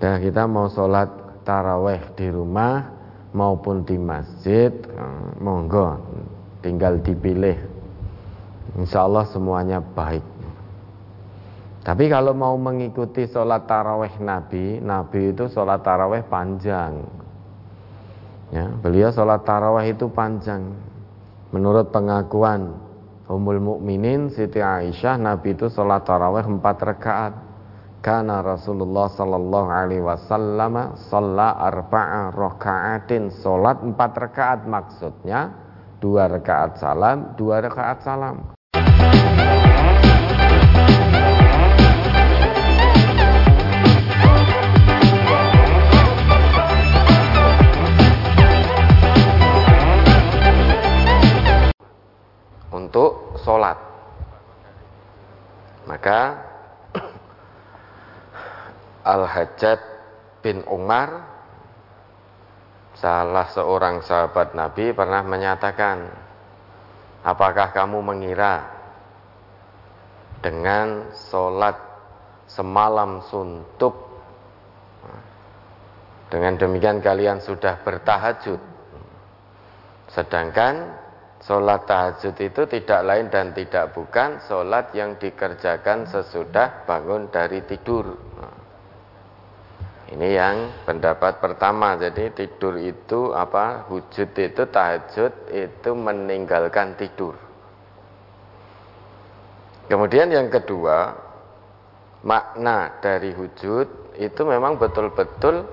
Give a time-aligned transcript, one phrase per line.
[0.00, 1.08] Nah kita mau sholat
[1.44, 2.88] taraweh di rumah
[3.36, 6.00] maupun di masjid, eh, monggo
[6.64, 7.56] tinggal dipilih.
[8.80, 10.24] Insya Allah semuanya baik.
[11.80, 17.00] Tapi kalau mau mengikuti sholat taraweh Nabi, Nabi itu sholat taraweh panjang.
[18.52, 20.76] Ya, beliau sholat taraweh itu panjang.
[21.50, 22.78] Menurut pengakuan
[23.30, 27.49] Ummul Mukminin Siti Aisyah, Nabi itu sholat taraweh empat rakaat.
[28.00, 33.28] Karena Rasulullah sallallahu alaihi wasallam shalla arba'a raka'atin.
[33.28, 35.52] Salat empat rakaat maksudnya
[36.00, 38.56] dua rakaat salam dua rakaat salam.
[52.72, 53.76] Untuk sholat.
[55.84, 56.49] Maka
[59.00, 59.80] Al-Hajjaj
[60.44, 61.24] bin Umar
[62.96, 66.04] salah seorang sahabat Nabi pernah menyatakan
[67.24, 68.68] apakah kamu mengira
[70.44, 71.76] dengan sholat
[72.48, 74.08] semalam suntuk?
[76.30, 78.60] Dengan demikian kalian sudah bertahajud.
[80.14, 80.94] Sedangkan
[81.42, 88.14] sholat tahajud itu tidak lain dan tidak bukan sholat yang dikerjakan sesudah bangun dari tidur
[90.10, 91.94] ini yang pendapat pertama.
[91.94, 93.86] Jadi tidur itu apa?
[93.86, 97.38] Wujud itu tahajud itu meninggalkan tidur.
[99.86, 101.14] Kemudian yang kedua,
[102.26, 105.66] makna dari wujud itu memang betul-betul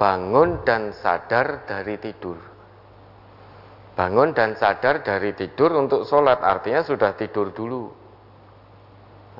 [0.00, 2.36] bangun dan sadar dari tidur.
[3.92, 7.92] Bangun dan sadar dari tidur untuk sholat artinya sudah tidur dulu.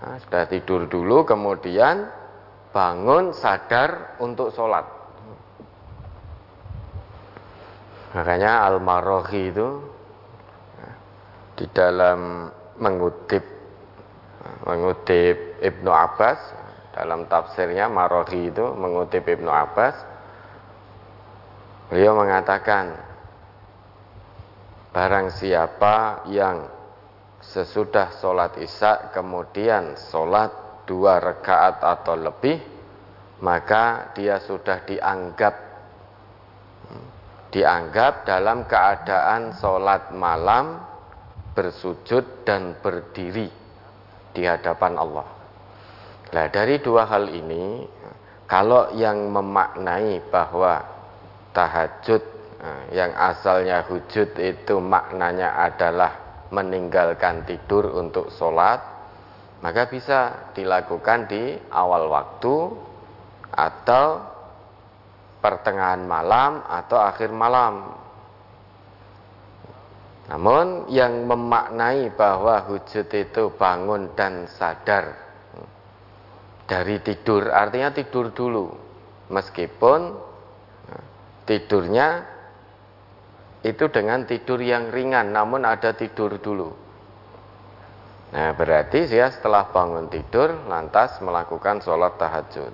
[0.01, 2.22] Nah, sudah tidur dulu kemudian
[2.73, 4.89] bangun sadar untuk sholat.
[8.13, 9.69] Makanya Al-Marohi itu
[11.57, 12.49] di dalam
[12.81, 13.45] mengutip
[14.67, 16.41] mengutip Ibnu Abbas
[16.93, 19.97] dalam tafsirnya Marohi itu mengutip Ibnu Abbas
[21.89, 22.97] beliau mengatakan
[24.93, 26.69] barang siapa yang
[27.41, 30.62] sesudah sholat isya kemudian sholat
[30.93, 32.61] dua rakaat atau lebih
[33.41, 35.73] maka dia sudah dianggap
[37.49, 40.85] dianggap dalam keadaan sholat malam
[41.57, 43.49] bersujud dan berdiri
[44.33, 45.29] di hadapan Allah.
[46.33, 47.85] Nah dari dua hal ini
[48.49, 50.81] kalau yang memaknai bahwa
[51.53, 52.25] tahajud
[52.61, 56.13] eh, yang asalnya hujud itu maknanya adalah
[56.49, 58.92] meninggalkan tidur untuk sholat
[59.63, 62.55] maka bisa dilakukan di awal waktu
[63.55, 64.07] atau
[65.39, 67.95] pertengahan malam atau akhir malam.
[70.31, 75.15] Namun yang memaknai bahwa wujud itu bangun dan sadar
[76.67, 78.67] dari tidur, artinya tidur dulu.
[79.31, 80.01] Meskipun
[81.47, 82.09] tidurnya
[83.63, 86.71] itu dengan tidur yang ringan, namun ada tidur dulu.
[88.33, 92.73] Nah berarti dia setelah bangun tidur lantas melakukan sholat tahajud.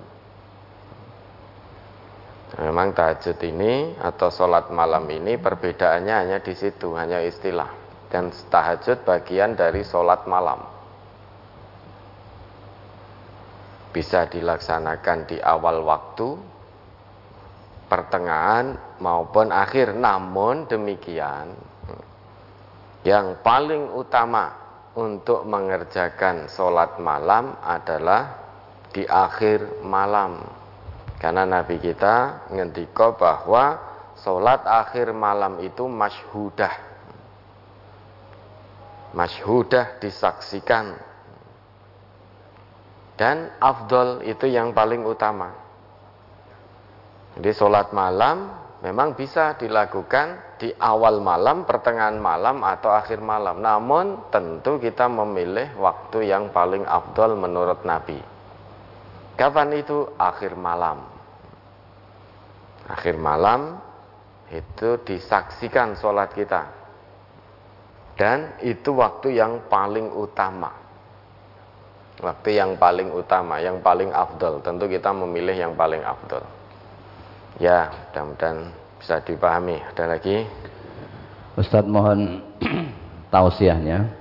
[2.58, 7.70] Memang tahajud ini atau sholat malam ini perbedaannya hanya di situ, hanya istilah.
[8.08, 10.64] Dan tahajud bagian dari sholat malam.
[13.92, 16.28] Bisa dilaksanakan di awal waktu,
[17.86, 19.92] pertengahan maupun akhir.
[19.92, 21.52] Namun demikian,
[23.06, 24.57] yang paling utama
[24.98, 28.34] untuk mengerjakan sholat malam adalah
[28.90, 30.42] di akhir malam.
[31.22, 33.78] Karena Nabi kita ngendiko bahwa
[34.18, 36.74] sholat akhir malam itu masyhudah.
[39.14, 40.98] Masyhudah disaksikan.
[43.14, 45.54] Dan afdol itu yang paling utama.
[47.38, 53.62] Jadi sholat malam memang bisa dilakukan di awal malam, pertengahan malam atau akhir malam.
[53.62, 58.18] Namun tentu kita memilih waktu yang paling afdol menurut Nabi.
[59.38, 60.06] Kapan itu?
[60.18, 61.06] Akhir malam.
[62.90, 63.78] Akhir malam
[64.50, 66.74] itu disaksikan sholat kita.
[68.18, 70.74] Dan itu waktu yang paling utama.
[72.18, 74.58] Waktu yang paling utama, yang paling afdol.
[74.58, 76.57] Tentu kita memilih yang paling afdol.
[77.56, 78.68] Ya, mudah-mudahan
[79.00, 79.80] bisa dipahami.
[79.80, 80.44] Ada lagi?
[81.56, 82.44] Ustadz mohon
[83.34, 84.12] tausiahnya.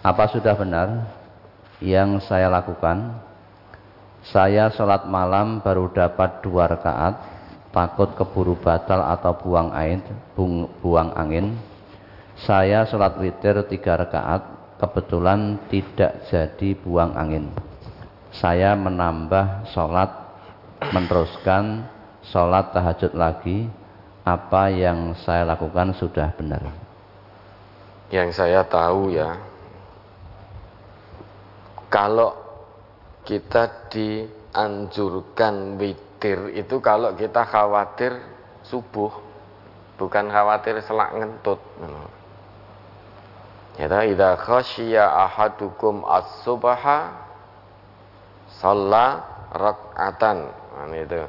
[0.00, 1.12] Apa sudah benar
[1.84, 3.28] yang saya lakukan
[4.20, 7.24] Saya sholat malam baru dapat dua rakaat,
[7.72, 10.04] takut keburu batal atau buang angin,
[10.84, 11.56] buang angin.
[12.36, 14.44] Saya sholat witir tiga rakaat,
[14.76, 17.48] kebetulan tidak jadi buang angin.
[18.28, 20.19] Saya menambah sholat,
[20.88, 21.84] meneruskan
[22.24, 23.68] sholat tahajud lagi.
[24.20, 26.60] Apa yang saya lakukan sudah benar.
[28.12, 29.32] Yang saya tahu ya,
[31.88, 32.36] kalau
[33.26, 38.16] kita dianjurkan witir itu kalau kita khawatir
[38.64, 39.10] subuh
[40.00, 41.60] bukan khawatir selak ngentut
[43.76, 47.12] ya idza khasyiya ahadukum as-subha
[48.60, 50.38] shalla rak'atan
[50.78, 51.22] nah, itu.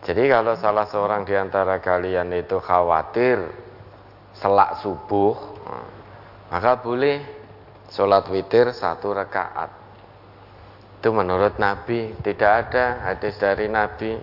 [0.00, 3.36] Jadi kalau salah seorang di antara kalian itu khawatir
[4.32, 5.36] selak subuh
[6.48, 7.20] maka boleh
[7.92, 9.70] sholat witir satu rakaat.
[11.00, 14.16] Itu menurut Nabi tidak ada hadis dari Nabi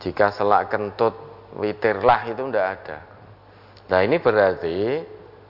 [0.00, 1.16] jika selak kentut
[1.56, 2.98] witirlah itu tidak ada.
[3.92, 4.76] Nah ini berarti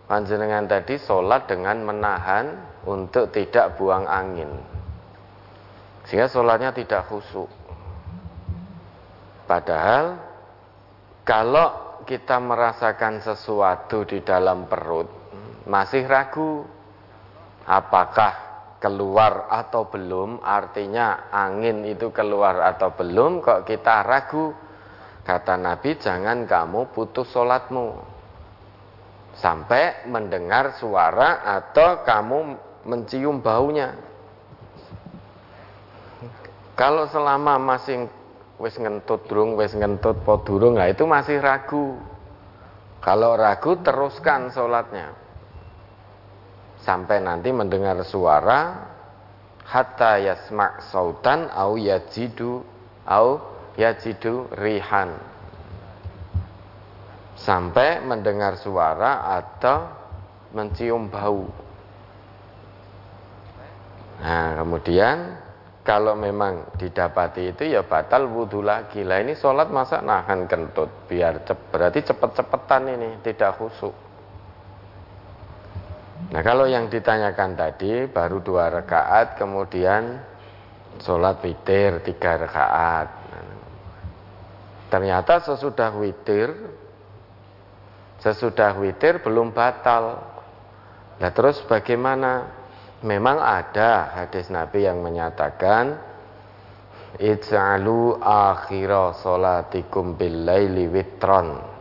[0.07, 2.47] panjenengan tadi sholat dengan menahan
[2.87, 4.72] untuk tidak buang angin
[6.07, 7.51] sehingga sholatnya tidak khusyuk.
[9.47, 10.19] Padahal
[11.23, 15.07] kalau kita merasakan sesuatu di dalam perut
[15.67, 16.67] masih ragu
[17.67, 18.33] apakah
[18.83, 24.51] keluar atau belum artinya angin itu keluar atau belum kok kita ragu?
[25.23, 27.95] Kata Nabi jangan kamu putus sholatmu.
[29.39, 32.39] Sampai mendengar suara atau kamu
[32.91, 34.12] mencium baunya
[36.83, 38.11] kalau selama masih
[38.59, 41.95] wis ngentut durung wis ngentut po durung nah itu masih ragu.
[42.99, 45.15] Kalau ragu teruskan sholatnya.
[46.83, 48.91] Sampai nanti mendengar suara
[49.63, 52.67] hatta yasma' sautan au yajidu
[53.07, 53.39] au
[53.79, 55.15] yajidu rihan.
[57.39, 59.87] Sampai mendengar suara atau
[60.51, 61.47] mencium bau.
[64.19, 65.42] Nah kemudian
[65.83, 71.43] kalau memang didapati itu ya batal wudhu lagi lah ini sholat masa nahan kentut biar
[71.43, 73.95] cep, berarti cepet-cepetan ini tidak khusyuk
[76.31, 80.23] Nah kalau yang ditanyakan tadi baru dua rakaat kemudian
[81.03, 83.09] sholat witir tiga rakaat.
[84.93, 86.53] Ternyata sesudah witir,
[88.21, 90.21] sesudah witir belum batal.
[91.19, 92.62] Nah terus bagaimana?
[93.03, 95.99] Memang ada hadis Nabi yang menyatakan
[97.19, 101.73] Ij'alu akhira sholatikum bil laili witron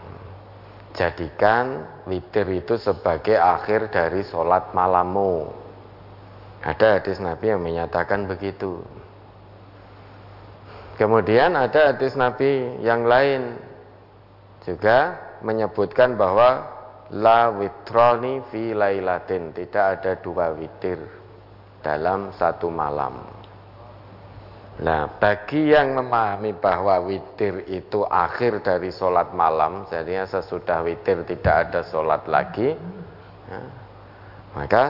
[0.91, 5.47] jadikan witir itu sebagai akhir dari sholat malammu.
[6.61, 8.85] Ada hadis Nabi yang menyatakan begitu.
[10.99, 13.57] Kemudian ada hadis Nabi yang lain
[14.61, 16.69] juga menyebutkan bahwa
[17.11, 20.99] la witroni fi lailatin, tidak ada dua witir
[21.83, 23.19] dalam satu malam.
[24.81, 31.69] Nah, bagi yang memahami bahwa witir itu akhir dari sholat malam, jadinya sesudah witir tidak
[31.69, 32.73] ada sholat lagi,
[33.51, 33.61] ya,
[34.55, 34.89] maka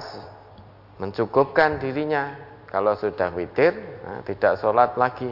[1.01, 2.53] mencukupkan dirinya.
[2.71, 5.27] Kalau sudah witir, nah, tidak sholat lagi.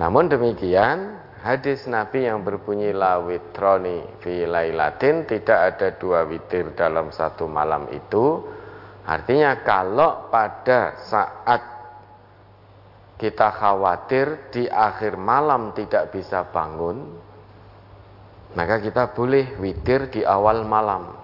[0.00, 7.12] Namun demikian, hadis Nabi yang berbunyi la witroni fi lailatin tidak ada dua witir dalam
[7.12, 8.44] satu malam itu.
[9.08, 11.62] Artinya kalau pada saat
[13.20, 17.04] kita khawatir di akhir malam tidak bisa bangun,
[18.56, 21.16] maka kita boleh witir di awal malam.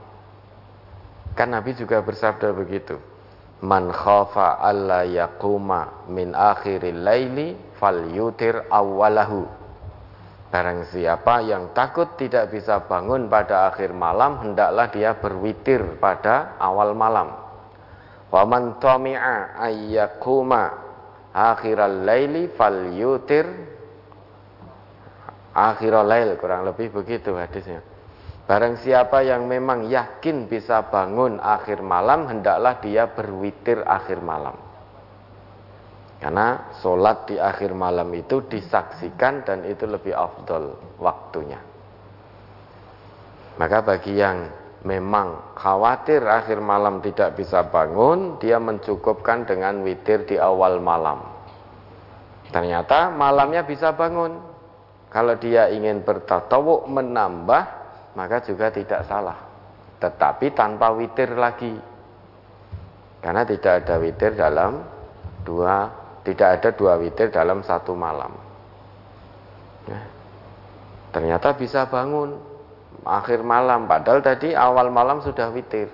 [1.36, 2.96] Kan Nabi juga bersabda begitu.
[3.64, 7.56] Man khafa alla yaquma min akhiril laili
[8.12, 9.65] yutir awalahu.
[10.56, 16.96] Barang siapa yang takut tidak bisa bangun pada akhir malam, hendaklah dia berwitir pada awal
[16.96, 17.28] malam.
[18.32, 18.80] Wa man
[19.60, 20.64] ayyakuma
[21.36, 23.44] akhiral laili fal yutir
[25.52, 27.84] akhiral lail kurang lebih begitu hadisnya.
[28.48, 34.56] Barang siapa yang memang yakin bisa bangun akhir malam hendaklah dia berwitir akhir malam
[36.26, 41.62] karena sholat di akhir malam itu disaksikan dan itu lebih afdol waktunya
[43.56, 44.50] maka bagi yang
[44.84, 51.24] memang khawatir akhir malam tidak bisa bangun, dia mencukupkan dengan witir di awal malam.
[52.52, 54.38] Ternyata malamnya bisa bangun.
[55.10, 57.62] Kalau dia ingin bertatawuk menambah,
[58.14, 59.40] maka juga tidak salah.
[59.98, 61.74] Tetapi tanpa witir lagi.
[63.24, 64.84] Karena tidak ada witir dalam
[65.42, 68.34] dua tidak ada dua witir dalam satu malam.
[69.86, 70.02] Ya.
[71.14, 72.34] Ternyata bisa bangun
[73.06, 75.86] akhir malam, padahal tadi awal malam sudah witir.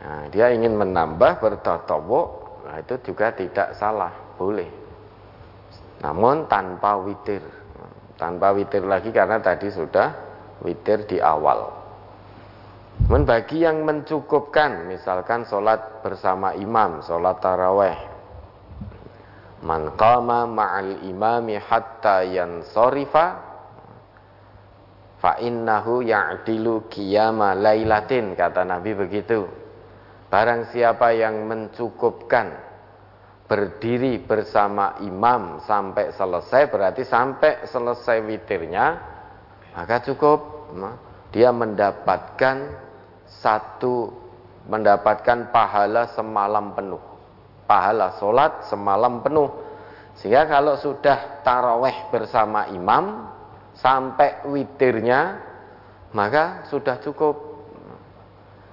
[0.00, 2.20] Nah, dia ingin menambah bertotowo,
[2.64, 4.70] nah itu juga tidak salah, boleh.
[6.00, 7.44] Namun tanpa witir,
[8.16, 10.14] tanpa witir lagi karena tadi sudah
[10.64, 11.76] witir di awal.
[13.06, 17.98] Namun bagi yang mencukupkan, misalkan sholat bersama imam, sholat taraweh,
[19.62, 23.26] man qama ma'al imami hatta yansorifa
[25.18, 29.48] fa innahu ya'dilu qiyama lailatin kata Nabi begitu.
[30.28, 32.68] Barang siapa yang mencukupkan
[33.48, 38.86] berdiri bersama imam sampai selesai berarti sampai selesai witirnya
[39.72, 40.68] maka cukup
[41.32, 42.76] dia mendapatkan
[43.24, 44.12] satu
[44.68, 47.00] mendapatkan pahala semalam penuh
[47.68, 49.52] pahala sholat semalam penuh
[50.16, 53.28] sehingga kalau sudah taraweh bersama imam
[53.76, 55.36] sampai witirnya
[56.16, 57.36] maka sudah cukup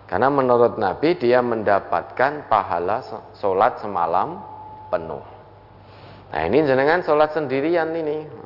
[0.07, 3.03] karena menurut Nabi dia mendapatkan pahala
[3.35, 4.39] sholat semalam
[4.87, 5.21] penuh
[6.31, 8.45] nah ini jenengan sholat sendirian ini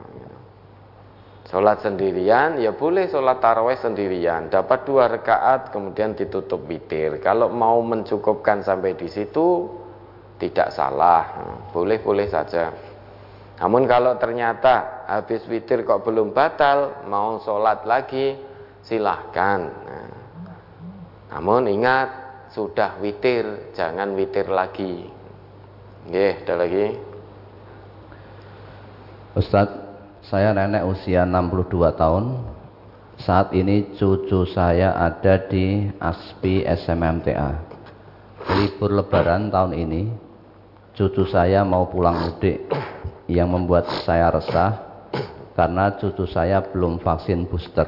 [1.50, 4.54] Sholat sendirian, ya boleh sholat taraweh sendirian.
[4.54, 7.18] Dapat dua rakaat, kemudian ditutup witir.
[7.26, 9.66] Kalau mau mencukupkan sampai di situ,
[10.40, 11.44] tidak salah.
[11.76, 12.72] Boleh-boleh saja.
[13.60, 18.40] Namun kalau ternyata habis witir kok belum batal, mau sholat lagi,
[18.88, 19.68] silahkan.
[21.30, 22.10] Namun ingat,
[22.56, 25.06] sudah witir, jangan witir lagi.
[26.08, 26.86] Oke, ada lagi.
[29.38, 29.78] Ustadz,
[30.26, 32.26] saya nenek usia 62 tahun.
[33.20, 37.50] Saat ini cucu saya ada di ASPI SMMTA.
[38.56, 40.08] Libur lebaran tahun ini,
[41.00, 42.68] cucu saya mau pulang mudik
[43.32, 44.84] yang membuat saya resah
[45.56, 47.88] karena cucu saya belum vaksin booster,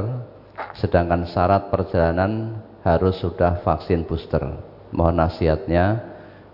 [0.80, 4.40] sedangkan syarat perjalanan harus sudah vaksin booster.
[4.96, 6.00] Mohon nasihatnya,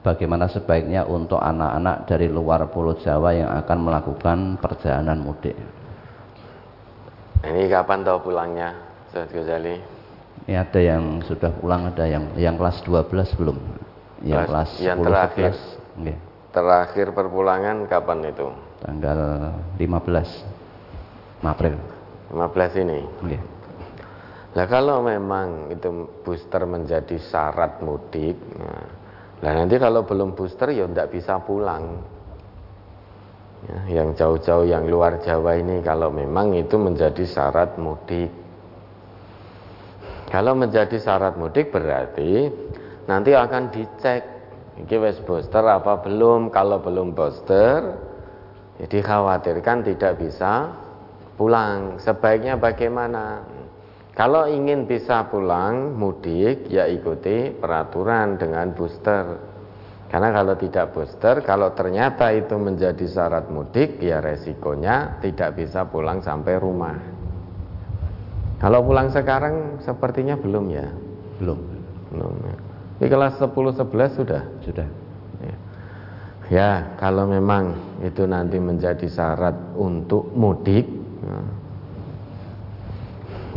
[0.02, 5.54] bagaimana sebaiknya untuk anak-anak dari luar Pulau Jawa yang akan melakukan perjalanan mudik.
[7.46, 8.74] Ini kapan tahu pulangnya,
[9.06, 9.78] Ustaz Ghazali?
[10.50, 13.58] Ini ada yang sudah pulang, ada yang yang kelas 12 belum.
[14.26, 15.52] Yang kelas, kelas yang 10, terakhir.
[15.54, 16.27] 11, okay.
[16.58, 18.50] Terakhir perpulangan kapan itu?
[18.82, 21.78] Tanggal 15 April.
[22.34, 23.00] 15 ini.
[23.22, 23.42] Okay.
[24.58, 28.90] Nah kalau memang itu booster menjadi syarat mudik, nah,
[29.46, 32.02] nah nanti kalau belum booster ya tidak bisa pulang
[33.70, 38.34] ya, yang jauh-jauh yang luar Jawa ini kalau memang itu menjadi syarat mudik
[40.34, 42.50] kalau menjadi syarat mudik berarti
[43.06, 44.37] nanti akan dicek
[44.78, 47.98] ini wes booster apa belum kalau belum booster
[48.78, 50.70] jadi ya khawatirkan tidak bisa
[51.34, 53.42] pulang sebaiknya bagaimana
[54.14, 59.58] kalau ingin bisa pulang mudik ya ikuti peraturan dengan booster
[60.08, 66.24] karena kalau tidak booster, kalau ternyata itu menjadi syarat mudik, ya resikonya tidak bisa pulang
[66.24, 66.96] sampai rumah.
[68.58, 70.88] Kalau pulang sekarang sepertinya belum ya?
[71.44, 71.60] Belum.
[72.16, 72.34] Belum.
[72.40, 72.58] Ya.
[72.98, 74.44] Di kelas 10 11 sudah?
[74.66, 74.88] Sudah.
[75.38, 75.56] Ya.
[76.50, 80.90] ya, kalau memang itu nanti menjadi syarat untuk mudik,
[81.24, 81.38] ya,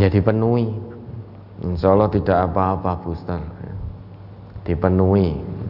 [0.04, 0.68] ya dipenuhi.
[1.61, 3.40] Insya Allah tidak apa-apa booster.
[3.40, 3.75] Ya.
[4.68, 5.61] Dipenuhi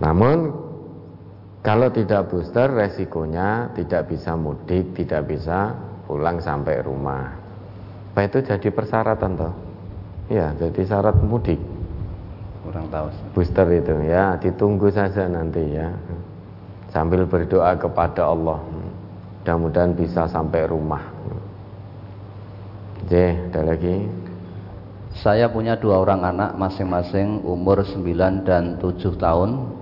[0.00, 0.48] namun
[1.60, 5.76] kalau tidak booster resikonya tidak bisa mudik, tidak bisa
[6.08, 7.36] pulang sampai rumah.
[8.10, 9.54] Apa itu jadi persyaratan toh?
[10.32, 11.60] Ya, jadi syarat mudik.
[12.60, 13.06] Kurang tahu.
[13.32, 15.88] Booster itu ya, ditunggu saja nanti ya.
[16.92, 18.60] Sambil berdoa kepada Allah.
[19.40, 21.00] Mudah-mudahan bisa sampai rumah.
[23.00, 24.04] Oke, ada lagi.
[25.16, 29.80] Saya punya dua orang anak masing-masing umur 9 dan 7 tahun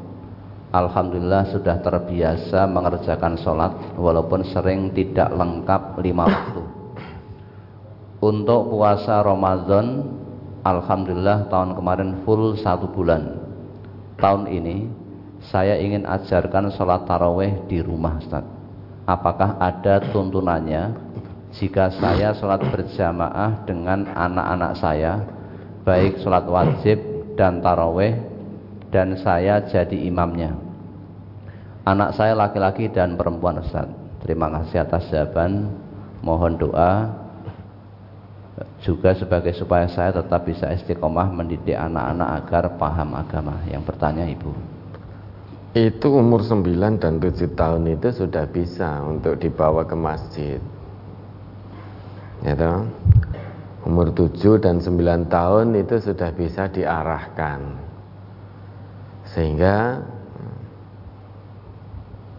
[0.69, 6.63] Alhamdulillah sudah terbiasa mengerjakan sholat walaupun sering tidak lengkap lima waktu.
[8.21, 10.05] Untuk puasa Ramadan,
[10.69, 13.41] Alhamdulillah tahun kemarin full satu bulan.
[14.21, 14.85] Tahun ini
[15.49, 18.45] saya ingin ajarkan sholat taraweh di rumah Ustaz.
[19.09, 20.93] Apakah ada tuntunannya
[21.57, 25.25] jika saya sholat berjamaah dengan anak-anak saya,
[25.89, 27.01] baik sholat wajib
[27.41, 28.21] dan taraweh
[28.93, 30.53] dan saya jadi imamnya.
[31.89, 33.89] Anak saya laki-laki dan perempuan Ustaz.
[34.21, 35.73] Terima kasih atas jawaban.
[36.21, 36.93] Mohon doa
[38.83, 43.61] juga sebagai supaya saya tetap bisa istiqomah mendidik anak-anak agar paham agama.
[43.69, 44.79] Yang bertanya Ibu.
[45.77, 50.59] itu umur 9 dan 7 tahun itu sudah bisa untuk dibawa ke masjid
[52.43, 52.55] ya
[53.83, 57.61] umur 7 dan 9 tahun itu sudah bisa diarahkan
[59.29, 60.03] sehingga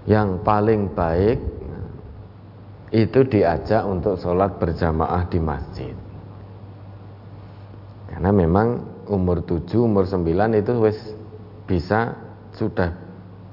[0.10, 1.38] yang paling baik
[2.90, 5.94] itu diajak untuk sholat berjamaah di masjid
[8.10, 8.68] karena memang
[9.06, 10.26] umur 7, umur 9
[10.58, 10.98] itu wis
[11.70, 12.18] bisa
[12.58, 12.98] sudah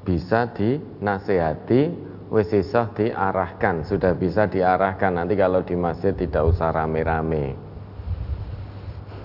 [0.07, 1.93] bisa dinasehati
[2.33, 3.85] wis iso diarahkan.
[3.85, 5.21] Sudah bisa diarahkan.
[5.21, 7.55] Nanti kalau di masjid tidak usah rame-rame.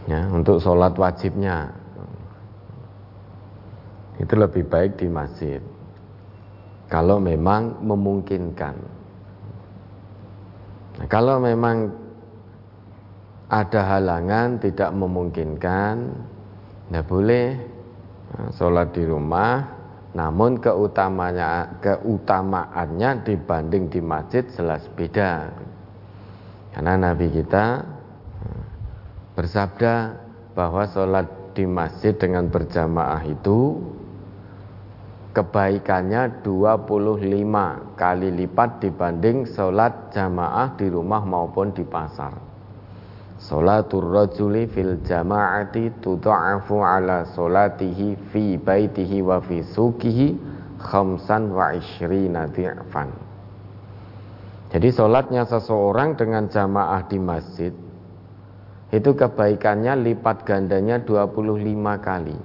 [0.09, 1.71] Ya untuk sholat wajibnya.
[4.19, 5.61] Itu lebih baik di masjid.
[6.91, 8.75] Kalau memang memungkinkan.
[10.99, 11.89] Nah, kalau memang
[13.51, 15.95] ada halangan tidak memungkinkan
[16.87, 17.47] tidak boleh
[18.31, 19.81] nah, sholat di rumah
[20.11, 25.55] namun keutamanya, keutamaannya dibanding di masjid jelas beda.
[26.75, 27.79] Karena Nabi kita
[28.43, 28.63] eh,
[29.39, 29.95] bersabda
[30.51, 33.79] bahwa sholat di masjid dengan berjamaah itu
[35.31, 42.50] kebaikannya 25 kali lipat dibanding sholat jamaah di rumah maupun di pasar.
[43.41, 50.37] Salatul rajuli fil jama'ati tudha'afu ala salatihi fi baitihi wa fi sukihi
[50.77, 53.09] khamsan wa ishrina di'fan.
[54.69, 57.73] Jadi solatnya seseorang dengan jamaah di masjid
[58.93, 61.41] itu kebaikannya lipat gandanya 25
[61.97, 62.37] kali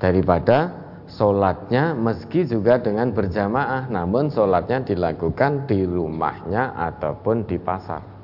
[0.00, 0.72] daripada
[1.06, 8.15] solatnya meski juga dengan berjamaah namun solatnya dilakukan di rumahnya ataupun di pasar.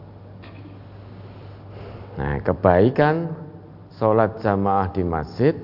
[2.23, 3.35] Nah, kebaikan
[3.99, 5.59] sholat jamaah di masjid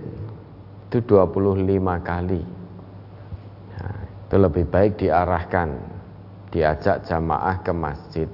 [0.91, 1.55] itu 25
[2.03, 2.43] kali.
[3.79, 5.79] Nah, itu lebih baik diarahkan,
[6.51, 8.29] diajak jamaah ke masjid.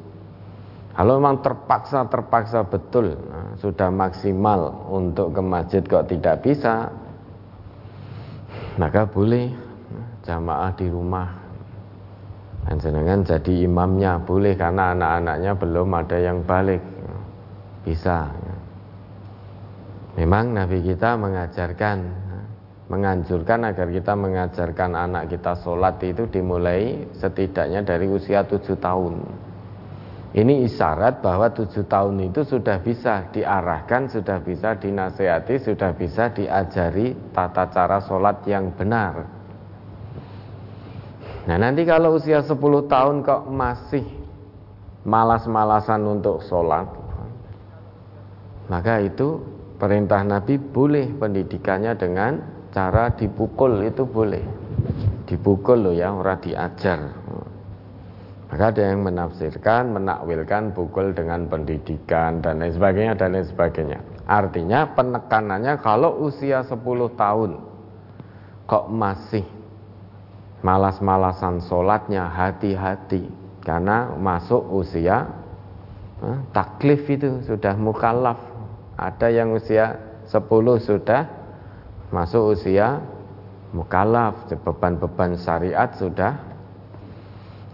[0.96, 6.88] Kalau memang terpaksa terpaksa betul, nah, sudah maksimal untuk ke masjid kok tidak bisa,
[8.80, 9.52] maka boleh
[10.24, 11.28] jamaah di rumah.
[12.64, 16.93] Dan jenengan jadi imamnya boleh karena anak-anaknya belum ada yang balik
[17.84, 18.32] bisa
[20.18, 21.98] memang Nabi kita mengajarkan
[22.84, 29.24] menganjurkan agar kita mengajarkan anak kita sholat itu dimulai setidaknya dari usia tujuh tahun
[30.34, 37.14] ini isyarat bahwa tujuh tahun itu sudah bisa diarahkan, sudah bisa dinasehati, sudah bisa diajari
[37.30, 39.30] tata cara sholat yang benar.
[41.46, 42.50] Nah nanti kalau usia 10
[42.90, 44.02] tahun kok masih
[45.06, 46.90] malas-malasan untuk sholat,
[48.68, 49.42] maka itu
[49.76, 52.32] perintah Nabi boleh pendidikannya dengan
[52.72, 54.42] cara dipukul itu boleh.
[55.28, 57.00] Dipukul loh ya orang diajar.
[58.48, 63.98] Maka ada yang menafsirkan menakwilkan pukul dengan pendidikan dan lain sebagainya dan lain sebagainya.
[64.30, 66.78] Artinya penekanannya kalau usia 10
[67.18, 67.50] tahun
[68.70, 69.44] kok masih
[70.62, 73.26] malas-malasan sholatnya hati-hati.
[73.64, 75.24] Karena masuk usia
[76.20, 78.53] eh, taklif itu sudah mukallaf
[78.94, 79.98] ada yang usia
[80.30, 80.46] 10
[80.78, 81.26] sudah
[82.14, 83.02] masuk usia
[83.74, 86.38] mukallaf, beban-beban syariat sudah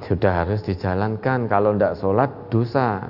[0.08, 1.44] sudah harus dijalankan.
[1.44, 3.04] Kalau tidak sholat dosa.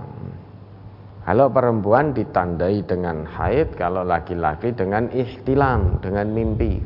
[1.22, 6.82] Kalau perempuan ditandai dengan haid, kalau laki-laki dengan ihtilam, dengan mimpi.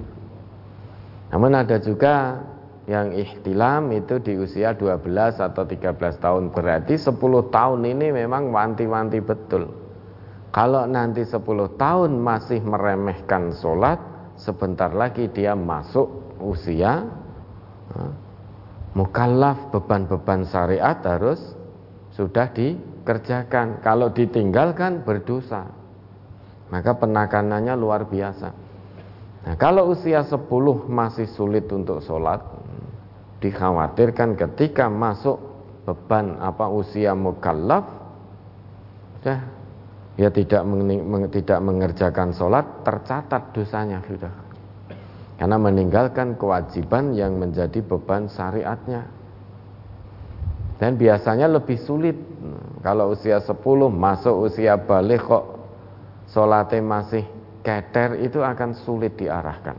[1.33, 2.45] Namun ada juga
[2.85, 7.17] yang ihtilam itu di usia 12 atau 13 tahun berarti 10
[7.49, 9.73] tahun ini memang wanti-wanti betul
[10.55, 11.43] kalau nanti 10
[11.75, 13.99] tahun masih meremehkan sholat,
[14.38, 16.07] sebentar lagi dia masuk
[16.38, 17.03] usia
[18.95, 21.43] mukallaf beban-beban syariat harus
[22.14, 23.83] sudah dikerjakan.
[23.83, 25.67] Kalau ditinggalkan berdosa.
[26.71, 28.49] Maka penekanannya luar biasa.
[29.45, 30.38] Nah, kalau usia 10
[30.87, 32.40] masih sulit untuk sholat,
[33.43, 35.37] dikhawatirkan ketika masuk
[35.83, 37.85] beban apa usia mukallaf,
[39.21, 39.63] sudah
[40.14, 40.62] ya tidak
[41.35, 44.35] tidak mengerjakan sholat tercatat dosanya sudah.
[45.35, 49.03] Karena meninggalkan kewajiban yang menjadi beban syariatnya.
[50.79, 52.14] Dan biasanya lebih sulit.
[52.87, 53.59] Kalau usia 10
[53.90, 55.44] masuk usia balik kok
[56.31, 57.24] sholatnya masih
[57.64, 59.74] keter itu akan sulit diarahkan.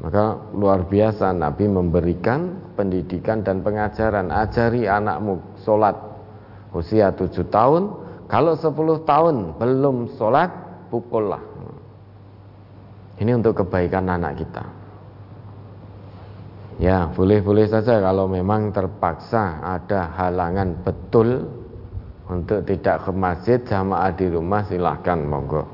[0.00, 4.28] Maka luar biasa Nabi memberikan pendidikan dan pengajaran.
[4.28, 5.96] Ajari anakmu sholat
[6.74, 10.50] usia 7 tahun kalau 10 tahun belum sholat,
[10.86, 11.42] pukullah.
[13.18, 14.64] Ini untuk kebaikan anak kita.
[16.80, 21.44] Ya, boleh-boleh saja kalau memang terpaksa ada halangan betul
[22.30, 25.66] untuk tidak ke masjid jamaah di rumah silahkan monggo.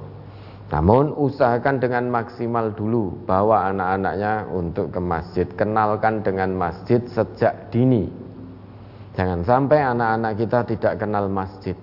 [0.66, 8.11] Namun usahakan dengan maksimal dulu bawa anak-anaknya untuk ke masjid, kenalkan dengan masjid sejak dini.
[9.14, 11.79] Jangan sampai anak-anak kita tidak kenal masjid.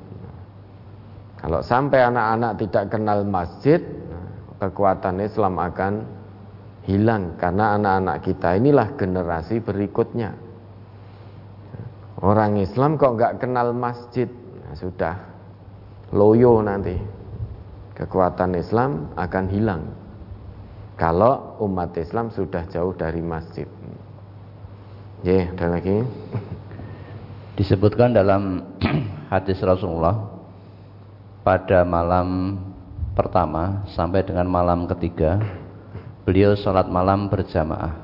[1.44, 3.84] Kalau sampai anak-anak tidak kenal masjid,
[4.64, 5.94] kekuatan Islam akan
[6.88, 10.40] hilang karena anak-anak kita inilah generasi berikutnya.
[12.24, 14.32] Orang Islam kok nggak kenal masjid,
[14.64, 15.16] nah, sudah
[16.16, 16.96] loyo nanti.
[17.94, 19.84] Kekuatan Islam akan hilang
[20.96, 23.68] kalau umat Islam sudah jauh dari masjid.
[25.22, 26.02] Ya, ada lagi.
[27.54, 28.66] Disebutkan dalam
[29.34, 30.33] hadis Rasulullah
[31.44, 32.56] pada malam
[33.14, 35.38] pertama sampai dengan malam ketiga
[36.24, 38.00] beliau sholat malam berjamaah.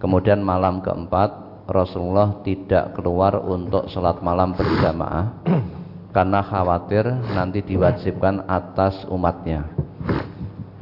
[0.00, 1.30] Kemudian malam keempat
[1.68, 5.44] Rasulullah tidak keluar untuk sholat malam berjamaah
[6.16, 7.06] karena khawatir
[7.36, 9.68] nanti diwajibkan atas umatnya.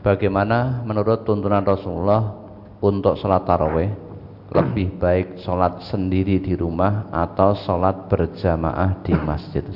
[0.01, 2.33] Bagaimana menurut tuntunan Rasulullah
[2.81, 3.93] untuk sholat taraweh
[4.51, 9.67] lebih baik sholat sendiri di rumah atau sholat berjamaah di masjid?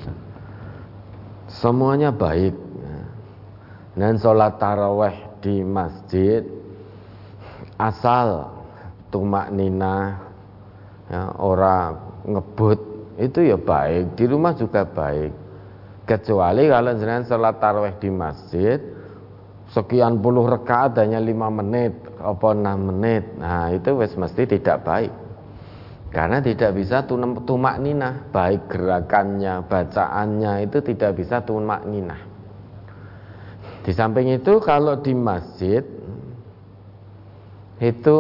[1.55, 2.55] Semuanya baik.
[3.95, 6.43] Dan sholat taraweh di masjid
[7.79, 8.51] asal
[9.15, 10.19] tumak nina
[11.07, 11.95] ya, orang
[12.27, 12.81] ngebut
[13.23, 14.19] itu ya baik.
[14.19, 15.31] Di rumah juga baik.
[16.11, 18.83] Kecuali kalau jenengan sholat taraweh di masjid
[19.71, 23.31] sekian puluh rekaat hanya lima menit apa enam menit.
[23.39, 25.24] Nah itu wes mesti tidak baik
[26.15, 27.03] karena tidak bisa
[27.45, 32.17] tumak nina baik gerakannya bacaannya itu tidak bisa tumak nina
[33.85, 35.85] di samping itu kalau di masjid
[37.83, 38.19] itu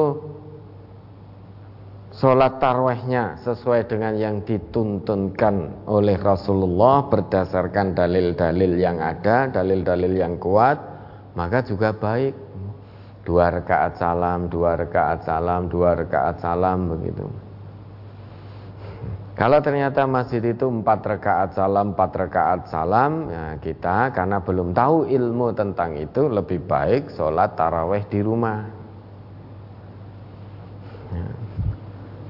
[2.15, 10.79] sholat tarwehnya sesuai dengan yang dituntunkan oleh Rasulullah berdasarkan dalil-dalil yang ada, dalil-dalil yang kuat,
[11.35, 12.35] maka juga baik.
[13.25, 17.25] Dua rakaat salam, dua rakaat salam, dua rakaat salam begitu.
[19.35, 25.11] Kalau ternyata masjid itu empat rakaat salam, empat rakaat salam, ya kita karena belum tahu
[25.11, 28.63] ilmu tentang itu lebih baik sholat taraweh di rumah.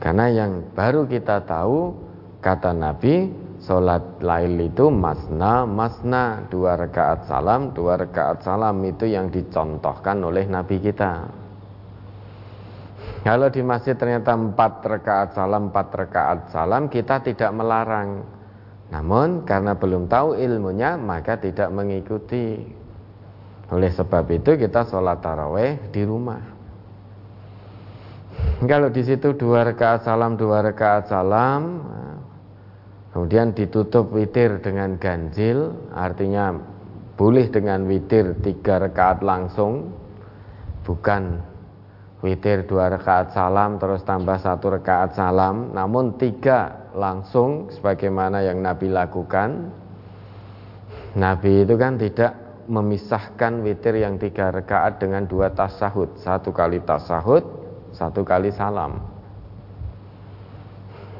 [0.00, 1.96] Karena yang baru kita tahu
[2.44, 3.32] kata Nabi
[3.64, 10.44] Sholat lail itu masna masna Dua rakaat salam Dua rakaat salam itu yang dicontohkan oleh
[10.44, 11.43] Nabi kita
[13.24, 18.20] Kalau di masjid ternyata empat rakaat salam Empat rakaat salam Kita tidak melarang.
[18.92, 22.60] Namun karena belum tahu ilmunya Maka tidak mengikuti.
[23.72, 26.54] Oleh sebab itu kita sholat taraweh di rumah.
[28.64, 31.82] Kalau di situ dua rakaat salam, dua rakaat salam,
[33.10, 36.54] kemudian ditutup witir dengan ganjil, artinya
[37.14, 39.94] boleh dengan witir tiga rakaat langsung,
[40.82, 41.40] bukan
[42.24, 48.88] witir dua rakaat salam terus tambah satu rakaat salam, namun tiga langsung sebagaimana yang Nabi
[48.88, 49.68] lakukan.
[51.20, 52.32] Nabi itu kan tidak
[52.64, 57.44] memisahkan witir yang tiga rakaat dengan dua tasahud, satu kali tasahud,
[57.92, 59.04] satu kali salam.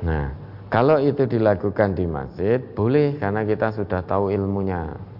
[0.01, 0.33] Nah,
[0.73, 5.14] kalau itu dilakukan di masjid, boleh karena kita sudah tahu ilmunya.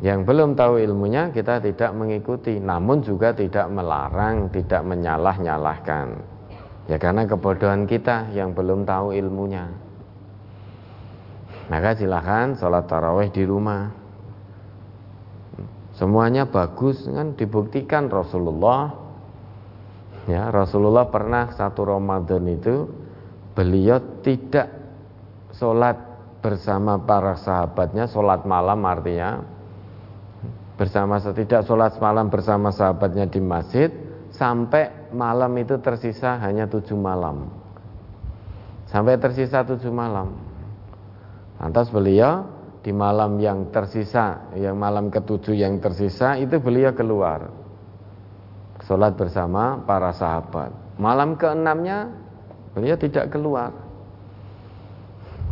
[0.00, 6.06] Yang belum tahu ilmunya kita tidak mengikuti, namun juga tidak melarang, tidak menyalah-nyalahkan.
[6.88, 9.68] Ya karena kebodohan kita yang belum tahu ilmunya.
[11.68, 13.92] Maka silahkan sholat taraweh di rumah.
[15.94, 19.10] Semuanya bagus kan dibuktikan Rasulullah
[20.28, 22.86] Ya, Rasulullah pernah satu Ramadan itu
[23.56, 24.68] beliau tidak
[25.56, 25.96] sholat
[26.44, 29.42] bersama para sahabatnya, sholat malam artinya
[30.80, 33.92] bersama tidak sholat malam bersama sahabatnya di masjid
[34.32, 37.52] sampai malam itu tersisa hanya tujuh malam
[38.88, 40.32] sampai tersisa tujuh malam
[41.60, 42.48] lantas beliau
[42.80, 47.60] di malam yang tersisa yang malam ketujuh yang tersisa itu beliau keluar
[48.90, 50.74] sholat bersama para sahabat.
[50.98, 52.10] Malam keenamnya
[52.74, 53.70] beliau tidak keluar.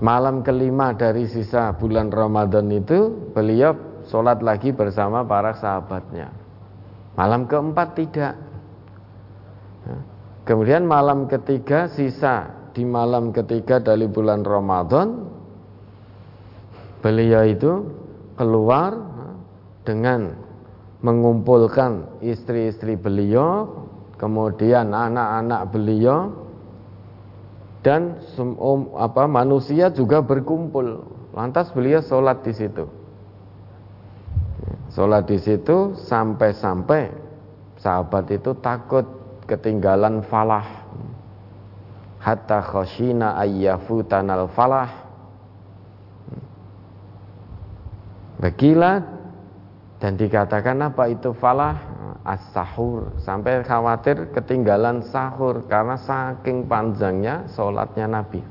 [0.02, 3.74] Malam kelima dari sisa bulan Ramadan itu beliau
[4.08, 6.32] sholat lagi bersama para sahabatnya.
[7.14, 8.34] Malam keempat tidak.
[9.84, 9.98] Ya.
[10.48, 15.28] Kemudian malam ketiga sisa di malam ketiga dari bulan Ramadan
[17.04, 17.72] beliau itu
[18.40, 19.30] keluar ya,
[19.84, 20.20] dengan
[21.04, 23.86] mengumpulkan istri-istri beliau
[24.18, 26.48] kemudian anak-anak beliau
[27.86, 31.06] dan um, apa manusia juga berkumpul.
[31.32, 32.97] Lantas beliau sholat di situ.
[34.88, 37.12] Sholat di situ sampai-sampai
[37.76, 39.04] sahabat itu takut
[39.44, 40.64] ketinggalan falah.
[42.18, 44.90] Hatta khoshina ayyafutanal falah.
[48.38, 49.02] Begilah
[49.98, 51.74] dan dikatakan apa itu falah
[52.22, 58.42] as-sahur sampai khawatir ketinggalan sahur karena saking panjangnya sholatnya Nabi.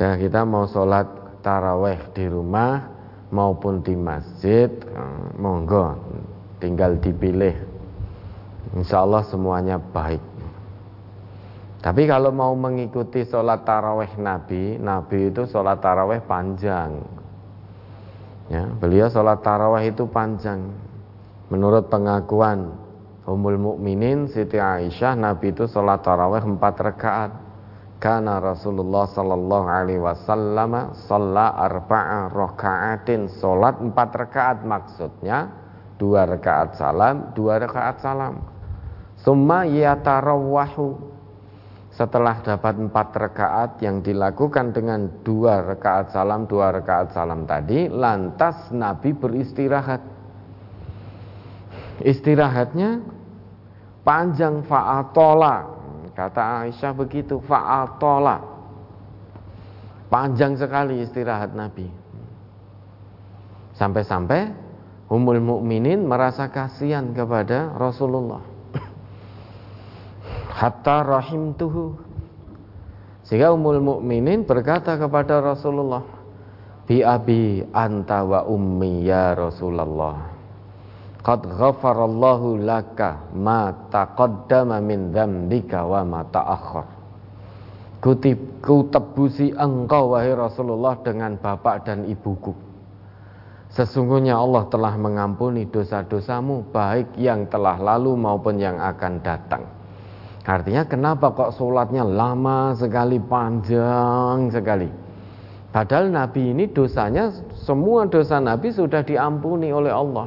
[0.00, 2.86] Nah, kita mau sholat taraweh di rumah
[3.32, 5.96] maupun di masjid, eh, monggo
[6.60, 7.56] tinggal dipilih.
[8.76, 10.22] Insya Allah semuanya baik.
[11.80, 17.00] Tapi kalau mau mengikuti sholat taraweh Nabi, Nabi itu sholat taraweh panjang,
[18.50, 20.74] Ya, beliau sholat tarawih itu panjang.
[21.54, 22.74] Menurut pengakuan
[23.22, 27.30] Ummul Mukminin Siti Aisyah, Nabi itu sholat tarawih empat rakaat.
[28.00, 35.52] Karena Rasulullah Sallallahu Alaihi Wasallam sholat arba'a rakaatin sholat empat rakaat maksudnya
[36.00, 38.40] dua rakaat salam, dua rakaat salam.
[39.20, 40.96] Summa yatarawwahu
[41.92, 48.72] setelah dapat empat rakaat yang dilakukan dengan dua rakaat salam, dua rakaat salam tadi, lantas
[48.72, 50.00] Nabi beristirahat.
[52.00, 53.04] Istirahatnya
[54.00, 55.79] panjang fa'atola.
[56.20, 58.44] Kata Aisyah begitu, fa'atola.
[60.12, 61.88] Panjang sekali istirahat Nabi.
[63.72, 64.52] Sampai-sampai
[65.08, 68.38] Ummul Mukminin merasa kasihan kepada Rasulullah
[70.60, 71.98] hatta rahim tuhu
[73.26, 76.06] sehingga Ummul Mukminin berkata kepada Rasulullah
[76.86, 80.29] bi abi anta wa ummi ya Rasulullah
[81.20, 86.88] qad ghafarallahu laka ma taqaddama min dzambika wa ma ta'akhkhar
[88.00, 92.70] kutip kutebusi engkau wahai Rasulullah dengan bapak dan ibuku
[93.70, 99.62] Sesungguhnya Allah telah mengampuni dosa-dosamu baik yang telah lalu maupun yang akan datang.
[100.42, 104.90] Artinya kenapa kok sholatnya lama sekali, panjang sekali.
[105.70, 107.30] Padahal Nabi ini dosanya,
[107.62, 110.26] semua dosa Nabi sudah diampuni oleh Allah.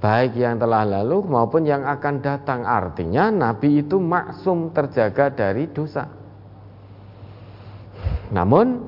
[0.00, 2.64] Baik yang telah lalu maupun yang akan datang.
[2.64, 6.08] Artinya Nabi itu maksum terjaga dari dosa.
[8.32, 8.80] Namun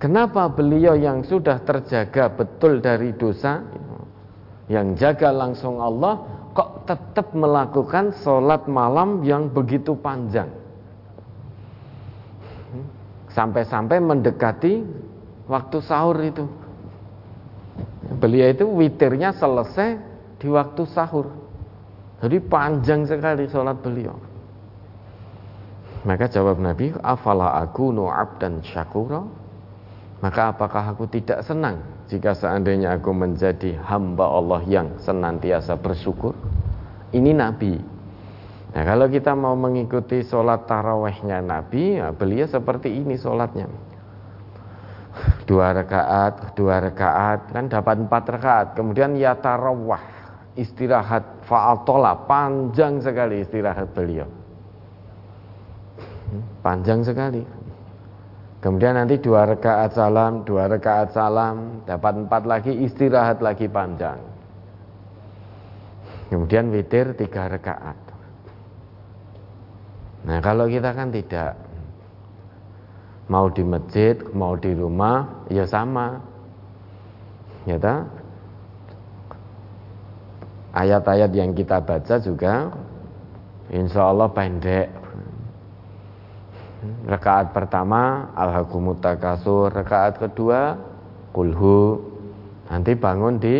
[0.00, 3.60] kenapa beliau yang sudah terjaga betul dari dosa,
[4.72, 6.24] yang jaga langsung Allah,
[6.56, 10.48] kok tetap melakukan sholat malam yang begitu panjang
[13.38, 14.82] sampai-sampai mendekati
[15.46, 16.50] waktu sahur itu
[18.18, 20.07] beliau itu witirnya selesai
[20.38, 21.30] di waktu sahur
[22.18, 24.14] jadi panjang sekali sholat beliau
[26.06, 27.90] maka jawab Nabi afala aku
[28.38, 29.22] dan syakura
[30.18, 31.78] maka apakah aku tidak senang
[32.10, 36.34] jika seandainya aku menjadi hamba Allah yang senantiasa bersyukur?
[37.14, 37.78] Ini Nabi.
[38.74, 43.70] Nah kalau kita mau mengikuti sholat tarawehnya Nabi, ya beliau seperti ini sholatnya.
[45.46, 48.66] Dua rakaat, dua rakaat, kan dapat empat rakaat.
[48.74, 50.02] Kemudian ya tarawah,
[50.58, 54.26] istirahat fa'atola, panjang sekali istirahat beliau.
[56.60, 57.40] Panjang sekali.
[58.58, 64.18] Kemudian nanti dua rakaat salam, dua rakaat salam, dapat empat lagi istirahat lagi panjang.
[66.28, 67.96] Kemudian witir tiga rakaat.
[70.26, 71.54] Nah kalau kita kan tidak
[73.30, 76.18] mau di masjid, mau di rumah, ya sama.
[77.64, 78.17] Ya tak?
[80.72, 82.68] Ayat-ayat yang kita baca juga
[83.68, 84.88] Insya Allah pendek.
[87.08, 90.76] Rakaat pertama Al-Hakumut Takasur Rakaat kedua
[91.32, 92.00] Kulhu.
[92.68, 93.56] Nanti bangun di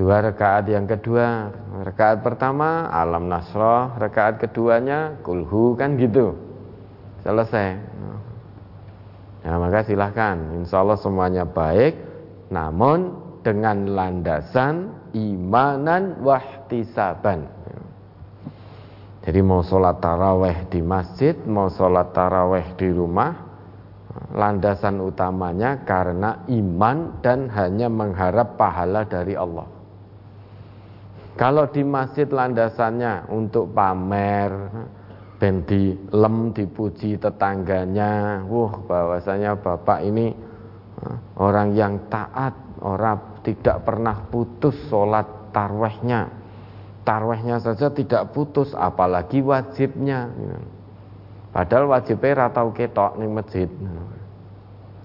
[0.00, 1.52] Dua rakaat yang kedua.
[1.84, 5.76] Rakaat pertama Alam Nasroh Rakaat keduanya Kulhu.
[5.76, 6.32] Kan gitu.
[7.20, 7.76] Selesai.
[9.44, 10.36] Nah maka silahkan.
[10.56, 12.00] Insya Allah semuanya baik.
[12.48, 13.12] Namun
[13.44, 17.60] dengan landasan Imanan wahtisaban
[19.20, 23.36] jadi mau sholat taraweh di masjid, mau sholat taraweh di rumah,
[24.32, 29.68] landasan utamanya karena iman dan hanya mengharap pahala dari Allah.
[31.36, 34.50] Kalau di masjid landasannya untuk pamer,
[35.36, 35.68] ben
[36.10, 40.32] lem dipuji tetangganya, wah bahwasanya bapak ini
[41.36, 46.30] orang yang taat, orang tidak pernah putus sholat tarwehnya
[47.02, 50.30] tarwehnya saja tidak putus apalagi wajibnya
[51.50, 53.68] padahal wajibnya ratau ketok nih masjid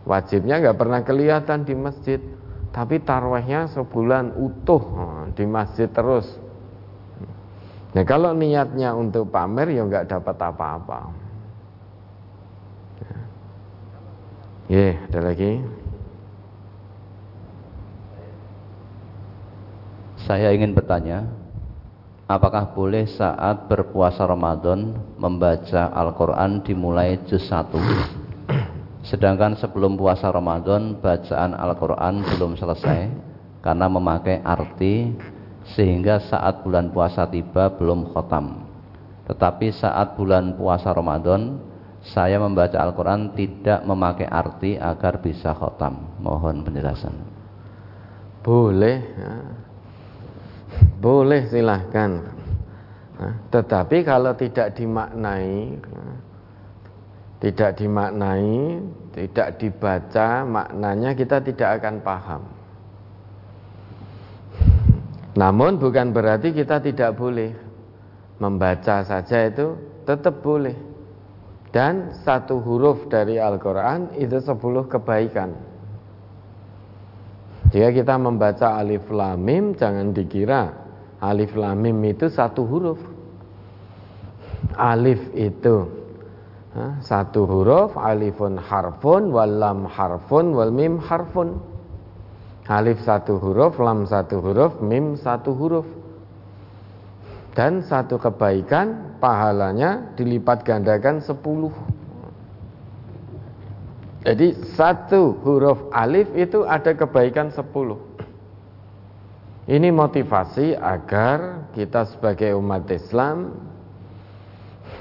[0.06, 2.20] wajibnya nggak pernah kelihatan di masjid
[2.76, 4.84] tapi tarwehnya sebulan utuh
[5.34, 6.46] di masjid terus
[7.96, 11.00] Nah kalau niatnya untuk pamer ya nggak dapat apa-apa.
[14.68, 15.64] Ya, ada lagi.
[20.26, 21.30] Saya ingin bertanya,
[22.26, 28.26] apakah boleh saat berpuasa Ramadan membaca Al-Quran dimulai juz 1
[29.06, 33.14] sedangkan sebelum puasa Ramadan bacaan Al-Quran belum selesai
[33.62, 35.14] karena memakai arti
[35.78, 38.66] sehingga saat bulan puasa tiba belum khotam
[39.30, 41.62] tetapi saat bulan puasa Ramadan
[42.02, 47.18] saya membaca Al-Quran tidak memakai arti agar bisa khotam mohon penjelasan.
[48.46, 49.34] Boleh ya
[51.06, 52.18] boleh silahkan.
[53.22, 55.78] Nah, tetapi kalau tidak dimaknai
[57.38, 58.82] tidak dimaknai
[59.14, 62.42] tidak dibaca maknanya kita tidak akan paham.
[65.38, 67.54] Namun bukan berarti kita tidak boleh.
[68.42, 69.78] Membaca saja itu
[70.10, 70.74] tetap boleh.
[71.70, 75.54] Dan satu huruf dari Al-Quran itu sepuluh kebaikan.
[77.70, 80.85] Jika kita membaca alif lam mim jangan dikira
[81.32, 83.02] alif lam mim itu satu huruf.
[84.76, 85.88] Alif itu
[87.00, 91.56] satu huruf, alifun harfun, wal lam harfun, wal mim harfun.
[92.68, 95.88] Alif satu huruf, lam satu huruf, mim satu huruf.
[97.56, 101.72] Dan satu kebaikan pahalanya dilipat gandakan sepuluh.
[104.28, 108.02] Jadi satu huruf alif itu ada kebaikan sepuluh.
[109.66, 113.50] Ini motivasi agar kita sebagai umat Islam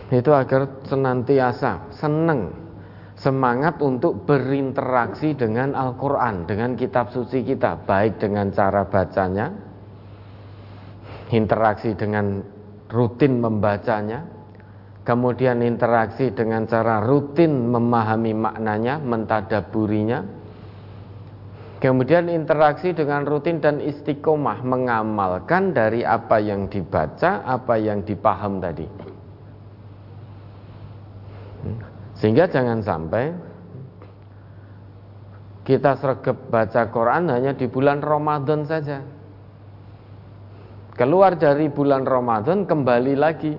[0.08, 2.64] itu agar senantiasa senang
[3.14, 9.52] semangat untuk berinteraksi dengan Al-Quran, dengan kitab suci kita, baik dengan cara bacanya,
[11.30, 12.42] interaksi dengan
[12.90, 14.24] rutin membacanya,
[15.06, 20.33] kemudian interaksi dengan cara rutin memahami maknanya, mentadaburinya,
[21.78, 28.86] kemudian interaksi dengan rutin dan istiqomah mengamalkan dari apa yang dibaca, apa yang dipaham tadi.
[32.18, 33.34] Sehingga jangan sampai
[35.64, 39.00] kita sergap baca Quran hanya di bulan Ramadan saja.
[40.94, 43.52] Keluar dari bulan Ramadan kembali lagi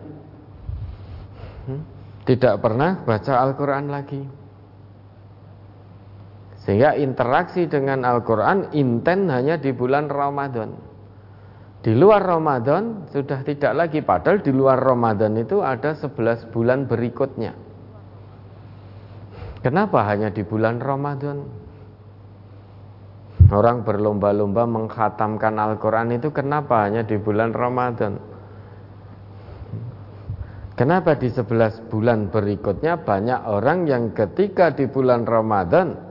[2.23, 4.44] tidak pernah baca Al-Quran lagi.
[6.65, 10.73] Sehingga interaksi dengan Al-Quran inten hanya di bulan Ramadan.
[11.85, 17.53] Di luar Ramadan sudah tidak lagi, padahal di luar Ramadan itu ada 11 bulan berikutnya.
[19.61, 21.45] Kenapa hanya di bulan Ramadan?
[23.53, 28.17] Orang berlomba-lomba menghatamkan Al-Quran itu kenapa hanya di bulan Ramadan?
[30.73, 36.04] Kenapa di 11 bulan berikutnya banyak orang yang ketika di bulan Ramadan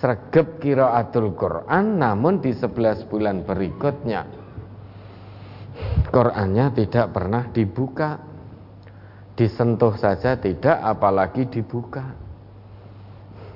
[0.00, 4.40] sergap kiraatul Quran namun di 11 bulan berikutnya
[6.10, 8.18] Qurannya tidak pernah dibuka.
[9.38, 12.12] Disentuh saja tidak apalagi dibuka.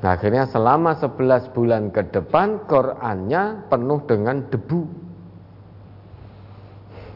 [0.01, 4.83] Nah, akhirnya selama 11 bulan ke depan Qurannya penuh dengan debu.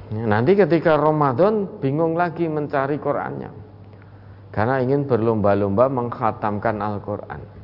[0.09, 3.53] Nanti ketika Ramadan bingung lagi mencari Qurannya.
[4.53, 7.58] Karena ingin berlomba-lomba menghatamkan Al-Quran.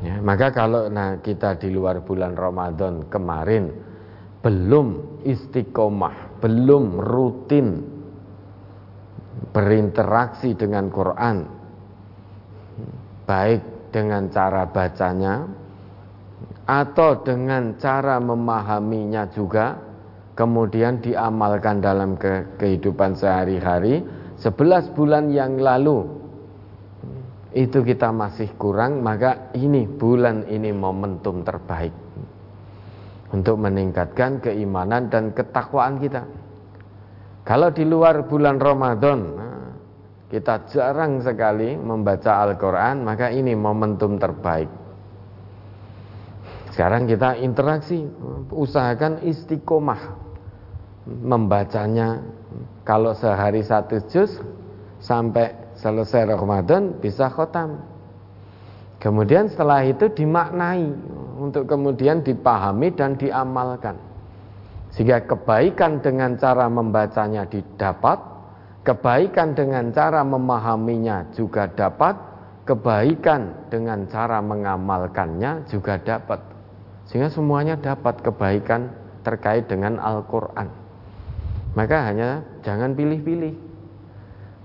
[0.00, 3.68] Ya, maka kalau nah, kita di luar bulan Ramadan kemarin
[4.40, 7.84] belum istiqomah, belum rutin
[9.52, 11.44] berinteraksi dengan Quran,
[13.28, 15.44] baik dengan cara bacanya
[16.64, 19.76] atau dengan cara memahaminya juga
[20.38, 24.00] kemudian diamalkan dalam ke kehidupan sehari-hari
[24.38, 26.19] 11 bulan yang lalu
[27.50, 31.90] itu kita masih kurang maka ini bulan ini momentum terbaik
[33.34, 36.26] untuk meningkatkan keimanan dan ketakwaan kita.
[37.42, 39.20] Kalau di luar bulan Ramadan
[40.30, 44.70] kita jarang sekali membaca Al-Quran maka ini momentum terbaik.
[46.70, 48.06] Sekarang kita interaksi
[48.54, 50.30] usahakan istiqomah
[51.06, 52.22] membacanya.
[52.86, 54.38] Kalau sehari satu juz
[55.02, 57.80] sampai selesai Ramadan bisa khotam.
[59.00, 60.84] Kemudian setelah itu dimaknai
[61.40, 63.96] untuk kemudian dipahami dan diamalkan.
[64.92, 68.20] Sehingga kebaikan dengan cara membacanya didapat,
[68.84, 72.12] kebaikan dengan cara memahaminya juga dapat,
[72.68, 76.44] kebaikan dengan cara mengamalkannya juga dapat.
[77.08, 78.92] Sehingga semuanya dapat kebaikan
[79.24, 80.68] terkait dengan Al-Quran.
[81.72, 83.69] Maka hanya jangan pilih-pilih.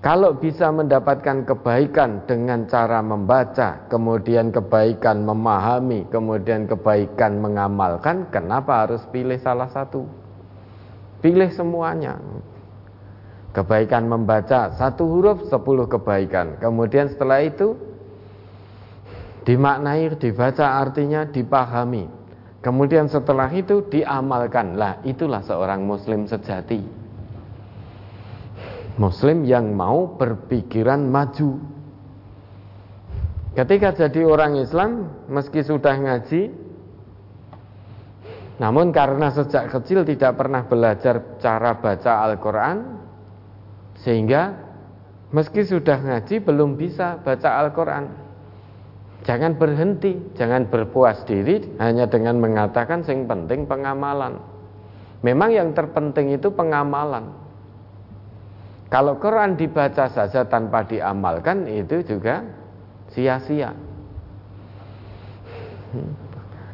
[0.06, 9.02] Kalau bisa mendapatkan kebaikan dengan cara membaca, kemudian kebaikan memahami, kemudian kebaikan mengamalkan, kenapa harus
[9.10, 10.06] pilih salah satu?
[11.26, 12.22] Pilih semuanya.
[13.50, 16.62] Kebaikan membaca satu huruf, sepuluh kebaikan.
[16.62, 17.74] Kemudian setelah itu
[19.42, 22.06] dimaknai, dibaca artinya, dipahami.
[22.62, 24.78] Kemudian setelah itu diamalkan.
[24.78, 27.05] Lah itulah seorang muslim sejati.
[28.96, 31.60] Muslim yang mau berpikiran maju.
[33.56, 36.52] Ketika jadi orang Islam, meski sudah ngaji,
[38.60, 42.78] namun karena sejak kecil tidak pernah belajar cara baca Al-Quran,
[44.00, 44.56] sehingga
[45.32, 48.06] meski sudah ngaji belum bisa baca Al-Quran.
[49.28, 54.40] Jangan berhenti, jangan berpuas diri hanya dengan mengatakan yang penting pengamalan.
[55.24, 57.45] Memang yang terpenting itu pengamalan.
[58.96, 62.48] Kalau Quran dibaca saja tanpa diamalkan itu juga
[63.12, 63.76] sia-sia.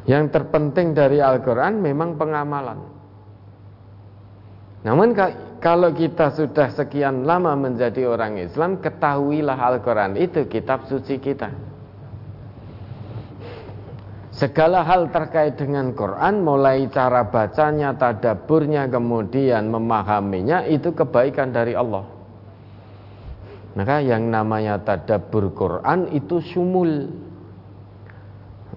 [0.06, 2.78] Yang terpenting dari Al-Quran memang pengamalan.
[4.86, 5.18] Namun
[5.58, 11.50] kalau kita sudah sekian lama menjadi orang Islam, ketahuilah Al-Quran itu kitab suci kita.
[14.30, 22.11] Segala hal terkait dengan Quran, mulai cara bacanya, tadaburnya, kemudian memahaminya, itu kebaikan dari Allah.
[23.72, 27.08] Maka yang namanya tadabur Quran itu sumul.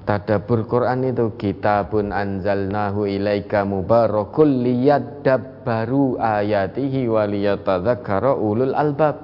[0.08, 9.20] Tadabur Quran itu kitabun anzalnahu ilaika mubarakul liyadabbaru ayatihi waliyatadzakkara ulul albab.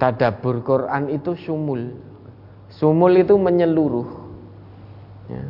[0.00, 1.94] Tadabur Quran itu sumul.
[2.72, 4.08] Sumul itu menyeluruh.
[5.28, 5.44] Ya.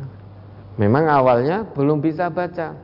[0.77, 2.75] Memang awalnya belum bisa baca.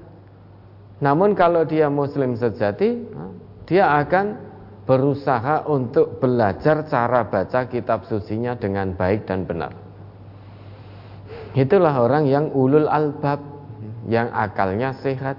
[0.97, 3.05] Namun kalau dia muslim sejati,
[3.69, 4.46] dia akan
[4.87, 9.75] berusaha untuk belajar cara baca kitab sucinya dengan baik dan benar.
[11.51, 13.43] Itulah orang yang ulul albab,
[14.07, 15.35] yang akalnya sehat.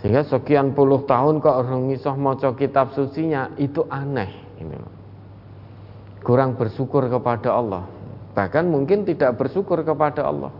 [0.00, 4.32] Sehingga sekian puluh tahun kok orang ngisoh moco kitab sucinya itu aneh.
[6.24, 7.84] Kurang bersyukur kepada Allah.
[8.32, 10.52] Bahkan mungkin tidak bersyukur kepada Allah.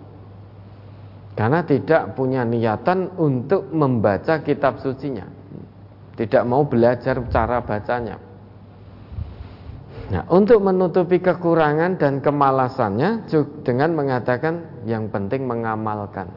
[1.32, 5.39] Karena tidak punya niatan untuk membaca kitab sucinya
[6.21, 8.21] tidak mau belajar cara bacanya.
[10.11, 13.25] Nah, untuk menutupi kekurangan dan kemalasannya
[13.64, 16.29] dengan mengatakan yang penting mengamalkan.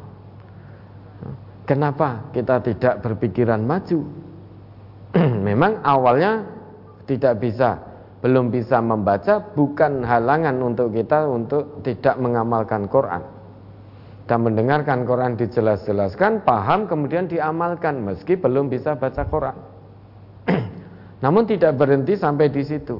[1.67, 4.07] Kenapa kita tidak berpikiran maju?
[5.47, 6.47] Memang awalnya
[7.09, 7.81] tidak bisa,
[8.23, 13.25] belum bisa membaca, bukan halangan untuk kita untuk tidak mengamalkan Quran.
[14.23, 19.72] Dan mendengarkan Quran dijelas-jelaskan, paham, kemudian diamalkan, meski belum bisa baca Quran.
[21.23, 22.99] Namun tidak berhenti sampai di situ.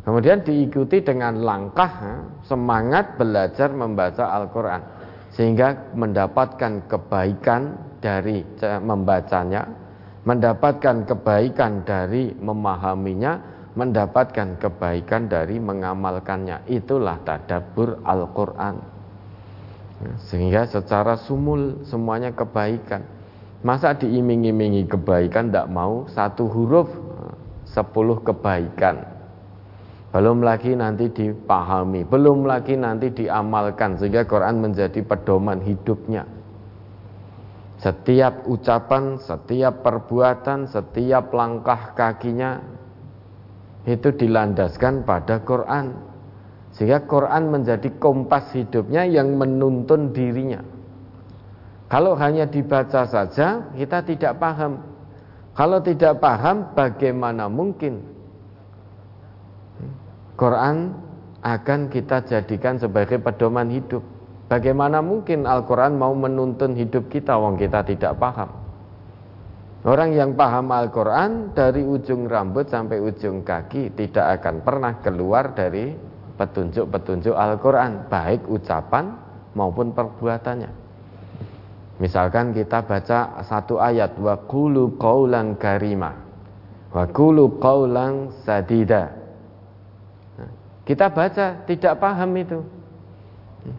[0.00, 4.82] Kemudian diikuti dengan langkah semangat belajar membaca Al-Quran
[5.30, 8.42] sehingga mendapatkan kebaikan dari
[8.80, 9.68] membacanya,
[10.24, 13.32] mendapatkan kebaikan dari memahaminya,
[13.76, 16.66] mendapatkan kebaikan dari mengamalkannya.
[16.66, 18.80] Itulah tadabur Al-Quran.
[20.32, 23.04] Sehingga secara sumul semuanya kebaikan.
[23.60, 26.88] Masa diiming-imingi kebaikan tidak mau satu huruf
[27.68, 29.04] sepuluh kebaikan.
[30.16, 36.24] Belum lagi nanti dipahami belum lagi nanti diamalkan sehingga Quran menjadi pedoman hidupnya.
[37.84, 42.64] Setiap ucapan, setiap perbuatan, setiap langkah kakinya
[43.84, 45.94] itu dilandaskan pada Quran.
[46.72, 50.79] Sehingga Quran menjadi kompas hidupnya yang menuntun dirinya
[51.90, 54.90] kalau hanya dibaca saja kita tidak paham
[55.60, 58.00] kalau tidak paham, bagaimana mungkin
[60.38, 60.94] Quran
[61.44, 64.00] akan kita jadikan sebagai pedoman hidup?
[64.48, 68.50] Bagaimana mungkin Al-Quran mau menuntun hidup kita, wong kita tidak paham?
[69.84, 75.92] Orang yang paham Al-Quran dari ujung rambut sampai ujung kaki tidak akan pernah keluar dari
[76.40, 79.12] petunjuk-petunjuk Al-Quran, baik ucapan
[79.52, 80.89] maupun perbuatannya.
[82.00, 86.16] Misalkan kita baca satu ayat wa qulu qaulan karima
[86.90, 89.12] wa qulu qaulan sadida.
[90.40, 90.50] Nah,
[90.88, 92.58] kita baca tidak paham itu.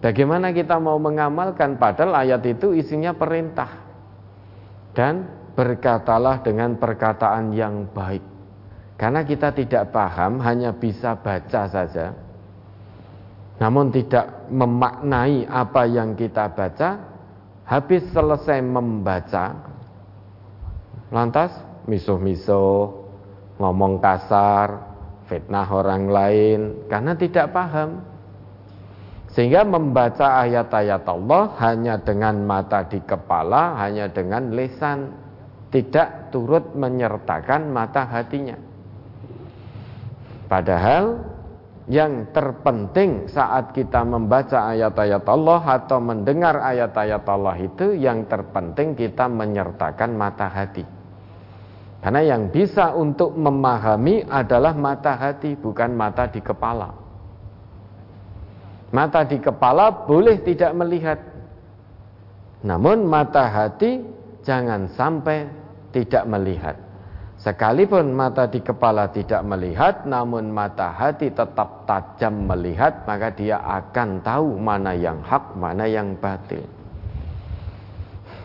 [0.06, 3.74] Bagaimana kita mau mengamalkan padahal ayat itu isinya perintah.
[4.94, 5.26] Dan
[5.58, 8.22] berkatalah dengan perkataan yang baik.
[9.02, 12.14] Karena kita tidak paham, hanya bisa baca saja.
[13.58, 17.11] Namun tidak memaknai apa yang kita baca,
[17.72, 19.56] habis selesai membaca,
[21.08, 21.56] lantas
[21.88, 22.92] misuh-misuh,
[23.56, 24.92] ngomong kasar,
[25.32, 26.60] fitnah orang lain,
[26.92, 28.04] karena tidak paham.
[29.32, 35.16] Sehingga membaca ayat-ayat Allah hanya dengan mata di kepala, hanya dengan lisan,
[35.72, 38.60] tidak turut menyertakan mata hatinya.
[40.52, 41.31] Padahal
[41.92, 49.28] yang terpenting saat kita membaca ayat-ayat Allah atau mendengar ayat-ayat Allah itu yang terpenting kita
[49.28, 50.88] menyertakan mata hati.
[52.00, 56.96] Karena yang bisa untuk memahami adalah mata hati, bukan mata di kepala.
[58.96, 61.20] Mata di kepala boleh tidak melihat.
[62.64, 64.00] Namun mata hati
[64.48, 65.44] jangan sampai
[65.92, 66.91] tidak melihat.
[67.42, 74.22] Sekalipun mata di kepala tidak melihat, namun mata hati tetap tajam melihat, maka dia akan
[74.22, 76.62] tahu mana yang hak, mana yang batil.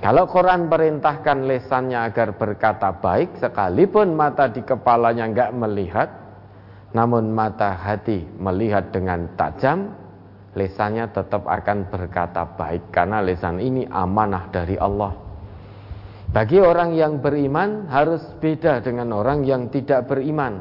[0.01, 6.09] Kalau Quran perintahkan lesannya agar berkata baik, sekalipun mata di kepalanya enggak melihat,
[6.97, 9.93] namun mata hati melihat dengan tajam,
[10.57, 15.26] lesannya tetap akan berkata baik karena lesan ini amanah dari Allah.
[16.31, 20.59] Bagi orang yang beriman harus beda dengan orang yang tidak beriman,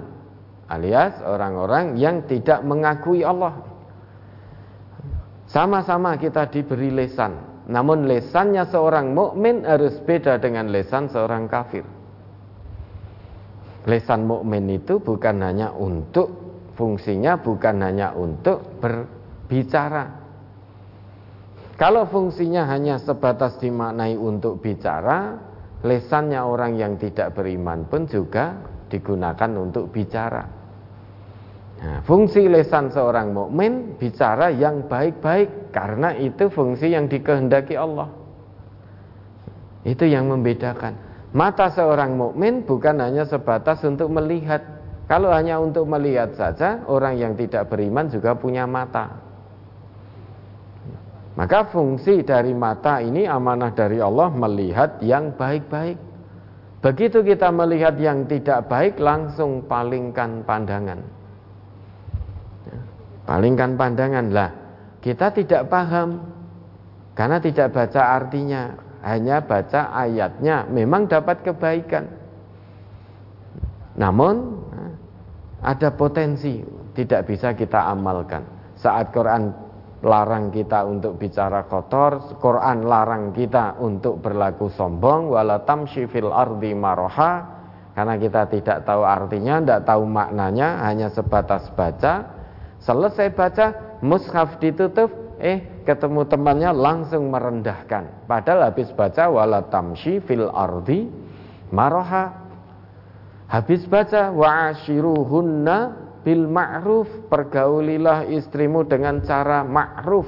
[0.70, 3.60] alias orang-orang yang tidak mengakui Allah.
[5.50, 11.86] Sama-sama kita diberi lesan, namun lesannya seorang mukmin harus beda dengan lesan seorang kafir.
[13.86, 16.46] Lesan mukmin itu bukan hanya untuk
[16.76, 20.24] fungsinya bukan hanya untuk berbicara.
[21.76, 25.36] Kalau fungsinya hanya sebatas dimaknai untuk bicara,
[25.86, 28.58] lesannya orang yang tidak beriman pun juga
[28.90, 30.44] digunakan untuk bicara.
[31.76, 38.10] Nah, fungsi lesan seorang mukmin bicara yang baik-baik karena itu fungsi yang dikehendaki Allah.
[39.86, 40.98] Itu yang membedakan.
[41.36, 44.64] Mata seorang mukmin bukan hanya sebatas untuk melihat.
[45.06, 49.25] Kalau hanya untuk melihat saja, orang yang tidak beriman juga punya mata.
[51.36, 56.00] Maka fungsi dari mata ini amanah dari Allah melihat yang baik-baik.
[56.80, 61.04] Begitu kita melihat yang tidak baik langsung palingkan pandangan.
[62.72, 62.80] Ya,
[63.28, 64.50] palingkan pandangan lah.
[65.04, 66.24] Kita tidak paham
[67.20, 68.72] karena tidak baca artinya,
[69.04, 70.64] hanya baca ayatnya.
[70.72, 72.06] Memang dapat kebaikan.
[74.00, 74.64] Namun
[75.60, 76.64] ada potensi
[76.96, 78.46] tidak bisa kita amalkan.
[78.80, 79.65] Saat Quran
[80.06, 86.78] larang kita untuk bicara kotor, Quran larang kita untuk berlaku sombong, wala tamshi fil ardi
[86.78, 87.42] maroha,
[87.98, 92.38] karena kita tidak tahu artinya, tidak tahu maknanya, hanya sebatas baca.
[92.86, 95.10] Selesai baca, mushaf ditutup,
[95.42, 98.30] eh ketemu temannya langsung merendahkan.
[98.30, 101.10] Padahal habis baca wala tamshi fil ardi
[101.74, 102.46] maroha.
[103.50, 110.26] Habis baca wa ashiruhunna bil ma'ruf pergaulilah istrimu dengan cara ma'ruf.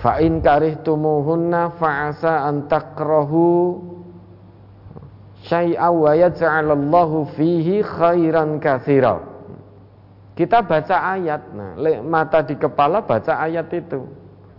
[0.00, 3.76] Fa in karihtumuhunna fa'asa an takrahu
[5.44, 9.20] syai'a wa yaj'alallahu fihi khairan katsira.
[10.32, 11.50] Kita baca ayat.
[11.52, 14.06] Nah mata di kepala baca ayat itu.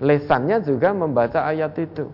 [0.04, 2.12] Lesannya juga membaca ayat itu.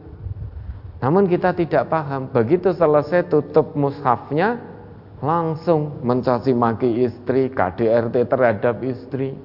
[1.01, 2.29] Namun kita tidak paham.
[2.29, 4.74] Begitu selesai tutup mushafnya
[5.23, 9.35] langsung mencaci maki istri, KDRT terhadap istri,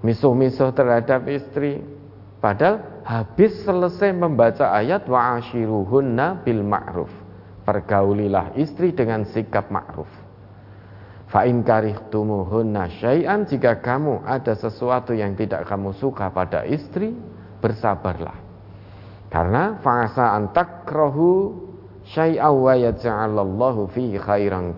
[0.00, 1.84] misuh-misuh terhadap istri.
[2.40, 7.12] Padahal habis selesai membaca ayat wa ashiruhunna bil ma'ruf.
[7.68, 10.08] Pergaulilah istri dengan sikap ma'ruf.
[11.30, 17.14] Fa in karihtumuhunna syai'an jika kamu ada sesuatu yang tidak kamu suka pada istri,
[17.62, 18.34] bersabarlah.
[19.30, 21.69] Karena fa'asa antakrohu
[22.14, 24.74] yaj'alallahu fihi khairan.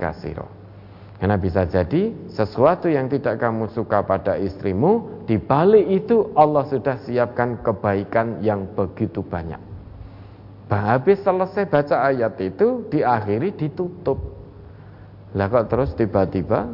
[1.22, 6.98] Karena bisa jadi sesuatu yang tidak kamu suka pada istrimu, di balik itu Allah sudah
[7.06, 9.60] siapkan kebaikan yang begitu banyak.
[10.66, 14.18] Habis selesai baca ayat itu, diakhiri ditutup.
[15.36, 16.66] Lah kok terus tiba-tiba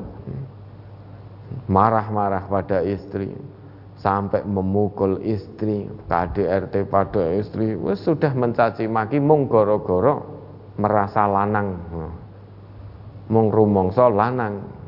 [1.68, 3.28] marah-marah pada istri,
[4.00, 10.37] sampai memukul istri, KDRT pada istri, sudah mencaci maki mung goro-goro
[10.78, 11.74] merasa lanang
[13.28, 14.78] mung rumangsa lanang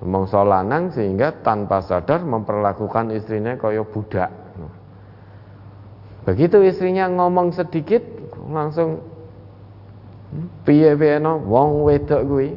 [0.00, 4.32] mongso lanang sehingga tanpa sadar memperlakukan istrinya kaya budak.
[6.24, 8.00] Begitu istrinya ngomong sedikit
[8.48, 9.00] langsung
[10.32, 12.48] hmm, piye-piye no wong wedok kuwi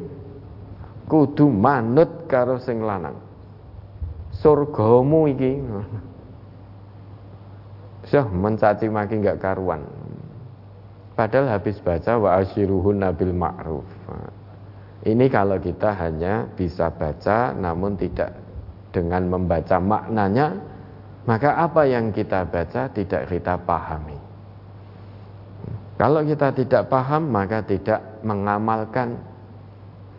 [1.08, 3.16] kudu manut karo sing lanang.
[4.40, 5.60] Surgamu iki.
[8.08, 9.80] Syah mencaci maki enggak karuan.
[11.14, 13.86] Padahal habis baca wa asyiruhun nabil ma'ruf.
[15.06, 18.34] Ini kalau kita hanya bisa baca namun tidak
[18.90, 20.58] dengan membaca maknanya,
[21.22, 24.18] maka apa yang kita baca tidak kita pahami.
[25.94, 29.14] Kalau kita tidak paham maka tidak mengamalkan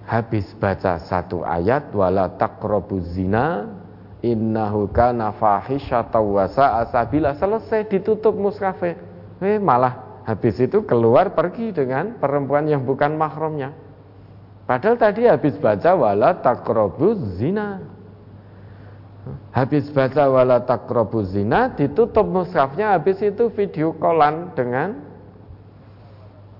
[0.07, 3.67] habis baca satu ayat wala taqrabuz zina
[4.23, 6.87] innahu kana fahisyatan wa sa'a
[7.35, 8.95] selesai ditutup muskafe.
[9.43, 13.71] Eh malah habis itu keluar pergi dengan perempuan yang bukan mahramnya.
[14.65, 17.85] Padahal tadi habis baca wala takrobuz zina.
[19.53, 25.05] Habis baca wala takrobuz zina ditutup mushafnya habis itu video callan dengan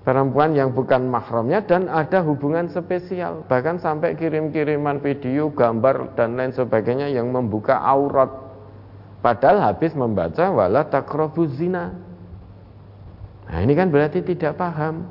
[0.05, 6.53] perempuan yang bukan mahramnya dan ada hubungan spesial bahkan sampai kirim-kiriman video, gambar dan lain
[6.53, 8.29] sebagainya yang membuka aurat
[9.25, 12.04] padahal habis membaca wala takrobuz zina.
[13.45, 15.05] Nah, ini kan berarti tidak paham.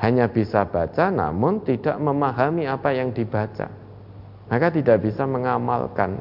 [0.00, 3.68] Hanya bisa baca namun tidak memahami apa yang dibaca.
[4.48, 6.16] Maka tidak bisa mengamalkan.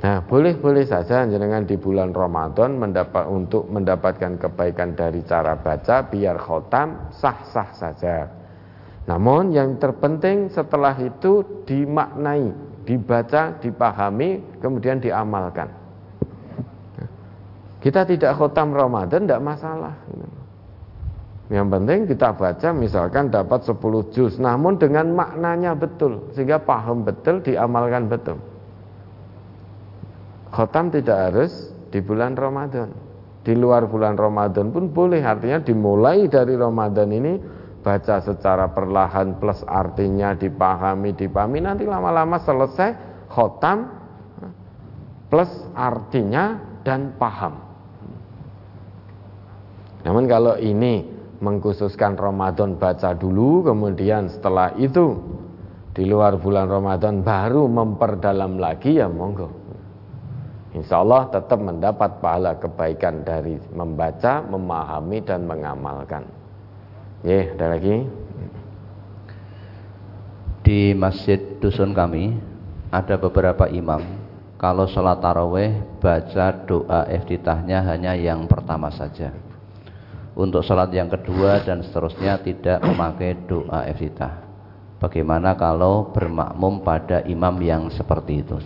[0.00, 6.40] Nah boleh-boleh saja jangan di bulan Ramadan mendapat untuk mendapatkan kebaikan dari cara baca biar
[6.40, 8.32] khotam sah-sah saja.
[9.04, 12.48] Namun yang terpenting setelah itu dimaknai
[12.88, 15.79] dibaca, dipahami kemudian diamalkan
[17.80, 19.96] kita tidak khotam Ramadan tidak masalah.
[21.50, 24.36] Yang penting kita baca misalkan dapat 10 juz.
[24.38, 28.38] Namun dengan maknanya betul Sehingga paham betul, diamalkan betul.
[30.54, 32.92] Khotam tidak harus di bulan Ramadan.
[33.40, 37.40] Di luar bulan Ramadan pun boleh Artinya dimulai dari Ramadan ini
[37.80, 42.92] Baca secara perlahan plus artinya dipahami, dipahami Nanti lama-lama selesai
[43.32, 43.88] khotam
[45.32, 47.69] Plus artinya dan paham
[50.04, 51.04] Namun kalau ini
[51.40, 55.16] mengkhususkan Ramadan baca dulu kemudian setelah itu
[55.96, 59.60] di luar bulan Ramadan baru memperdalam lagi ya monggo
[60.70, 66.22] Insya Allah tetap mendapat pahala kebaikan dari membaca, memahami dan mengamalkan.
[67.26, 68.06] Ya, ada lagi.
[70.62, 72.38] Di masjid dusun kami
[72.94, 73.98] ada beberapa imam
[74.60, 79.34] kalau sholat taraweh baca doa iftitahnya hanya yang pertama saja
[80.38, 84.46] untuk sholat yang kedua dan seterusnya tidak memakai doa iftitah.
[85.00, 88.60] Bagaimana kalau bermakmum pada imam yang seperti itu?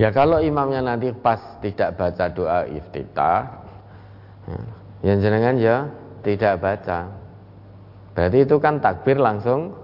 [0.00, 3.38] Ya kalau imamnya nanti pas tidak baca doa iftitah,
[4.46, 4.60] ya,
[5.04, 5.76] yang jenengan ya
[6.24, 7.12] tidak baca.
[8.14, 9.74] Berarti itu kan takbir langsung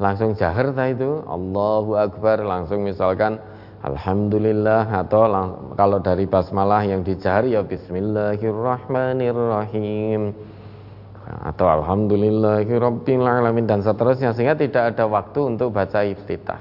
[0.00, 3.36] langsung jahar itu Allahu Akbar langsung misalkan
[3.80, 5.24] Alhamdulillah atau
[5.72, 10.36] kalau dari basmalah yang dicari ya Bismillahirrahmanirrahim
[11.24, 16.60] atau Alhamdulillahirrabbilalamin dan seterusnya sehingga tidak ada waktu untuk baca iftitah.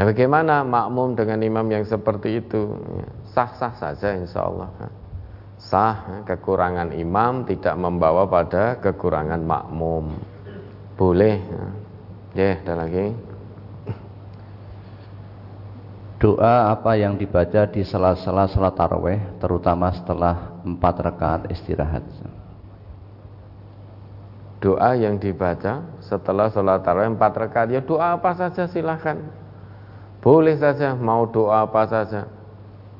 [0.00, 2.72] Ya bagaimana makmum dengan imam yang seperti itu?
[3.34, 4.72] Sah-sah saja insya Allah.
[5.60, 10.16] Sah kekurangan imam tidak membawa pada kekurangan makmum.
[10.94, 11.42] Boleh.
[12.32, 13.27] Ya, ada lagi.
[16.18, 22.02] Doa apa yang dibaca di sela-sela salat taraweh, terutama setelah empat rakaat istirahat.
[24.58, 29.22] Doa yang dibaca setelah sholat taraweh empat rakaat, ya doa apa saja silahkan.
[30.18, 32.26] Boleh saja, mau doa apa saja.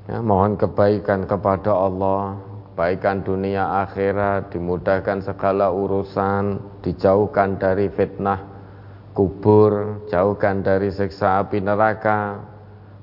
[0.07, 2.39] Ya, mohon kebaikan kepada Allah,
[2.73, 8.39] kebaikan dunia akhirat, dimudahkan segala urusan, dijauhkan dari fitnah
[9.19, 12.39] kubur, jauhkan dari siksa api neraka,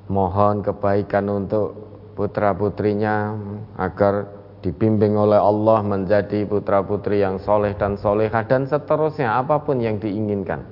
[0.08, 1.74] mohon kebaikan untuk
[2.16, 3.36] putra-putrinya
[3.78, 4.30] agar
[4.62, 10.66] dibimbing oleh Allah menjadi putra-putri yang soleh dan solehah dan seterusnya apa pun yang diinginkan.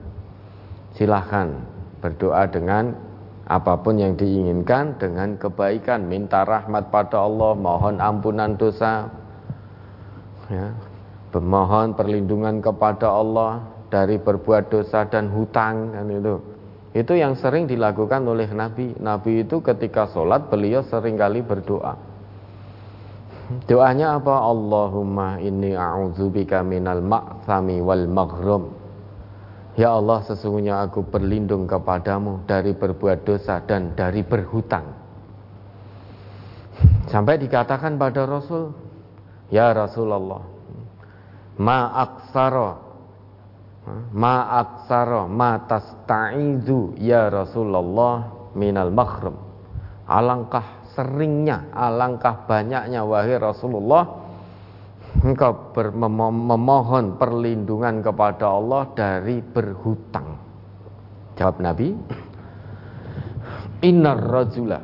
[0.97, 1.53] Silahkan
[2.01, 2.93] berdoa dengan
[3.49, 6.09] apa pun yang diinginkan dengan kebaikan.
[6.09, 9.09] Minta rahmat pada Allah mohon ampunan dosa
[10.49, 10.73] ya,
[11.34, 13.61] memohon perlindungan kepada Allah
[13.93, 16.53] dari berbuat dosa dan hutang kan itu
[16.93, 18.93] itu yang sering dilakukan oleh Nabi.
[19.01, 21.97] Nabi itu ketika sholat beliau sering kali berdoa.
[23.65, 24.35] Doanya apa?
[24.45, 28.83] Allahumma inni a'udzubika minal ma'thami wal maghrum.
[29.73, 34.85] Ya Allah sesungguhnya aku berlindung kepadamu dari berbuat dosa dan dari berhutang
[37.09, 38.69] Sampai dikatakan pada Rasul
[39.49, 40.45] Ya Rasulullah
[41.57, 42.92] Ma aksara
[44.15, 49.36] Ma aksara Ma tasta'idu Ya Rasulullah Minal makhrum
[50.07, 54.23] Alangkah seringnya Alangkah banyaknya Wahai Rasulullah
[55.21, 55.71] engkau
[56.34, 60.41] memohon perlindungan kepada Allah dari berhutang.
[61.38, 61.93] Jawab Nabi,
[63.84, 64.79] Innar rajula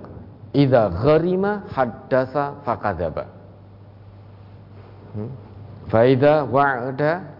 [0.54, 3.26] idza gharima haddasa fakadzaba.
[5.16, 5.30] Hmm?
[5.89, 7.39] Faida wa'ada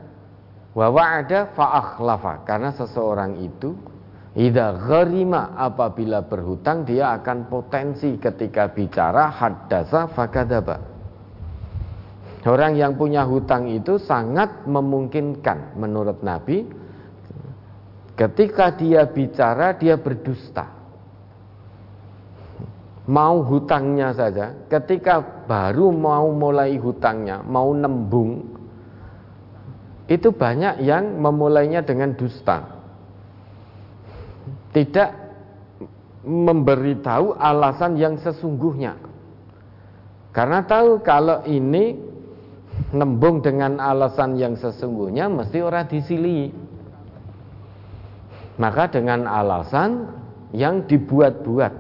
[0.74, 2.46] wa wa'ada fa akhlafa.
[2.46, 3.78] Karena seseorang itu
[4.38, 11.00] idza gharima apabila berhutang dia akan potensi ketika bicara haddasa fakadzaba
[12.48, 16.64] Orang yang punya hutang itu sangat memungkinkan menurut Nabi
[18.16, 20.80] ketika dia bicara dia berdusta.
[23.10, 28.59] Mau hutangnya saja, ketika baru mau mulai hutangnya, mau nembung,
[30.10, 32.66] itu banyak yang memulainya dengan dusta.
[34.74, 35.10] Tidak
[36.26, 38.98] memberitahu alasan yang sesungguhnya.
[40.34, 42.10] Karena tahu kalau ini
[42.90, 46.50] nembung dengan alasan yang sesungguhnya mesti orang disili
[48.58, 50.10] maka dengan alasan
[50.56, 51.74] yang dibuat-buat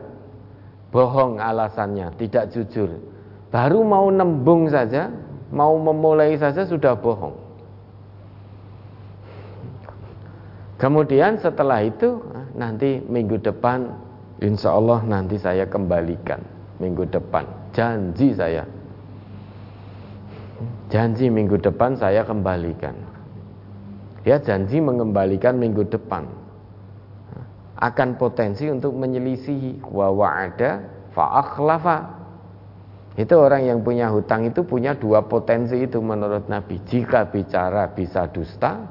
[0.93, 3.01] bohong alasannya tidak jujur
[3.49, 5.09] baru mau nembung saja
[5.49, 7.49] mau memulai saja sudah bohong
[10.80, 12.23] kemudian setelah itu
[12.55, 13.91] nanti minggu depan
[14.39, 16.39] insya Allah nanti saya kembalikan
[16.80, 17.43] minggu depan
[17.75, 18.63] janji saya
[20.89, 22.97] janji minggu depan saya kembalikan.
[24.25, 26.27] Dia janji mengembalikan minggu depan.
[27.80, 30.84] Akan potensi untuk menyelisihi wa wa'ada
[31.15, 32.19] fa'akhlafa.
[33.15, 36.84] Itu orang yang punya hutang itu punya dua potensi itu menurut Nabi.
[36.84, 38.84] Jika bicara bisa dusta,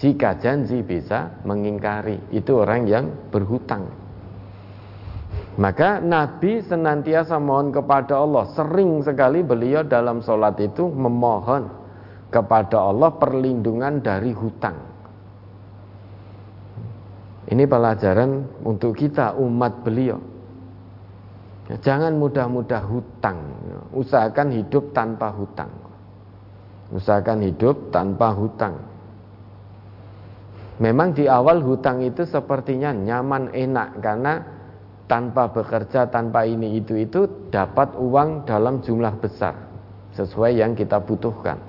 [0.00, 2.18] jika janji bisa mengingkari.
[2.32, 3.86] Itu orang yang berhutang.
[5.60, 8.48] Maka Nabi senantiasa mohon kepada Allah.
[8.56, 11.68] Sering sekali beliau dalam sholat itu memohon
[12.32, 14.88] kepada Allah perlindungan dari hutang.
[17.50, 20.16] Ini pelajaran untuk kita umat beliau.
[21.68, 23.38] Ya, jangan mudah-mudah hutang.
[23.92, 25.70] Usahakan hidup tanpa hutang.
[26.94, 28.89] Usahakan hidup tanpa hutang.
[30.80, 34.40] Memang di awal hutang itu sepertinya nyaman enak karena
[35.04, 39.52] tanpa bekerja, tanpa ini itu itu dapat uang dalam jumlah besar
[40.16, 41.60] sesuai yang kita butuhkan.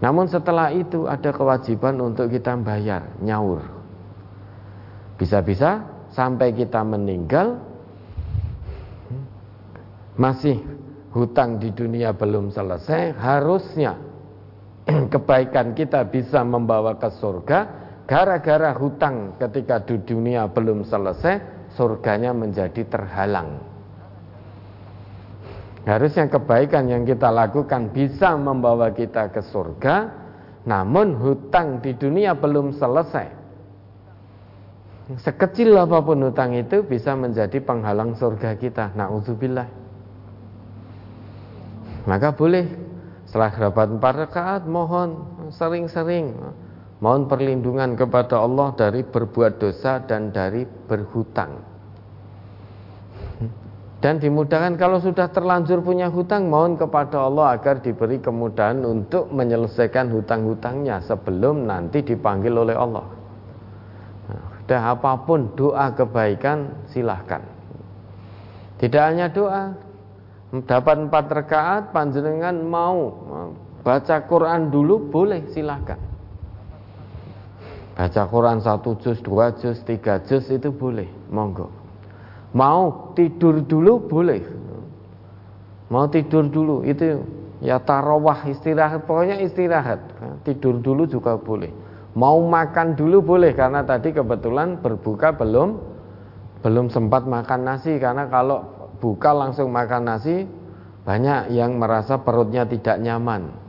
[0.00, 3.60] Namun setelah itu ada kewajiban untuk kita bayar nyaur.
[5.20, 5.84] Bisa-bisa
[6.14, 7.60] sampai kita meninggal
[10.16, 10.56] masih
[11.12, 14.07] hutang di dunia belum selesai, harusnya
[15.12, 17.58] kebaikan kita bisa membawa ke surga
[18.08, 23.60] gara-gara hutang ketika di dunia belum selesai, surganya menjadi terhalang.
[25.84, 29.96] Harusnya kebaikan yang kita lakukan bisa membawa kita ke surga,
[30.64, 33.36] namun hutang di dunia belum selesai.
[35.20, 38.92] Sekecil apa pun hutang itu bisa menjadi penghalang surga kita.
[38.92, 39.68] Nauzubillah.
[42.04, 42.87] Maka boleh
[43.28, 45.20] setelah kerabat empat rakaat mohon
[45.52, 46.32] sering-sering
[46.98, 51.62] Mohon perlindungan kepada Allah dari berbuat dosa dan dari berhutang.
[53.98, 60.10] Dan dimudahkan kalau sudah terlanjur punya hutang, mohon kepada Allah agar diberi kemudahan untuk menyelesaikan
[60.10, 63.06] hutang-hutangnya sebelum nanti dipanggil oleh Allah.
[64.30, 67.42] Nah, apa pun doa kebaikan silahkan.
[68.78, 69.74] Tidak hanya doa,
[70.64, 73.12] dapat empat rakaat, panjenengan mau
[73.84, 76.00] baca Quran dulu boleh silahkan.
[77.98, 81.66] Baca Quran satu juz, dua juz, tiga juz itu boleh, monggo.
[82.54, 84.40] Mau tidur dulu boleh.
[85.90, 87.18] Mau tidur dulu itu
[87.58, 89.98] ya tarawah istirahat, pokoknya istirahat.
[90.46, 91.74] Tidur dulu juga boleh.
[92.14, 95.76] Mau makan dulu boleh karena tadi kebetulan berbuka belum
[96.62, 100.44] belum sempat makan nasi karena kalau buka langsung makan nasi
[101.06, 103.68] banyak yang merasa perutnya tidak nyaman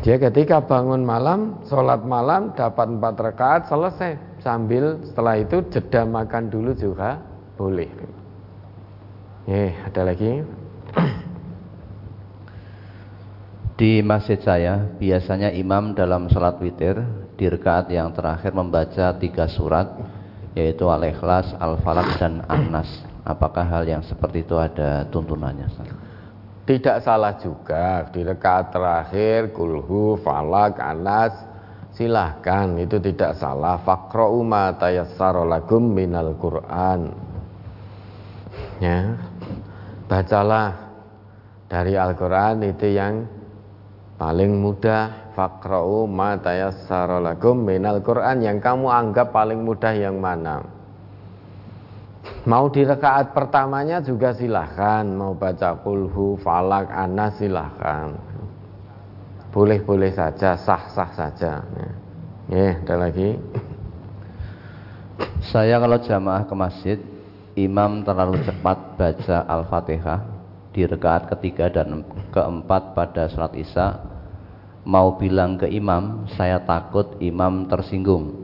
[0.00, 4.16] dia ketika bangun malam, sholat malam, dapat empat rakaat, selesai.
[4.40, 7.20] Sambil setelah itu jeda makan dulu juga
[7.60, 7.92] boleh.
[9.44, 10.40] Eh, ada lagi.
[13.78, 17.00] Di masjid saya, biasanya imam dalam sholat witir
[17.40, 19.88] di rekaat yang terakhir membaca tiga surat,
[20.52, 23.09] yaitu Al-Ikhlas, Al-Falaq, dan An-Nas.
[23.30, 25.70] Apakah hal yang seperti itu ada tuntunannya?
[26.66, 28.10] Tidak salah juga.
[28.10, 31.34] Di rekaat terakhir kulhu, falak, anas
[31.94, 32.74] silahkan.
[32.74, 33.78] Itu tidak salah.
[33.86, 37.10] Fakro ma tayassara lakum minal Qur'an.
[38.82, 39.14] Ya.
[40.10, 40.90] Bacalah
[41.70, 43.30] dari Al-Qur'an itu yang
[44.18, 45.30] paling mudah.
[45.38, 48.42] Fakra'u ma tayassara lakum minal Qur'an.
[48.42, 50.79] Yang kamu anggap paling mudah yang mana
[52.44, 55.04] mau di rekaat pertamanya juga silahkan.
[55.04, 58.16] Mau baca kulhu falak anas silahkan.
[59.50, 61.52] Boleh-boleh saja sah-sah saja.
[62.48, 62.78] Ya.
[62.82, 63.34] Ada lagi?
[65.50, 66.98] Saya kalau jamaah ke masjid
[67.58, 70.20] imam terlalu cepat baca al-fatihah
[70.70, 74.06] di rekaat ketiga dan keempat pada sholat isya.
[74.86, 78.39] Mau bilang ke imam, saya takut imam tersinggung.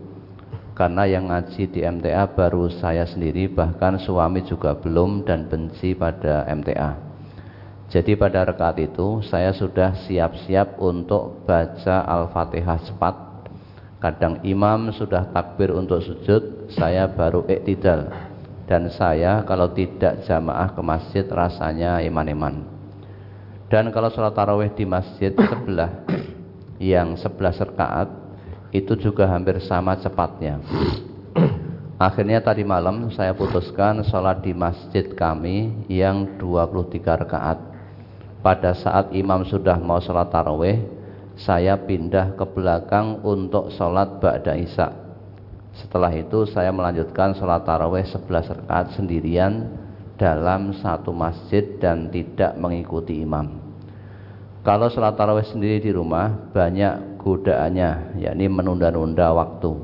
[0.77, 6.45] Karena yang ngaji di MTA baru saya sendiri, bahkan suami juga belum dan benci pada
[6.53, 7.01] MTA.
[7.89, 13.16] Jadi pada rekaat itu saya sudah siap-siap untuk baca Al-Fatihah cepat.
[14.05, 18.12] Kadang imam sudah takbir untuk sujud, saya baru iktidal.
[18.68, 22.68] Dan saya kalau tidak jamaah ke masjid rasanya iman-iman.
[23.72, 26.05] Dan kalau sholat tarawih di masjid sebelah
[26.77, 28.26] yang 11 rakaat
[28.77, 30.61] itu juga hampir sama cepatnya.
[31.97, 37.57] Akhirnya tadi malam saya putuskan sholat di masjid kami yang 23 rakaat.
[38.45, 40.85] Pada saat imam sudah mau sholat tarawih,
[41.41, 44.93] saya pindah ke belakang untuk sholat Ba'da Isya.
[45.72, 49.72] Setelah itu saya melanjutkan sholat tarawih 11 rakaat sendirian
[50.20, 53.66] dalam satu masjid dan tidak mengikuti imam.
[54.67, 59.79] Kalau sholat tarawih sendiri di rumah banyak godaannya, yakni menunda-nunda waktu.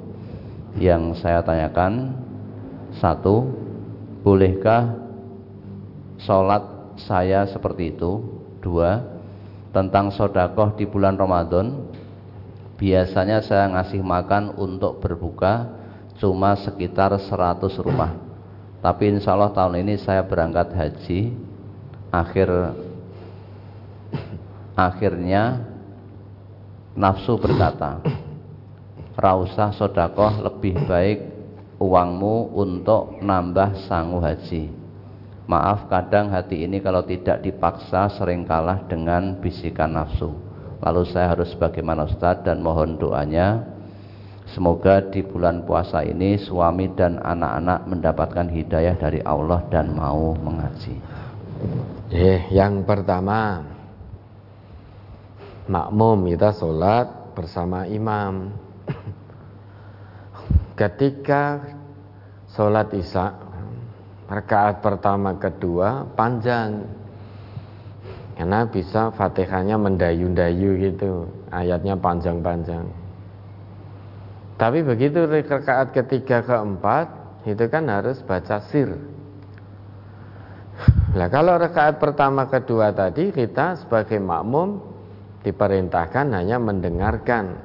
[0.75, 2.19] Yang saya tanyakan
[2.99, 3.47] satu,
[4.27, 4.99] bolehkah
[6.19, 6.67] sholat
[6.99, 8.43] saya seperti itu?
[8.59, 9.07] Dua,
[9.71, 11.87] tentang sodakoh di bulan Ramadan,
[12.75, 15.79] biasanya saya ngasih makan untuk berbuka
[16.19, 18.15] cuma sekitar 100 rumah
[18.83, 21.31] tapi insya Allah tahun ini saya berangkat haji
[22.11, 22.49] akhir
[24.73, 25.65] akhirnya
[26.97, 28.01] nafsu berkata
[29.17, 31.19] rausah sodakoh lebih baik
[31.83, 34.71] uangmu untuk nambah sangu haji.
[35.51, 40.31] Maaf kadang hati ini kalau tidak dipaksa sering kalah dengan bisikan nafsu.
[40.81, 42.47] Lalu saya harus bagaimana Ustaz?
[42.47, 43.73] Dan mohon doanya
[44.53, 50.93] Semoga di bulan puasa ini suami dan anak-anak mendapatkan hidayah dari Allah dan mau mengaji.
[52.13, 53.65] Eh, yang pertama
[55.67, 58.51] makmum kita sholat bersama imam.
[60.81, 61.63] Ketika
[62.51, 63.35] sholat isya
[64.27, 66.89] rakaat pertama kedua panjang
[68.33, 72.89] karena bisa fatihahnya mendayu-dayu gitu ayatnya panjang-panjang
[74.63, 77.11] tapi begitu rakaat ketiga keempat
[77.43, 78.95] itu kan harus baca sir.
[81.19, 84.79] Nah kalau rakaat pertama kedua tadi kita sebagai makmum
[85.43, 87.59] diperintahkan hanya mendengarkan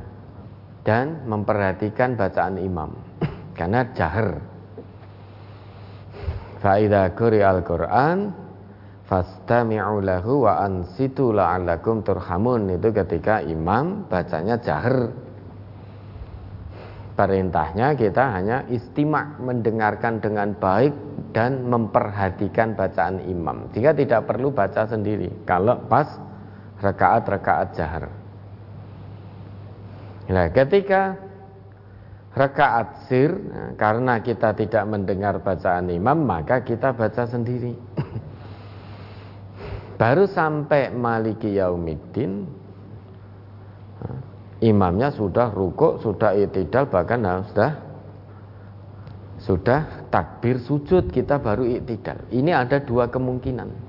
[0.82, 2.94] dan memperhatikan bacaan imam
[3.58, 4.42] karena jahar.
[6.58, 8.34] Fa'idha kuri al-Quran
[9.06, 15.14] fastami'u lahu wa ansitu la'allakum turhamun itu ketika imam bacanya jahar
[17.18, 20.94] Perintahnya kita hanya istimak mendengarkan dengan baik
[21.34, 23.74] dan memperhatikan bacaan imam.
[23.74, 26.06] Jika tidak perlu baca sendiri kalau pas
[26.82, 28.10] rekaat-rekaat jahar.
[30.28, 31.16] Nah, ketika
[32.36, 37.74] rekaat sir nah, karena kita tidak mendengar bacaan imam maka kita baca sendiri.
[40.02, 42.46] Baru sampai maliki yaumiddin
[44.62, 47.72] imamnya sudah rukuk, sudah itidal, bahkan nah, sudah
[49.38, 52.26] sudah takbir sujud kita baru itidal.
[52.34, 53.87] Ini ada dua kemungkinan.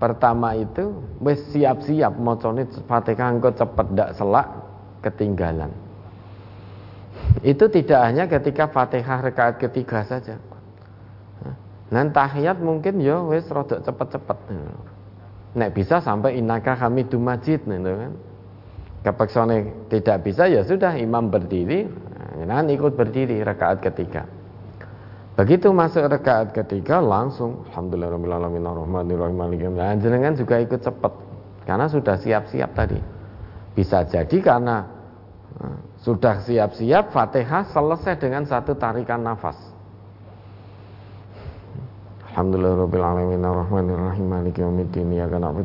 [0.00, 4.48] pertama itu wis siap-siap macane Fatihah engko cepet ndak selak
[5.04, 5.68] ketinggalan.
[7.44, 10.40] Itu tidak hanya ketika Fatihah rakaat ketiga saja.
[11.90, 14.38] Nah, tahiyat mungkin ya wis rada cepet-cepet.
[15.58, 18.12] Nek bisa sampai innaka hamidum majid gitu kan.
[19.00, 21.88] Kepeksone tidak bisa ya sudah imam berdiri,
[22.46, 24.28] nah, ikut berdiri rakaat ketiga.
[25.38, 28.66] Begitu masuk rakaat ketiga langsung alhamdulillahirabbil alamin
[29.78, 31.12] Nah, jenengan juga ikut cepat
[31.70, 32.98] karena sudah siap-siap tadi.
[33.78, 34.90] Bisa jadi karena
[35.54, 39.54] eh, sudah siap-siap Fatihah selesai dengan satu tarikan nafas.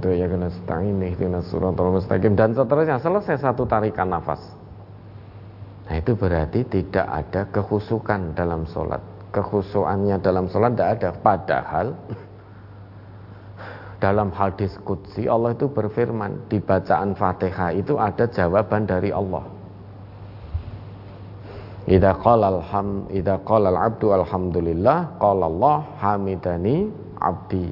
[0.06, 4.42] Iyyaka nasta'in ihdinas siratal mustaqim dan seterusnya selesai satu tarikan nafas.
[5.90, 11.88] Nah, itu berarti tidak ada kehusukan dalam sholat kekhusuannya dalam sholat tidak ada padahal
[14.04, 19.56] dalam hadis kudsi Allah itu berfirman di bacaan fatihah itu ada jawaban dari Allah
[21.86, 26.90] Idza qala alham idza qala al-'abdu alhamdulillah qala Allah hamidani
[27.22, 27.70] 'abdi.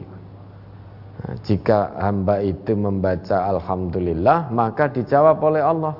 [1.18, 5.98] Nah, jika hamba itu membaca alhamdulillah maka dijawab oleh Allah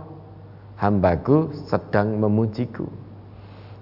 [0.78, 2.86] hambaku sedang memujiku.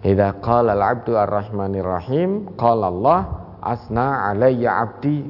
[0.02, 3.20] Idza qala al-'abdu ar-rahmanir rahim, qala Allah
[3.62, 5.22] asna alayya 'abdi.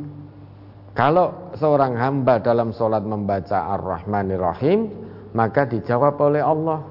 [0.96, 4.88] Kalau seorang hamba dalam solat membaca ar-rahmanir rahim,
[5.36, 6.88] maka dijawab oleh Allah,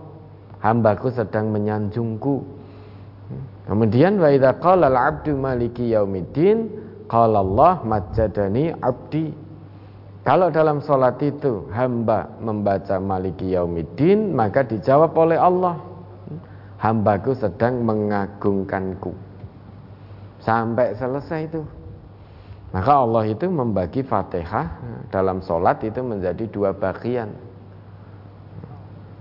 [0.60, 2.44] hambaku sedang menyanjungku.
[3.64, 6.68] Kemudian wa idza qala al-'abdu maliki yaumiddin,
[7.08, 9.32] qala Allah majjadani 'abdi.
[10.20, 15.80] Kalau dalam solat itu hamba membaca maliki yaumiddin, maka dijawab oleh Allah,
[16.80, 19.12] hambaku sedang mengagungkanku.
[20.40, 21.62] Sampai selesai itu.
[22.72, 24.80] Maka Allah itu membagi fatihah
[25.12, 27.28] dalam solat itu menjadi dua bagian.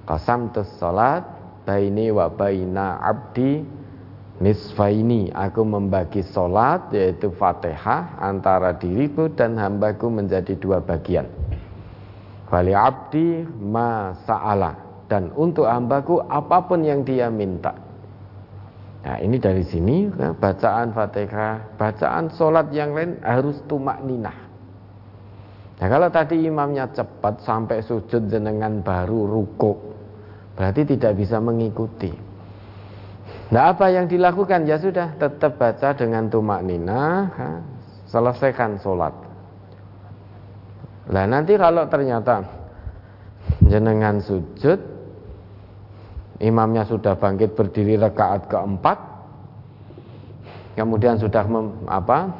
[0.07, 1.37] Qasam tus solat
[1.67, 3.61] Baini wa baina abdi
[4.39, 5.27] Nisfaini.
[5.35, 11.27] Aku membagi solat yaitu fatihah Antara diriku dan hambaku menjadi dua bagian.
[12.49, 17.73] Wali abdi ma sa'ala dan untuk hambaku apa pun yang dia minta.
[18.99, 24.37] Nah ini dari sini ya, bacaan fatihah, bacaan sholat yang lain harus tumak ninah.
[25.81, 29.79] Nah kalau tadi imamnya cepat sampai sujud jenengan baru rukuk,
[30.53, 32.11] berarti tidak bisa mengikuti.
[33.49, 37.33] Nah apa yang dilakukan ya sudah tetap baca dengan tumak ninah,
[38.05, 39.15] selesaikan sholat.
[41.09, 42.45] Nah nanti kalau ternyata
[43.65, 44.98] jenengan sujud
[46.39, 48.97] imamnya sudah bangkit berdiri rakaat keempat.
[50.79, 52.31] Kemudian sudah mem, apa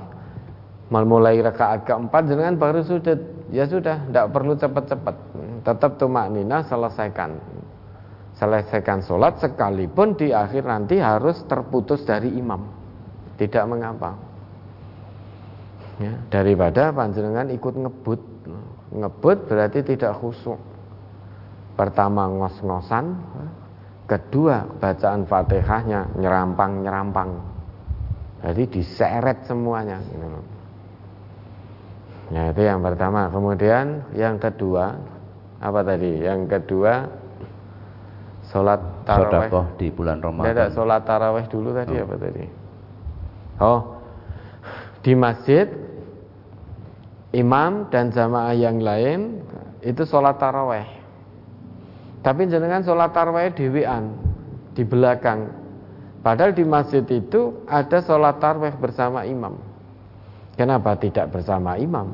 [0.88, 3.20] memulai rakaat keempat dengan baru sujud.
[3.52, 5.16] Ya sudah tidak perlu cepat-cepat.
[5.68, 7.36] Tetap tumak nina selesaikan.
[8.40, 12.64] Selesaikan sholat sekalipun di akhir nanti harus terputus dari imam.
[13.36, 14.16] Tidak mengapa.
[16.00, 18.22] Ya, daripada panjenengan ikut ngebut.
[18.96, 20.56] Ngebut berarti tidak khusyuk.
[21.76, 23.20] Pertama ngos-ngosan
[24.10, 27.30] Kedua, bacaan Fatihahnya nyerampang-nyerampang.
[28.42, 30.02] Jadi diseret semuanya.
[32.34, 33.30] Ya itu yang pertama.
[33.30, 34.98] Kemudian yang kedua
[35.62, 36.26] apa tadi?
[36.26, 37.06] Yang kedua
[38.50, 40.58] sholat taraweh di bulan Ramadan.
[40.58, 42.04] Tidak, sholat taraweh dulu tadi oh.
[42.10, 42.46] apa tadi?
[43.62, 43.80] Oh,
[45.06, 45.70] di masjid
[47.30, 49.46] imam dan jamaah yang lain
[49.86, 50.99] itu sholat taraweh
[52.20, 54.12] tapi jenengan sholat tarawih dewean
[54.76, 55.48] di belakang.
[56.20, 59.56] Padahal di masjid itu ada sholat tarawih bersama imam.
[60.60, 62.12] Kenapa tidak bersama imam?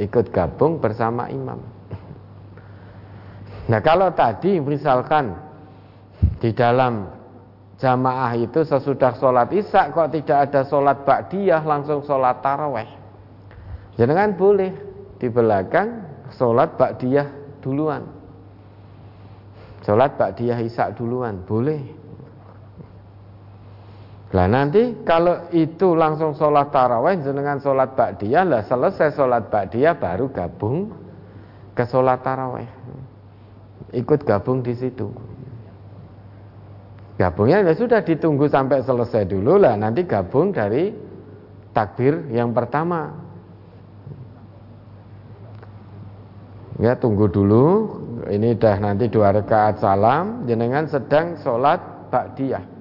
[0.00, 1.60] Ikut gabung bersama imam.
[3.68, 5.36] Nah kalau tadi misalkan
[6.40, 7.12] di dalam
[7.76, 12.88] jamaah itu sesudah sholat isya kok tidak ada sholat ba'diyah langsung sholat taraweh.
[14.00, 14.72] Jangan boleh
[15.20, 16.00] di belakang
[16.32, 18.21] sholat ba'diyah duluan.
[19.82, 21.82] Sholat Ba'diyah Isya duluan, boleh.
[24.32, 30.32] Lah nanti kalau itu langsung sholat taraweh dengan sholat Ba'diyah lah selesai sholat Ba'diyah baru
[30.32, 30.88] gabung
[31.76, 32.64] ke sholat taraweh.
[33.92, 35.12] Ikut gabung di situ.
[37.20, 39.76] Gabungnya ya sudah ditunggu sampai selesai dulu lah.
[39.76, 40.88] Nanti gabung dari
[41.76, 43.21] takbir yang pertama
[46.82, 47.64] ya tunggu dulu
[48.26, 51.78] ini dah nanti dua rakaat salam jenengan sedang sholat
[52.10, 52.72] ba'diyah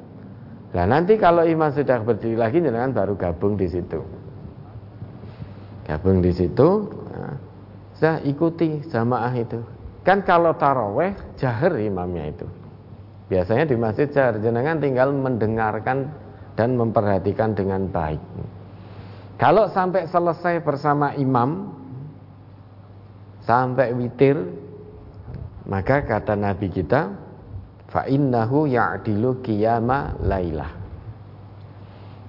[0.71, 3.99] Nah nanti kalau imam sudah berdiri lagi jenengan baru gabung di situ.
[5.83, 7.35] Gabung di situ, nah,
[7.99, 9.59] saya ikuti jamaah itu.
[10.07, 12.47] Kan kalau taraweh jahar imamnya itu.
[13.27, 16.07] Biasanya di masjid jahar jenengan tinggal mendengarkan
[16.55, 18.19] dan memperhatikan dengan baik.
[19.35, 21.75] Kalau sampai selesai bersama imam
[23.45, 24.37] sampai witir.
[25.61, 27.13] Maka kata Nabi kita
[27.87, 30.71] fa innahu ya'dilu qiyama lailah.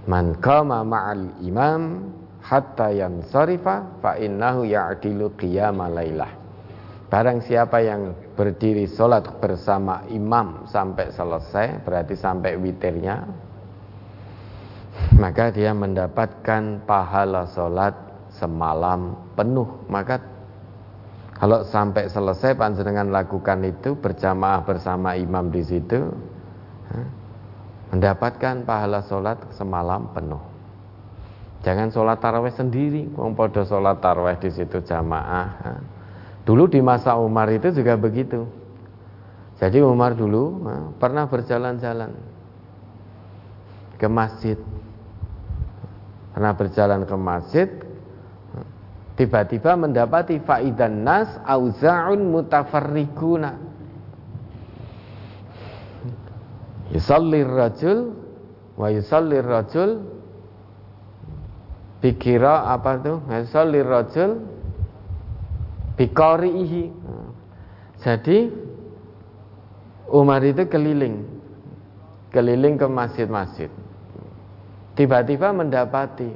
[0.07, 2.13] Man qama ma'al imam
[2.45, 6.33] hatta yansarifa fa innahu ya'dilu qiyama lailah.
[7.09, 13.29] Barang siapa yang berdiri sholat bersama imam sampai selesai berarti sampai witirnya
[15.17, 17.95] maka dia mendapatkan pahala sholat
[18.37, 19.89] semalam penuh.
[19.89, 20.21] Maka
[21.43, 25.99] kalau sampai selesai panjenengan lakukan itu berjamaah bersama imam di situ,
[27.91, 30.39] mendapatkan pahala sholat semalam penuh.
[31.67, 35.83] Jangan sholat taraweh sendiri, wong podo sholat taraweh di situ jamaah.
[36.47, 38.47] Dulu di masa Umar itu juga begitu.
[39.59, 40.63] Jadi Umar dulu
[41.03, 42.15] pernah berjalan-jalan
[43.99, 44.59] ke masjid.
[46.39, 47.67] Pernah berjalan ke masjid,
[49.23, 53.55] tiba-tiba mendapati faidan nas auza'un mutafarrikuna.
[56.91, 58.19] Yusallir rajul
[58.75, 60.03] wa yusallir rajul
[62.03, 64.43] pikira apa tuh yusallir rajul
[65.95, 66.91] bikarihi
[68.03, 68.51] jadi
[70.11, 71.25] Umar itu keliling.
[72.35, 73.71] Keliling ke masjid-masjid.
[74.99, 76.29] Tiba-tiba mendapati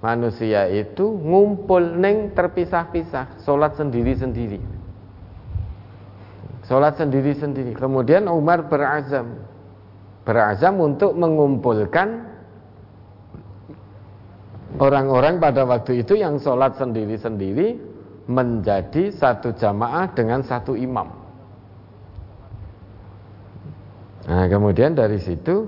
[0.00, 4.60] manusia itu ngumpul neng terpisah-pisah sholat sendiri-sendiri.
[6.64, 7.76] Sholat sendiri-sendiri.
[7.76, 9.44] Kemudian Umar berazam.
[10.24, 12.28] Berazam untuk mengumpulkan
[14.80, 17.76] orang-orang pada waktu itu yang sholat sendiri-sendiri
[18.30, 21.08] menjadi satu jamaah dengan satu imam.
[24.30, 25.66] Nah kemudian dari situ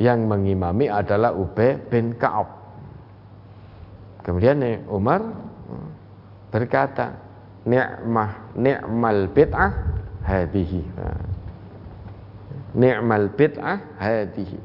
[0.00, 2.59] yang mengimami adalah Ubay bin Ka'ab
[4.20, 5.24] Kemudian Umar
[6.52, 7.16] berkata,
[7.64, 9.72] "Ni'mah ni'mal bid'ah
[10.24, 10.82] hadhihi."
[12.76, 14.58] Ni'mal bid'ah hadhihi.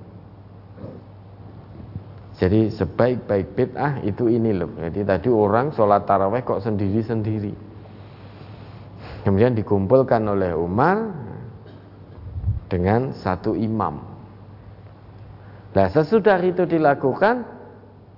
[2.35, 4.67] Jadi sebaik-baik bid'ah itu ini loh.
[4.75, 7.55] Jadi tadi orang sholat taraweh kok sendiri-sendiri.
[9.23, 11.15] Kemudian dikumpulkan oleh Umar
[12.67, 14.03] dengan satu imam.
[15.71, 17.47] Nah sesudah itu dilakukan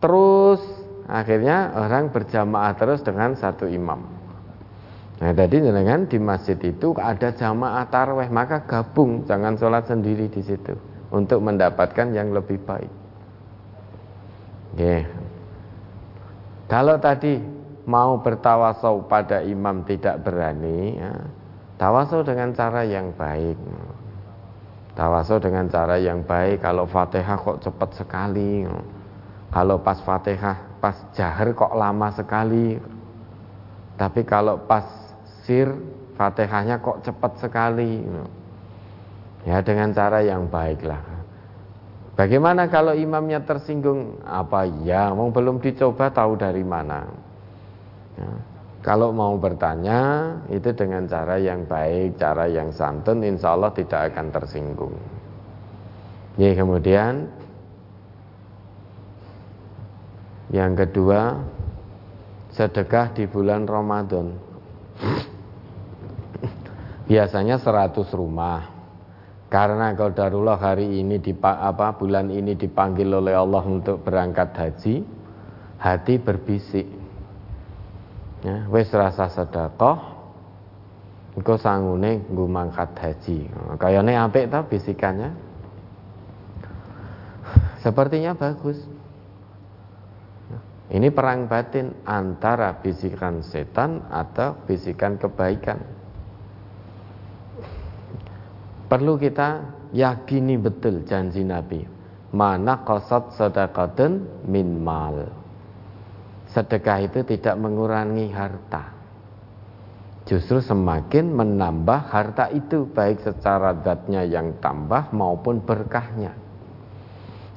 [0.01, 0.61] terus
[1.07, 4.03] akhirnya orang berjamaah terus dengan satu imam.
[5.17, 10.45] Nah tadi dengan di masjid itu ada jamaah tarweh maka gabung jangan sholat sendiri di
[10.45, 10.77] situ
[11.09, 12.91] untuk mendapatkan yang lebih baik.
[14.77, 15.09] Yeah.
[16.67, 17.39] Kalau tadi
[17.87, 21.15] mau bertawasau pada imam tidak berani, ya,
[21.79, 23.55] tawasau dengan cara yang baik.
[24.93, 26.59] Tawasau dengan cara yang baik.
[26.59, 28.67] Kalau fatihah kok cepat sekali,
[29.55, 32.77] kalau pas fatihah pas jahar kok lama sekali.
[33.97, 34.85] Tapi kalau pas
[35.45, 35.69] sir
[36.17, 38.05] fatihahnya kok cepat sekali.
[39.47, 41.01] Ya dengan cara yang baiklah.
[42.17, 44.17] Bagaimana kalau imamnya tersinggung?
[44.25, 44.65] Apa?
[44.81, 47.05] Ya mau belum dicoba tahu dari mana.
[48.17, 48.31] Ya.
[48.81, 54.33] kalau mau bertanya itu dengan cara yang baik cara yang santun insya Allah tidak akan
[54.33, 54.95] tersinggung.
[56.41, 57.29] Ya kemudian
[60.47, 61.43] Yang kedua,
[62.55, 64.31] sedekah di bulan Ramadan.
[67.07, 68.75] Biasanya 100 rumah.
[69.47, 74.95] Karena darulah hari ini di apa bulan ini dipanggil oleh Allah untuk berangkat haji,
[75.79, 76.87] hati berbisik.
[78.43, 79.99] Ya, wis rasa sedekah,
[81.39, 83.47] engko sangune nggo mangkat haji.
[83.79, 85.31] Kayane apik ta bisikannya?
[87.79, 88.83] Sepertinya bagus.
[90.87, 95.83] Ini perang batin antara bisikan setan atau bisikan kebaikan.
[98.87, 101.83] Perlu kita yakini betul janji Nabi.
[102.31, 105.27] Mana kosot sedekatun min mal.
[106.47, 108.95] Sedekah itu tidak mengurangi harta.
[110.27, 116.35] justru semakin menambah harta itu baik secara zatnya yang tambah maupun berkahnya.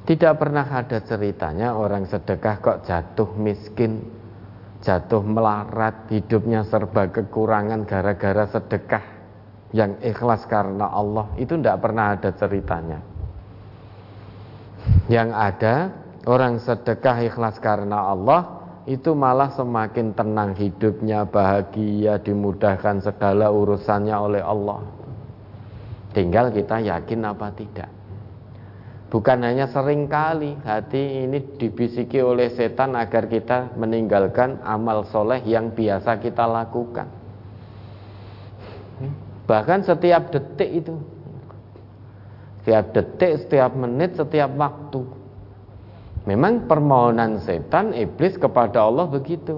[0.01, 4.01] Tidak pernah ada ceritanya orang sedekah kok jatuh miskin,
[4.81, 9.05] jatuh melarat, hidupnya serba kekurangan gara-gara sedekah
[9.77, 11.29] yang ikhlas karena Allah.
[11.37, 12.99] Itu tidak pernah ada ceritanya.
[15.05, 15.75] Yang ada
[16.25, 24.41] orang sedekah ikhlas karena Allah itu malah semakin tenang hidupnya, bahagia, dimudahkan segala urusannya oleh
[24.41, 24.81] Allah.
[26.17, 28.00] Tinggal kita yakin apa tidak.
[29.11, 35.75] Bukan hanya sering kali hati ini dibisiki oleh setan agar kita meninggalkan amal soleh yang
[35.75, 37.11] biasa kita lakukan.
[39.51, 40.95] Bahkan setiap detik itu.
[42.63, 45.01] Setiap detik, setiap menit, setiap waktu
[46.21, 49.57] Memang permohonan setan iblis kepada Allah begitu.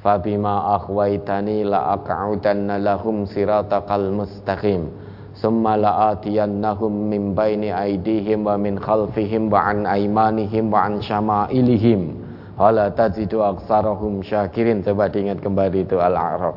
[0.00, 4.88] Fabima akhwaitani la aq'udanna lahum siratakal mustaqim.
[5.34, 12.14] Summa la'atiyannahum min baini aidihim wa min khalfihim wa an aimanihim wa an syama'ilihim.
[12.54, 14.86] Wala tajidu aksarahum syakirin.
[14.86, 16.54] Coba diingat kembali itu Al-A'raf.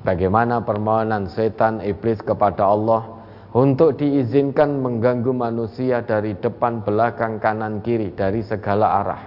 [0.00, 3.18] Bagaimana permohonan setan iblis kepada Allah
[3.52, 9.22] untuk diizinkan mengganggu manusia dari depan, belakang, kanan, kiri, dari segala arah.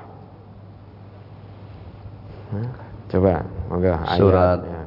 [3.09, 4.18] Coba, moga ayat.
[4.19, 4.81] Surat ya.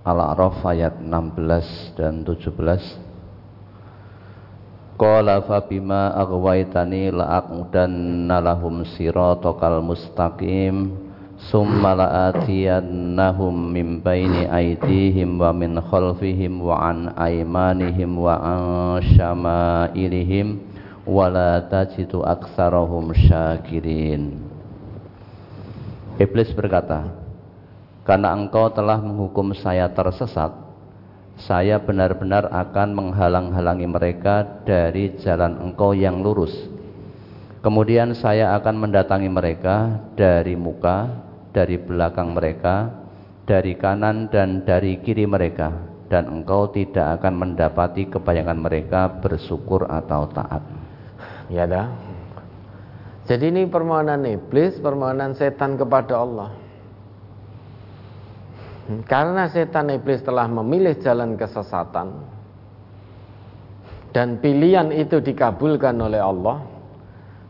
[0.00, 2.56] Al-A'raf ayat 16 dan 17.
[4.96, 10.96] Qala fa bima aghwaytani la'aqudanna lahum siratal mustaqim
[11.52, 18.60] summa la'atiyannahum min baini aydihim wa min khalfihim wa an aymanihim wa an
[19.04, 20.64] syama'ilihim
[21.04, 24.48] wa la tajidu aktsarahum syakirin
[26.16, 27.19] Iblis berkata
[28.10, 30.50] karena engkau telah menghukum saya tersesat
[31.38, 36.52] saya benar-benar akan menghalang-halangi mereka dari jalan engkau yang lurus
[37.60, 41.12] Kemudian saya akan mendatangi mereka dari muka,
[41.52, 42.88] dari belakang mereka,
[43.44, 45.68] dari kanan dan dari kiri mereka,
[46.08, 50.64] dan engkau tidak akan mendapati kebanyakan mereka bersyukur atau taat.
[51.52, 51.92] Ya dah.
[53.28, 56.56] Jadi ini permohonan iblis, permohonan setan kepada Allah.
[59.06, 62.10] Karena setan iblis telah memilih jalan kesesatan
[64.10, 66.58] dan pilihan itu dikabulkan oleh Allah,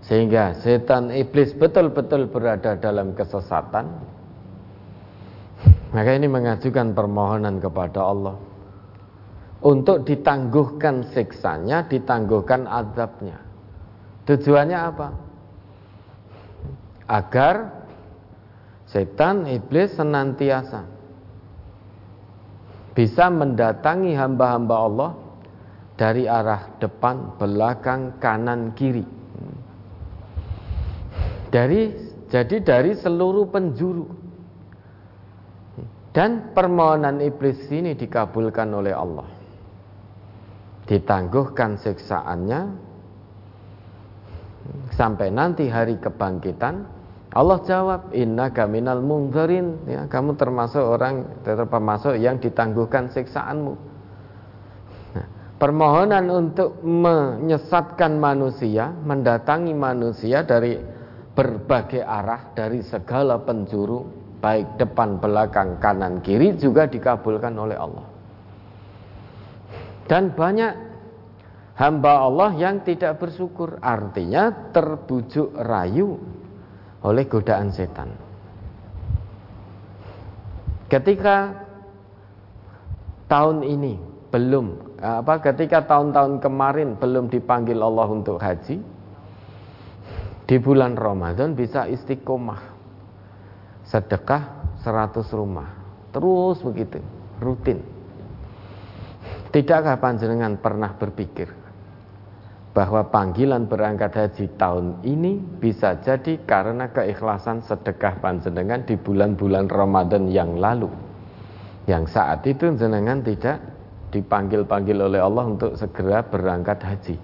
[0.04, 3.88] sehingga setan iblis betul-betul berada dalam kesesatan
[5.90, 8.36] maka ini mengajukan permohonan kepada Allah
[9.60, 13.42] untuk ditangguhkan siksanya, ditangguhkan azabnya.
[14.24, 15.08] Tujuannya apa?
[17.10, 17.54] Agar
[18.86, 20.86] setan iblis senantiasa
[22.94, 25.10] bisa mendatangi hamba-hamba Allah
[25.94, 29.04] dari arah depan, belakang, kanan, kiri.
[31.50, 31.92] Dari
[32.30, 34.06] jadi dari seluruh penjuru.
[36.10, 39.26] Dan permohonan iblis ini dikabulkan oleh Allah.
[40.86, 42.60] Ditangguhkan siksaannya.
[44.94, 46.99] Sampai nanti hari kebangkitan
[47.30, 53.74] Allah jawab inna gaminal munzarin ya kamu termasuk orang termasuk yang ditangguhkan siksaanmu.
[55.14, 55.26] Nah,
[55.62, 60.74] permohonan untuk menyesatkan manusia mendatangi manusia dari
[61.30, 64.02] berbagai arah dari segala penjuru
[64.42, 68.06] baik depan, belakang, kanan, kiri juga dikabulkan oleh Allah.
[70.08, 70.72] Dan banyak
[71.78, 76.39] hamba Allah yang tidak bersyukur, artinya terbujuk rayu
[77.04, 78.12] oleh godaan setan.
[80.90, 81.54] Ketika
[83.30, 83.94] tahun ini
[84.30, 88.82] belum apa ketika tahun-tahun kemarin belum dipanggil Allah untuk haji,
[90.50, 92.78] di bulan Ramadan bisa istiqomah.
[93.86, 95.70] Sedekah 100 rumah.
[96.10, 96.98] Terus begitu
[97.38, 97.82] rutin.
[99.50, 101.59] Tidakkah panjenengan pernah berpikir
[102.70, 110.30] bahwa panggilan berangkat haji tahun ini bisa jadi karena keikhlasan sedekah panjenengan di bulan-bulan Ramadan
[110.30, 110.86] yang lalu
[111.90, 113.58] yang saat itu jenengan tidak
[114.14, 117.16] dipanggil-panggil oleh Allah untuk segera berangkat haji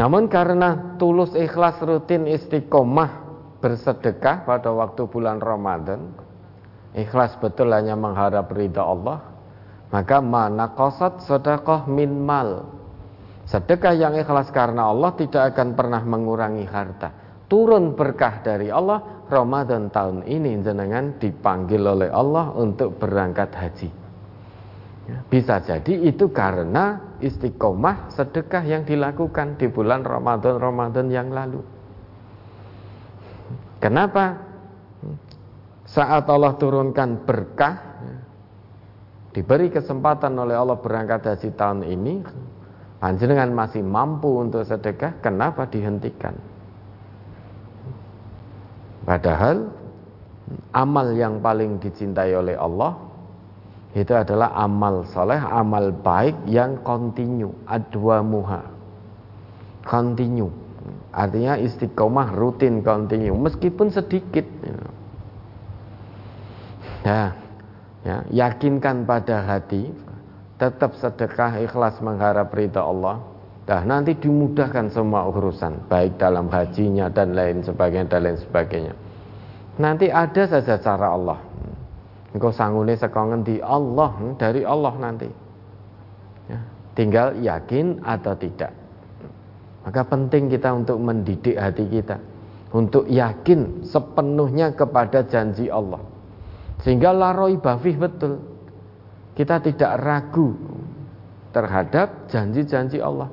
[0.00, 3.30] namun karena tulus ikhlas rutin istiqomah
[3.60, 6.16] bersedekah pada waktu bulan Ramadan,
[6.96, 9.20] ikhlas betul hanya mengharap ridha Allah,
[9.92, 12.79] maka mana kosat sedekah min mal.
[13.50, 17.10] Sedekah yang ikhlas karena Allah tidak akan pernah mengurangi harta.
[17.50, 23.90] Turun berkah dari Allah, Ramadan tahun ini jenengan dipanggil oleh Allah untuk berangkat haji.
[25.10, 31.58] Ya, bisa jadi itu karena istiqomah sedekah yang dilakukan di bulan Ramadan-Ramadan yang lalu.
[33.82, 34.46] Kenapa?
[35.90, 38.16] Saat Allah turunkan berkah, ya,
[39.34, 42.22] diberi kesempatan oleh Allah berangkat haji tahun ini,
[43.00, 46.36] panjenengan masih mampu untuk sedekah, kenapa dihentikan?
[49.08, 49.72] Padahal
[50.76, 52.94] amal yang paling dicintai oleh Allah
[53.90, 58.62] itu adalah amal soleh, amal baik yang kontinu, adwa muha,
[59.82, 60.46] kontinu.
[61.10, 64.46] Artinya istiqomah rutin kontinu, meskipun sedikit.
[67.02, 67.34] Ya,
[68.06, 69.90] ya, yakinkan pada hati,
[70.60, 73.24] tetap sedekah ikhlas mengharap ridha Allah.
[73.64, 78.94] Dah nanti dimudahkan semua urusan, baik dalam hajinya dan lain sebagainya dan lain sebagainya.
[79.80, 81.38] Nanti ada saja cara Allah
[82.30, 85.26] Engkau sangune sekongen di Allah hmm, dari Allah nanti.
[86.46, 86.60] Ya,
[86.94, 88.70] tinggal yakin atau tidak.
[89.82, 92.22] Maka penting kita untuk mendidik hati kita
[92.70, 95.98] untuk yakin sepenuhnya kepada janji Allah.
[96.86, 98.38] Sehingga laroi bafih betul.
[99.40, 100.52] Kita tidak ragu
[101.48, 103.32] terhadap janji-janji Allah.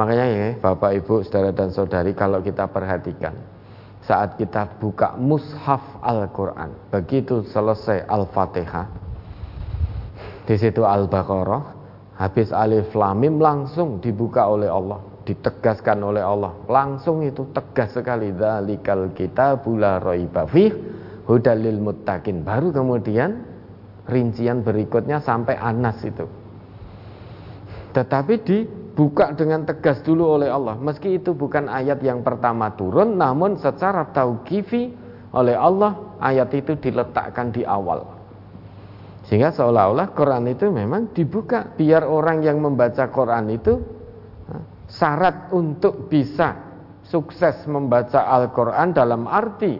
[0.00, 3.36] Makanya ya Bapak Ibu, Saudara dan Saudari kalau kita perhatikan
[4.06, 8.86] saat kita buka mushaf Al-Quran begitu selesai Al-Fatihah
[10.46, 11.74] di situ Al-Baqarah
[12.14, 19.10] habis alif lamim langsung dibuka oleh Allah ditegaskan oleh Allah langsung itu tegas sekali dzalikal
[19.10, 20.70] kitabul la raiba fih
[21.26, 23.42] hudalil muttaqin baru kemudian
[24.06, 26.26] rincian berikutnya sampai Anas itu.
[27.92, 28.58] Tetapi di
[28.96, 30.72] dibuka dengan tegas dulu oleh Allah.
[30.80, 34.88] Meski itu bukan ayat yang pertama turun namun secara tauqifi
[35.36, 38.08] oleh Allah ayat itu diletakkan di awal.
[39.28, 41.68] Sehingga seolah-olah Quran itu memang dibuka.
[41.76, 43.84] Biar orang yang membaca Quran itu
[44.88, 46.56] syarat untuk bisa
[47.04, 49.76] sukses membaca Al-Quran dalam arti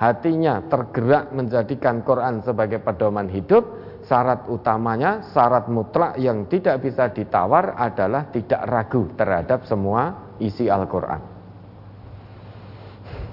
[0.00, 3.68] hatinya tergerak menjadikan Quran sebagai pedoman hidup
[4.10, 11.20] syarat utamanya, syarat mutlak yang tidak bisa ditawar adalah tidak ragu terhadap semua isi Al-Quran.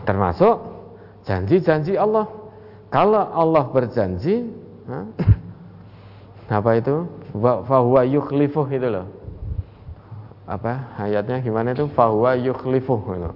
[0.05, 0.55] Termasuk
[1.25, 2.27] janji-janji Allah.
[2.87, 4.47] Kalau Allah berjanji,
[6.47, 7.09] apa itu?
[7.41, 9.07] Fahuwa yukhlifuh itu loh.
[10.47, 11.91] Apa ayatnya gimana itu?
[11.91, 13.33] Fahuwa yukhlifuh.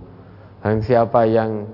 [0.64, 1.68] Siapa yang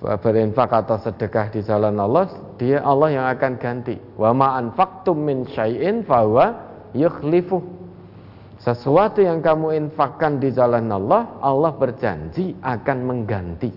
[0.00, 4.00] berinfak atau sedekah di jalan Allah, dia Allah yang akan ganti.
[4.16, 6.56] Wa ma anfaqtum min syai'in fahuwa
[6.96, 7.60] yukhlifu.
[8.60, 13.72] Sesuatu yang kamu infakkan di jalan Allah, Allah berjanji akan mengganti.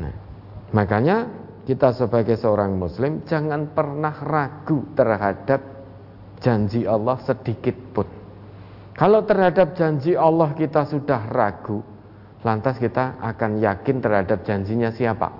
[0.00, 0.14] Nah,
[0.72, 1.28] makanya
[1.68, 5.60] kita sebagai seorang muslim jangan pernah ragu terhadap
[6.40, 8.08] janji Allah sedikit pun.
[8.96, 11.91] Kalau terhadap janji Allah kita sudah ragu,
[12.42, 15.30] lantas kita akan yakin terhadap janjinya siapa?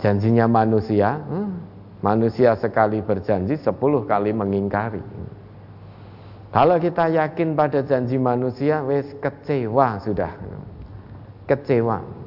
[0.00, 1.50] Janjinya manusia, hmm,
[2.02, 5.00] manusia sekali berjanji sepuluh kali mengingkari.
[6.52, 10.32] Kalau kita yakin pada janji manusia, wes kecewa sudah,
[11.48, 12.20] kecewa.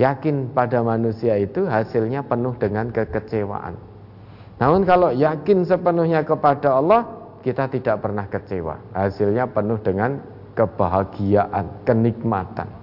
[0.00, 3.76] Yakin pada manusia itu hasilnya penuh dengan kekecewaan.
[4.58, 7.06] Namun kalau yakin sepenuhnya kepada Allah,
[7.44, 8.82] kita tidak pernah kecewa.
[8.96, 10.18] Hasilnya penuh dengan
[10.58, 12.81] kebahagiaan, kenikmatan.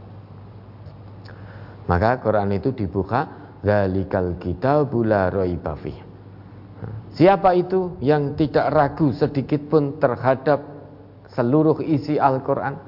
[1.89, 3.25] Maka Quran itu dibuka
[3.59, 5.75] Zalikal kitabul la raiba
[7.11, 10.63] Siapa itu yang tidak ragu sedikit pun terhadap
[11.35, 12.79] seluruh isi Al-Quran?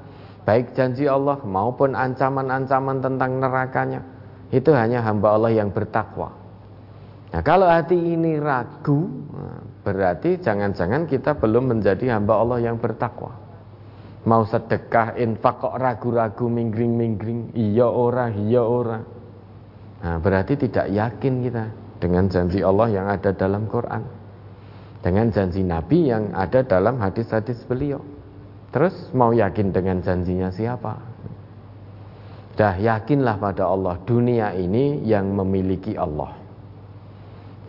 [0.48, 4.00] Baik janji Allah maupun ancaman-ancaman tentang nerakanya.
[4.48, 6.32] Itu hanya hamba Allah yang bertakwa.
[7.36, 9.08] Nah kalau hati ini ragu
[9.82, 13.41] Berarti jangan-jangan kita belum menjadi hamba Allah yang bertakwa
[14.22, 19.02] Mau sedekah, infak kok ragu-ragu, minggring-minggring, iya ora, iya ora.
[20.02, 21.64] Nah, berarti tidak yakin kita
[21.98, 24.02] dengan janji Allah yang ada dalam Quran.
[25.02, 27.98] Dengan janji Nabi yang ada dalam hadis-hadis beliau.
[28.70, 30.94] Terus mau yakin dengan janjinya siapa?
[32.54, 36.34] Dah yakinlah pada Allah, dunia ini yang memiliki Allah.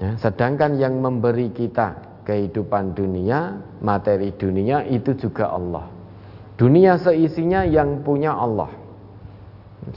[0.01, 5.92] Ya, sedangkan yang memberi kita kehidupan dunia, materi dunia itu juga Allah.
[6.53, 8.69] Dunia seisinya yang punya Allah.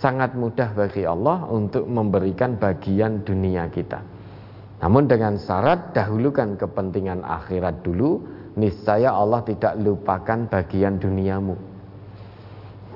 [0.00, 4.02] Sangat mudah bagi Allah untuk memberikan bagian dunia kita.
[4.82, 8.24] Namun dengan syarat dahulukan kepentingan akhirat dulu,
[8.56, 11.56] niscaya Allah tidak lupakan bagian duniamu.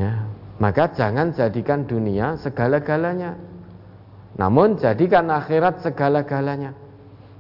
[0.01, 0.25] Ya,
[0.61, 3.37] maka jangan jadikan dunia segala-galanya.
[4.41, 6.73] Namun jadikan akhirat segala-galanya.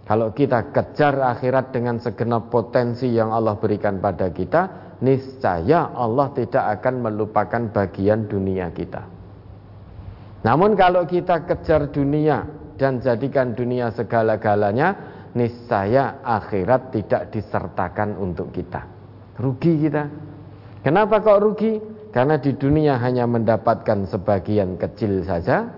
[0.04, 6.80] Kalau kita kejar akhirat dengan segenap potensi yang Allah berikan pada kita, niscaya Allah tidak
[6.80, 9.04] akan melupakan bagian dunia kita.
[10.40, 12.44] Namun kalau kita kejar dunia
[12.80, 14.96] dan jadikan dunia segala-galanya,
[15.36, 18.84] niscaya akhirat tidak disertakan untuk kita.
[19.36, 20.04] Rugi kita.
[20.80, 21.76] Kenapa kok rugi?
[22.10, 25.70] Karena di dunia hanya mendapatkan sebagian kecil saja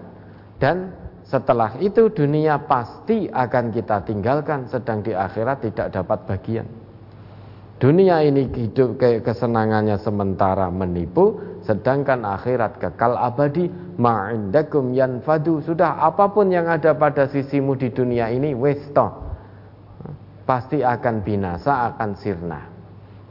[0.57, 0.95] dan
[1.29, 6.82] setelah itu dunia pasti akan kita tinggalkan sedang di akhirat tidak dapat bagian.
[7.81, 13.71] Dunia ini hidup kayak kesenangannya sementara menipu, sedangkan akhirat kekal abadi.
[13.99, 15.61] Ma'indakum yanfadu.
[15.61, 19.11] Sudah apa pun yang ada pada sisimu di dunia ini, westo.
[20.47, 22.61] Pasti akan binasa, akan sirna.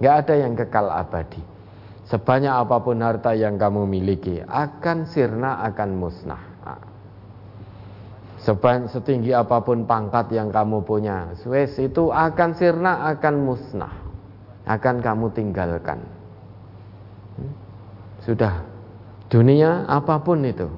[0.01, 1.43] Gak ada yang kekal abadi.
[2.11, 6.51] Sebanyak apa pun harta yang kamu miliki, akan sirna, akan musnah.
[8.41, 13.93] Seban, setinggi apa pun pangkat yang kamu punya, Swiss itu akan sirna, akan musnah,
[14.77, 15.99] akan kamu tinggalkan.
[17.35, 17.53] Hmm?
[18.23, 18.64] Sudah,
[19.27, 20.69] dunia apa pun itu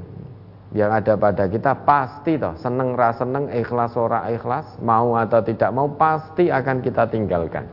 [0.73, 5.69] yang ada pada kita pasti toh seneng rasa seneng ikhlas ora ikhlas mau atau tidak
[5.69, 7.69] mau pasti akan kita tinggalkan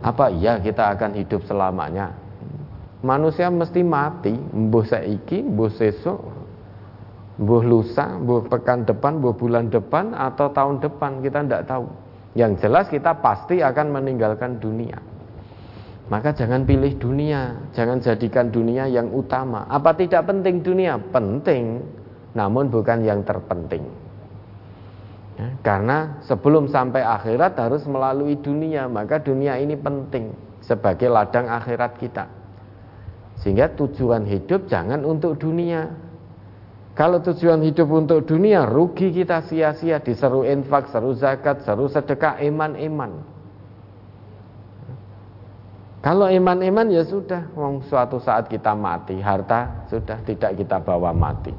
[0.00, 2.16] apa iya kita akan hidup selamanya
[3.04, 6.40] manusia mesti mati mbuh saiki mbuh sesuk
[7.40, 11.88] buh lusa, buh pekan depan, buh bulan depan atau tahun depan kita tidak tahu.
[12.38, 14.98] Yang jelas kita pasti akan meninggalkan dunia.
[16.10, 19.66] Maka jangan pilih dunia, jangan jadikan dunia yang utama.
[19.70, 20.98] Apa tidak penting dunia?
[20.98, 21.86] Penting,
[22.34, 23.86] namun bukan yang terpenting.
[25.38, 30.34] Ya, karena sebelum sampai akhirat harus melalui dunia, maka dunia ini penting
[30.66, 32.26] sebagai ladang akhirat kita.
[33.38, 35.88] Sehingga tujuan hidup jangan untuk dunia,
[36.98, 43.22] kalau tujuan hidup untuk dunia, rugi kita sia-sia diseru infak, seru zakat, seru sedekah, iman-iman.
[46.00, 51.52] Kalau iman-iman ya sudah, wong suatu saat kita mati, harta sudah tidak kita bawa mati.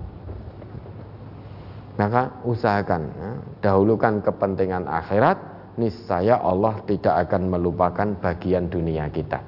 [1.95, 3.31] Maka usahakan, ya,
[3.61, 5.37] dahulukan kepentingan akhirat,
[5.77, 9.39] niscaya Allah tidak akan melupakan bagian dunia kita.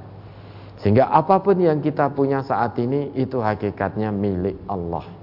[0.78, 5.23] Sehingga apa pun yang kita punya saat ini itu hakikatnya milik Allah.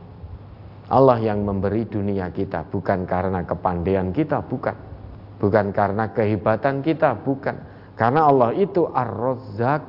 [0.90, 4.74] Allah yang memberi dunia kita bukan karena kepandaian kita, bukan.
[5.38, 7.54] Bukan karena kehebatan kita, bukan.
[7.94, 9.86] Karena Allah itu Ar-Razzaq.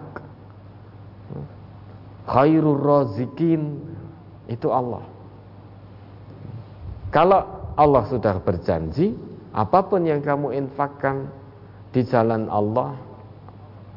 [2.30, 3.82] Khairur Razikin.
[4.46, 5.02] Itu Allah.
[7.10, 7.40] Kalau
[7.76, 9.18] Allah sudah berjanji,
[9.58, 11.28] apa pun yang kamu infakkan
[11.90, 12.94] di jalan Allah,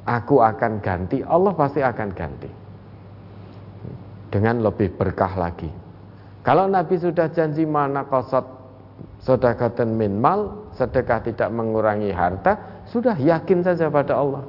[0.08, 1.20] aku akan ganti.
[1.20, 2.50] Allah pasti akan ganti.
[4.32, 5.83] Dengan lebih berkah lagi.
[6.44, 8.44] Kalau Nabi sudah janji mana kosot
[9.24, 14.44] sodakatan min mal, sedekah tidak mengurangi harta, sudah yakin saja pada Allah,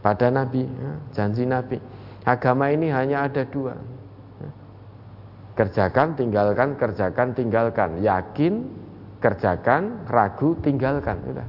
[0.00, 1.76] pada Nabi, ya, janji Nabi.
[2.24, 3.76] Agama ini hanya ada dua,
[5.52, 8.64] kerjakan, tinggalkan, kerjakan, tinggalkan, yakin,
[9.20, 11.46] kerjakan, ragu, tinggalkan, sudah.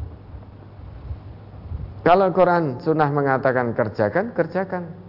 [2.03, 5.02] Kalau Quran sunnah mengatakan kerjakan, kerjakan.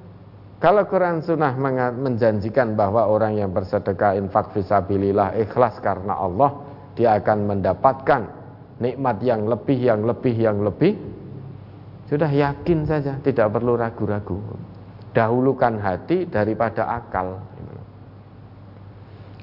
[0.62, 1.52] Kalau Quran Sunnah
[1.92, 6.56] menjanjikan bahwa orang yang bersedekah infak visabilillah ikhlas karena Allah
[6.94, 8.22] dia akan mendapatkan
[8.80, 10.94] nikmat yang lebih, yang lebih, yang lebih
[12.04, 14.38] sudah yakin saja, tidak perlu ragu-ragu.
[15.16, 17.40] Dahulukan hati daripada akal.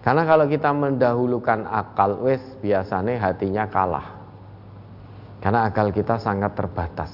[0.02, 4.08] Karena kalau kita mendahulukan akal, wes biasanya hatinya kalah.
[5.44, 7.12] Karena akal kita sangat terbatas.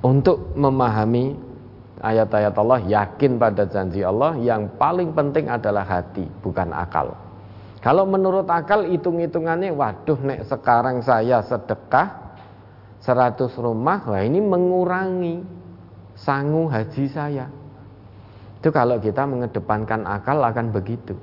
[0.00, 1.45] Untuk memahami
[2.00, 7.16] ayat-ayat Allah, yakin pada janji Allah, yang paling penting adalah hati, bukan akal.
[7.80, 12.36] Kalau menurut akal hitung-hitungannya, waduh nek sekarang saya sedekah
[13.04, 15.44] 100 rumah, wah ini mengurangi
[16.18, 17.46] sangu haji saya.
[18.58, 21.14] Itu kalau kita mengedepankan akal akan begitu.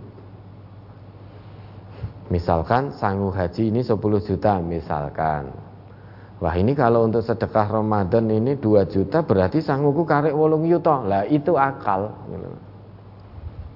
[2.32, 5.52] Misalkan sangu haji ini 10 juta misalkan
[6.44, 10.92] Wah ini kalau untuk sedekah Ramadan ini 2 juta berarti sangguku karek wolong yuto.
[11.08, 12.12] Lah itu akal.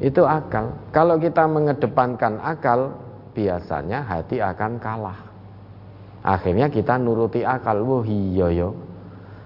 [0.03, 0.91] Itu akal.
[0.91, 2.91] Kalau kita mengedepankan akal,
[3.31, 5.15] biasanya hati akan kalah.
[6.27, 7.87] Akhirnya kita nuruti akal.
[7.87, 8.75] Wah iya yo.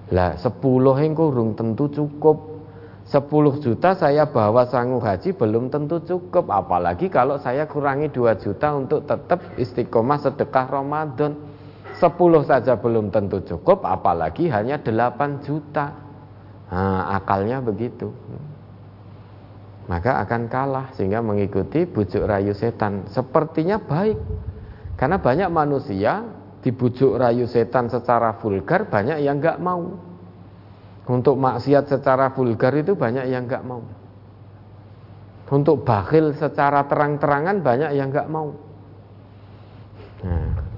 [0.10, 0.58] Lah 10
[1.06, 2.50] yang kurung tentu cukup.
[3.06, 3.22] 10
[3.62, 6.50] juta saya bawa sanggup haji belum tentu cukup.
[6.50, 11.51] Apalagi kalau saya kurangi 2 juta untuk tetap istiqomah sedekah Ramadan.
[11.98, 15.92] 10 saja belum tentu cukup apalagi hanya 8 juta
[16.72, 18.12] nah, akalnya begitu
[19.92, 23.12] maka akan kalah sehingga mengikuti bujuk rayu setan.
[23.12, 24.16] Sepertinya baik.
[24.96, 26.24] Karena banyak manusia
[26.64, 30.00] dibujuk rayu setan secara vulgar banyak yang nggak mau.
[31.12, 33.84] Untuk maksiat secara vulgar itu banyak yang nggak mau.
[35.52, 38.56] Untuk bakhil secara terang-terangan banyak yang nggak mau.
[40.24, 40.71] Nah,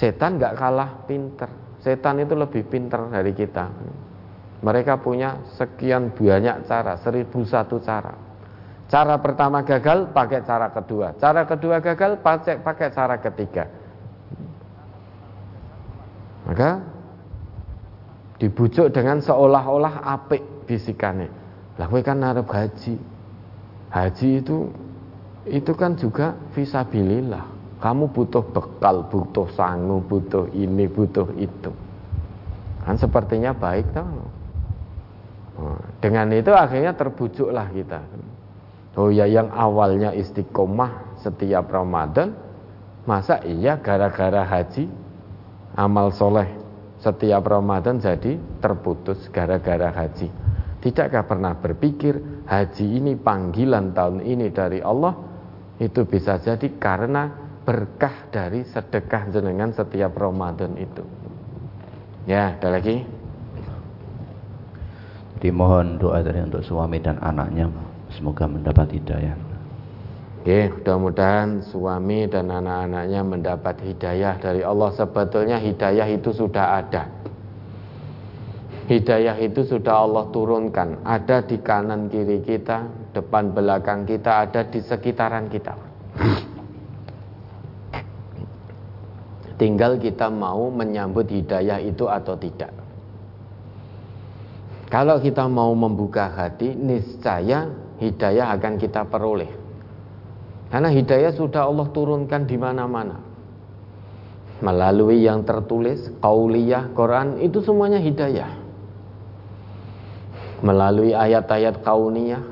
[0.00, 1.52] setan nggak kalah pinter.
[1.84, 3.68] Setan itu lebih pinter dari kita.
[4.64, 8.16] Mereka punya sekian banyak cara, seribu satu cara.
[8.88, 11.14] Cara pertama gagal, pakai cara kedua.
[11.20, 13.64] Cara kedua gagal, pakai pakai cara ketiga.
[16.48, 16.82] Maka
[18.40, 21.28] dibujuk dengan seolah-olah apik bisikane.
[21.78, 22.96] Lah kan arep haji.
[23.94, 24.58] Haji itu
[25.48, 27.49] itu kan juga visabilillah.
[27.80, 31.72] Kamu butuh bekal, butuh sangu, butuh ini, butuh itu.
[32.84, 34.28] Kan sepertinya baik tau.
[36.00, 38.00] Dengan itu akhirnya terbujuklah kita.
[38.98, 42.34] Oh ya yang awalnya istiqomah setiap Ramadan
[43.06, 44.90] Masa iya gara-gara haji
[45.78, 46.50] Amal soleh
[47.00, 50.28] setiap Ramadan jadi terputus gara-gara haji
[50.82, 55.14] Tidakkah pernah berpikir haji ini panggilan tahun ini dari Allah
[55.78, 57.30] Itu bisa jadi karena
[57.70, 61.06] berkah dari sedekah jenengan setiap Ramadan itu
[62.26, 63.06] Ya ada lagi
[65.38, 67.70] Dimohon doa dari untuk suami dan anaknya
[68.10, 69.38] Semoga mendapat hidayah.
[70.40, 74.90] Oke, mudah-mudahan suami dan anak-anaknya mendapat hidayah dari Allah.
[74.96, 77.06] Sebetulnya hidayah itu sudah ada.
[78.90, 84.82] Hidayah itu sudah Allah turunkan, ada di kanan kiri kita, depan belakang kita, ada di
[84.82, 85.78] sekitaran kita.
[89.60, 92.72] Tinggal kita mau menyambut hidayah itu atau tidak.
[94.88, 97.68] Kalau kita mau membuka hati, niscaya
[98.00, 99.52] hidayah akan kita peroleh.
[100.72, 103.20] Karena hidayah sudah Allah turunkan di mana-mana.
[104.64, 108.48] Melalui yang tertulis, kauliyah, Quran, itu semuanya hidayah.
[110.64, 112.44] Melalui ayat-ayat kauniyah,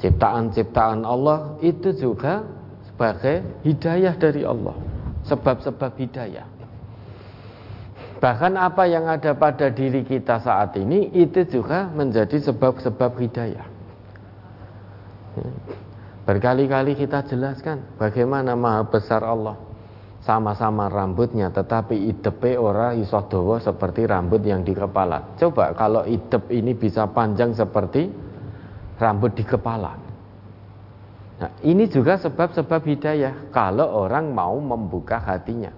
[0.00, 2.44] ciptaan-ciptaan Allah, itu juga
[2.88, 4.85] sebagai hidayah dari Allah.
[5.26, 6.46] Sebab-sebab hidayah.
[8.16, 13.66] Bahkan apa yang ada pada diri kita saat ini itu juga menjadi sebab-sebab hidayah.
[16.24, 19.54] Berkali-kali kita jelaskan bagaimana maha besar Allah.
[20.24, 25.38] Sama-sama rambutnya tetapi idepe ora iso dawa seperti rambut yang di kepala.
[25.38, 28.10] Coba kalau idep ini bisa panjang seperti
[28.98, 30.05] rambut di kepala.
[31.36, 35.68] Nah, ini juga sebab-sebab hidayah kalau orang mau membuka hatinya.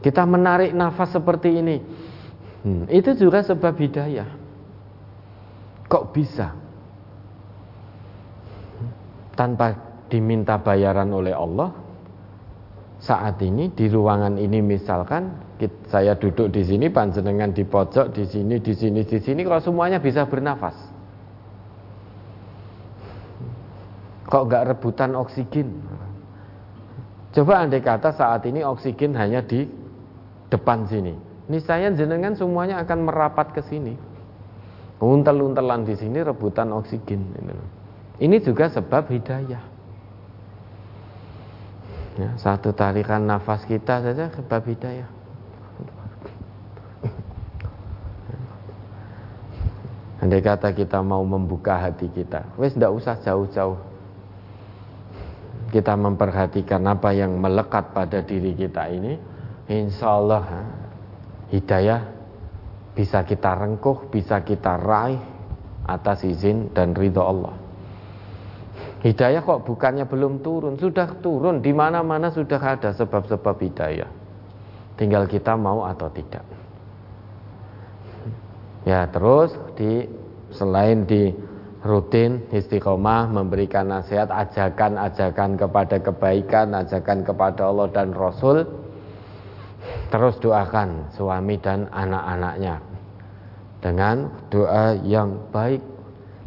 [0.00, 1.76] Kita menarik nafas seperti ini.
[2.64, 4.28] Hmm, itu juga sebab hidayah.
[5.84, 6.56] Kok bisa?
[9.36, 9.76] Tanpa
[10.08, 11.76] diminta bayaran oleh Allah,
[13.00, 15.48] saat ini di ruangan ini misalkan
[15.92, 20.00] saya duduk di sini, panjenengan di pojok, di sini, di sini, di sini, kalau semuanya
[20.00, 20.76] bisa bernafas.
[24.30, 25.74] Kok nggak rebutan oksigen?
[27.34, 29.66] Coba andai kata saat ini oksigen hanya di
[30.50, 31.14] depan sini.
[31.50, 33.98] Niscaya jenengan semuanya akan merapat ke sini.
[35.02, 37.26] Untel-untelan di sini rebutan oksigen.
[38.22, 39.62] Ini juga sebab hidayah.
[42.20, 45.10] Ya, satu tarikan nafas kita saja sebab hidayah.
[50.20, 53.89] Andai kata kita mau membuka hati kita, wes tidak usah jauh-jauh.
[55.70, 59.14] Kita memperhatikan apa yang melekat pada diri kita ini,
[59.70, 60.44] Insya Allah
[61.54, 62.02] hidayah
[62.94, 65.22] bisa kita rengkuh, bisa kita raih
[65.86, 67.54] atas izin dan ridho Allah.
[69.00, 74.10] Hidayah kok bukannya belum turun, sudah turun di mana-mana sudah ada sebab-sebab hidayah.
[75.00, 76.44] Tinggal kita mau atau tidak.
[78.84, 80.04] Ya, terus di
[80.52, 81.32] selain di
[81.80, 88.68] rutin istiqomah memberikan nasihat, ajakan-ajakan kepada kebaikan, ajakan kepada Allah dan Rasul,
[90.10, 92.82] Terus doakan suami dan anak-anaknya
[93.80, 95.80] dengan doa yang baik.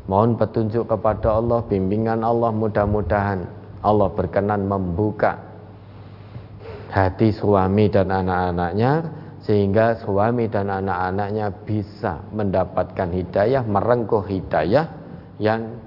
[0.03, 3.39] Mohon petunjuk kepada Allah, bimbingan Allah mudah-mudahan
[3.79, 5.39] Allah berkenan membuka
[6.91, 15.02] hati suami dan anak-anaknya sehingga suami dan anak-anaknya bisa mendapatkan hidayah, merengkuh hidayah
[15.41, 15.77] yang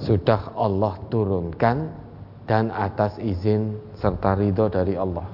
[0.00, 1.90] sudah Allah turunkan
[2.44, 5.24] dan atas izin serta ridho dari Allah.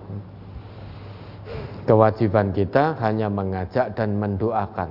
[1.88, 4.90] Kewajiban kita hanya mengajak dan mendoakan.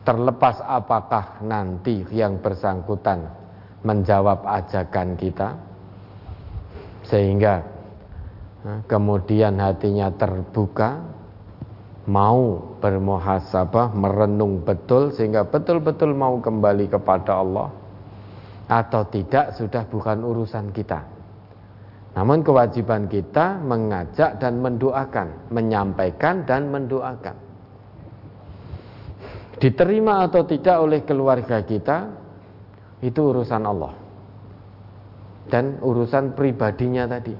[0.00, 3.28] terlepas apakah nanti yang bersangkutan
[3.84, 5.60] menjawab ajakan kita
[7.04, 7.60] sehingga
[8.64, 11.04] eh, kemudian hatinya terbuka
[12.04, 17.68] mau bermuhasabah merenung betul sehingga betul-betul mau kembali kepada Allah
[18.68, 21.14] atau tidak sudah bukan urusan kita
[22.14, 27.34] namun kewajiban kita mengajak dan mendoakan, menyampaikan dan mendoakan.
[29.58, 32.06] Diterima atau tidak oleh keluarga kita
[33.02, 33.94] itu urusan Allah.
[35.50, 37.34] Dan urusan pribadinya tadi.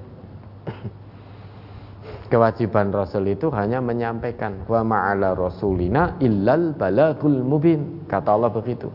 [2.25, 8.09] Kewajiban Rasul itu hanya menyampaikan wa ma'ala rasulina illal balagul mubin.
[8.09, 8.89] Kata Allah begitu.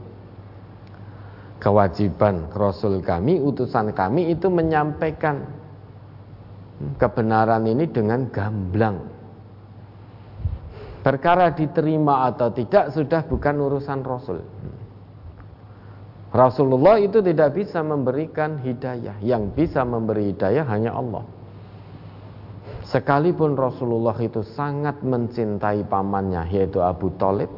[1.59, 5.43] Kewajiban Rasul kami, utusan kami itu menyampaikan
[6.95, 8.97] kebenaran ini dengan gamblang.
[11.03, 14.39] Perkara diterima atau tidak sudah bukan urusan Rasul.
[16.29, 19.17] Rasulullah itu tidak bisa memberikan hidayah.
[19.19, 21.38] Yang bisa memberi hidayah hanya Allah.
[22.89, 27.49] Sekalipun Rasulullah itu sangat mencintai pamannya yaitu Abu Talib.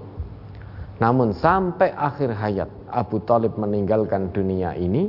[0.99, 5.07] Namun sampai akhir hayat Abu Talib meninggalkan dunia ini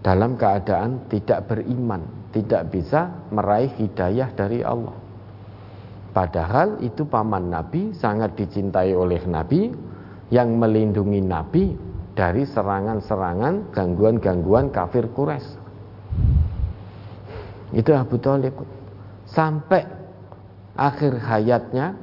[0.00, 4.96] dalam keadaan tidak beriman tidak bisa meraih hidayah dari Allah.
[6.12, 9.70] Padahal itu paman Nabi sangat dicintai oleh Nabi
[10.28, 11.64] yang melindungi Nabi
[12.12, 15.70] dari serangan-serangan, gangguan-gangguan kafir Quraisy.
[17.78, 18.56] Itu Abu Talib
[19.32, 19.82] sampai
[20.78, 21.96] akhir hayatnya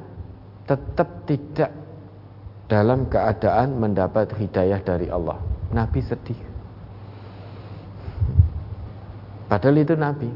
[0.65, 1.71] tetap tidak
[2.65, 5.37] dalam keadaan mendapat hidayah dari Allah.
[5.69, 6.39] Nabi sedih.
[9.45, 10.29] Padahal itu Nabi.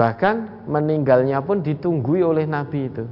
[0.00, 3.04] Bahkan meninggalnya pun ditunggui oleh Nabi itu.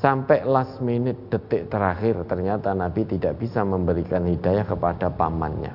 [0.00, 5.70] Sampai last minute detik terakhir ternyata Nabi tidak bisa memberikan hidayah kepada pamannya.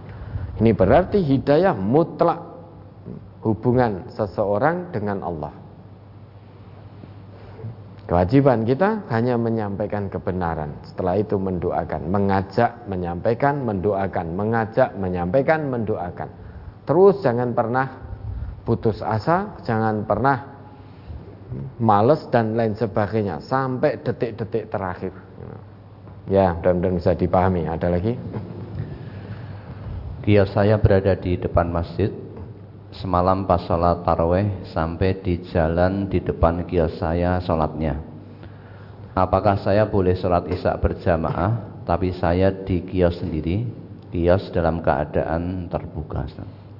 [0.57, 2.46] Ini berarti hidayah mutlak
[3.41, 5.53] hubungan seseorang dengan Allah.
[8.07, 10.71] Kewajiban kita hanya menyampaikan kebenaran.
[10.87, 16.29] Setelah itu mendoakan, mengajak, menyampaikan, mendoakan, mengajak, menyampaikan, mendoakan.
[16.87, 17.87] Terus jangan pernah
[18.63, 20.55] putus asa, jangan pernah
[21.83, 25.11] males dan lain sebagainya sampai detik-detik terakhir.
[26.31, 27.67] Ya, mudah-mudahan bisa dipahami.
[27.67, 28.15] Ada lagi?
[30.27, 32.11] Kios saya berada di depan masjid.
[32.95, 37.99] Semalam pas sholat taraweh sampai di jalan di depan kios saya sholatnya.
[39.11, 43.67] Apakah saya boleh sholat isya berjamaah, tapi saya di kios sendiri,
[44.13, 46.31] kios dalam keadaan terbuka?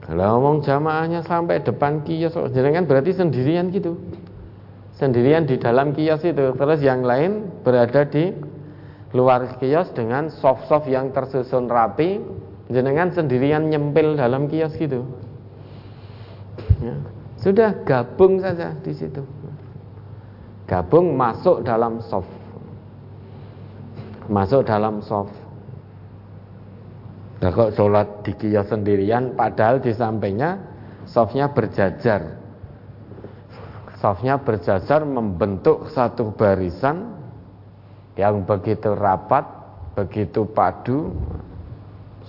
[0.08, 4.00] Kalau ngomong jamaahnya sampai depan kios, jenengan berarti sendirian gitu.
[4.96, 6.56] Sendirian di dalam kios itu.
[6.56, 8.32] Terus yang lain berada di
[9.12, 12.24] luar kios dengan soft-soft yang tersusun rapi.
[12.72, 15.27] Jenengan sendirian nyempil dalam kios gitu.
[16.82, 16.96] Ya.
[17.38, 19.22] Sudah gabung saja di situ.
[20.66, 22.30] Gabung masuk dalam soft.
[24.28, 25.48] Masuk dalam soft
[27.38, 30.58] Nah kok sholat di kios sendirian padahal di sampingnya
[31.06, 32.34] softnya berjajar
[33.98, 37.18] Softnya berjajar membentuk satu barisan
[38.14, 39.42] yang begitu rapat,
[39.98, 41.18] begitu padu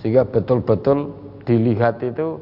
[0.01, 1.13] sehingga betul-betul
[1.45, 2.41] dilihat itu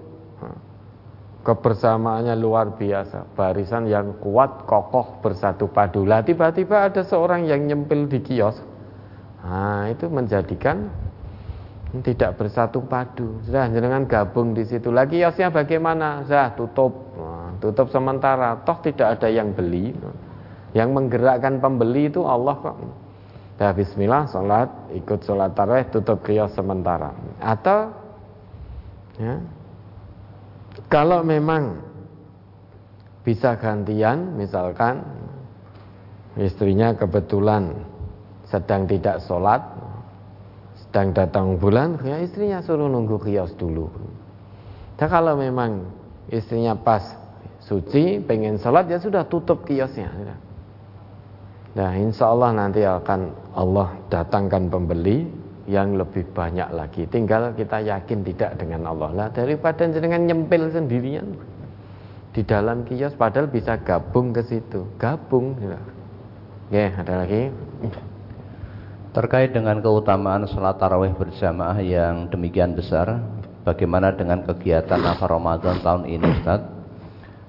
[1.47, 8.11] kebersamaannya luar biasa barisan yang kuat kokoh bersatu padu lah tiba-tiba ada seorang yang nyempil
[8.11, 8.59] di kios
[9.47, 10.91] nah itu menjadikan
[12.03, 13.39] tidak bersatu padu.
[13.47, 14.91] Sudah jangan gabung di situ.
[14.91, 16.27] Lagi kiosnya bagaimana?
[16.27, 17.15] Sudah tutup.
[17.15, 18.59] Nah, tutup sementara.
[18.67, 19.95] Toh tidak ada yang beli.
[20.75, 22.75] Yang menggerakkan pembeli itu Allah kok.
[23.57, 27.09] Dah bismillah sholat, ikut sholat tarawih, tutup kios sementara.
[27.41, 27.89] Atau
[29.17, 29.41] ya,
[30.85, 31.81] kalau memang
[33.25, 35.01] bisa gantian, misalkan
[36.37, 37.73] istrinya kebetulan
[38.45, 39.59] sedang tidak sholat,
[40.87, 43.89] sedang datang bulan, ya istrinya suruh nunggu kios dulu.
[44.95, 45.89] Dan kalau memang
[46.29, 47.03] istrinya pas
[47.65, 50.07] suci, pengen sholat, ya sudah tutup kiosnya.
[51.77, 55.29] Nah insya Allah nanti akan Allah datangkan pembeli
[55.67, 57.03] yang lebih banyak lagi.
[57.11, 61.35] Tinggal kita yakin tidak dengan Allah lah daripada dengan nyempil sendirian
[62.31, 64.87] di dalam kios padahal bisa gabung ke situ.
[64.95, 65.59] Gabung.
[66.71, 67.51] Ya, ada lagi.
[69.11, 73.17] Terkait dengan keutamaan sholat tarawih berjamaah yang demikian besar,
[73.65, 76.76] bagaimana dengan kegiatan nafar Ramadan tahun ini Ustaz?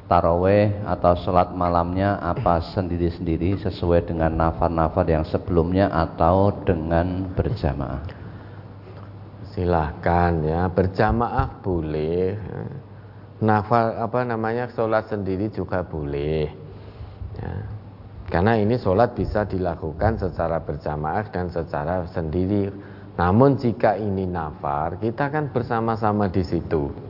[0.08, 8.02] Taraweh atau sholat malamnya apa sendiri-sendiri sesuai dengan nafar-nafar yang sebelumnya atau dengan berjamaah?
[9.52, 12.34] Silahkan ya, berjamaah boleh.
[13.38, 16.50] Nafar apa namanya sholat sendiri juga boleh.
[17.38, 17.52] Ya.
[18.28, 22.68] Karena ini sholat bisa dilakukan secara berjamaah dan secara sendiri.
[23.16, 27.07] Namun jika ini nafar, kita kan bersama-sama di situ.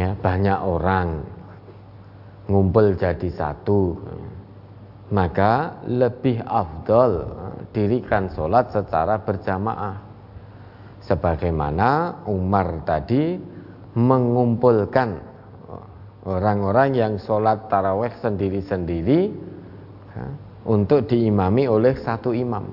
[0.00, 1.28] Ya, banyak orang
[2.48, 4.00] ngumpul jadi satu.
[5.12, 7.28] Maka lebih afdol
[7.76, 10.00] dirikan sholat secara berjamaah.
[11.04, 13.36] Sebagaimana Umar tadi
[13.92, 15.20] mengumpulkan
[16.24, 19.20] orang-orang yang sholat taraweh sendiri-sendiri
[20.16, 20.24] ya,
[20.64, 22.72] untuk diimami oleh satu imam.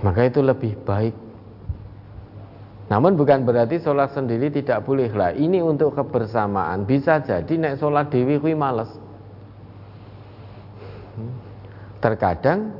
[0.00, 1.12] Maka itu lebih baik.
[2.90, 5.30] Namun bukan berarti sholat sendiri tidak boleh lah.
[5.30, 6.82] Ini untuk kebersamaan.
[6.82, 8.90] Bisa jadi naik sholat dewi kui males.
[12.02, 12.74] Terkadang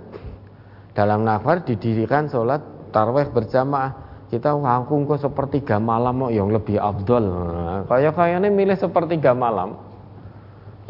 [0.99, 2.59] dalam nafar didirikan sholat
[2.91, 6.79] tarweh berjamaah kita ngangkung kok sepertiga malam yang lebih.
[6.79, 9.79] Nah, kayak kayaknya milih sepertiga malam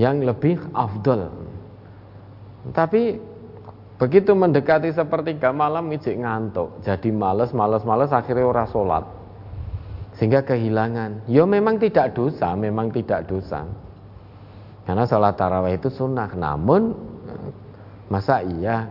[0.00, 1.28] yang lebih afdol.
[2.72, 3.20] Tapi
[4.00, 9.04] begitu mendekati sepertiga malam ijik ngantuk, jadi males, males, males akhirnya ora sholat.
[10.16, 11.28] Sehingga kehilangan.
[11.30, 13.68] Ya memang tidak dosa, memang tidak dosa.
[14.88, 16.28] Karena sholat tarawih itu sunnah.
[16.34, 16.92] Namun
[18.10, 18.90] masa iya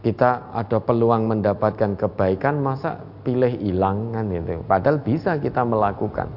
[0.00, 6.30] kita ada peluang mendapatkan kebaikan masa pilih hilang kan itu padahal bisa kita melakukan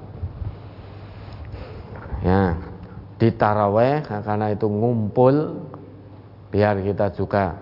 [2.25, 2.59] ya
[3.15, 5.63] di taraweh karena itu ngumpul
[6.53, 7.57] biar kita juga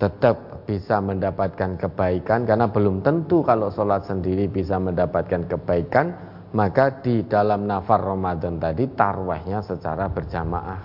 [0.00, 6.16] tetap bisa mendapatkan kebaikan karena belum tentu kalau sholat sendiri bisa mendapatkan kebaikan
[6.56, 10.80] maka di dalam nafar Ramadan tadi tarwahnya secara berjamaah.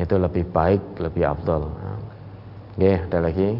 [0.00, 1.68] Itu lebih baik lebih afdol.
[2.72, 3.58] Oke, ada lagi?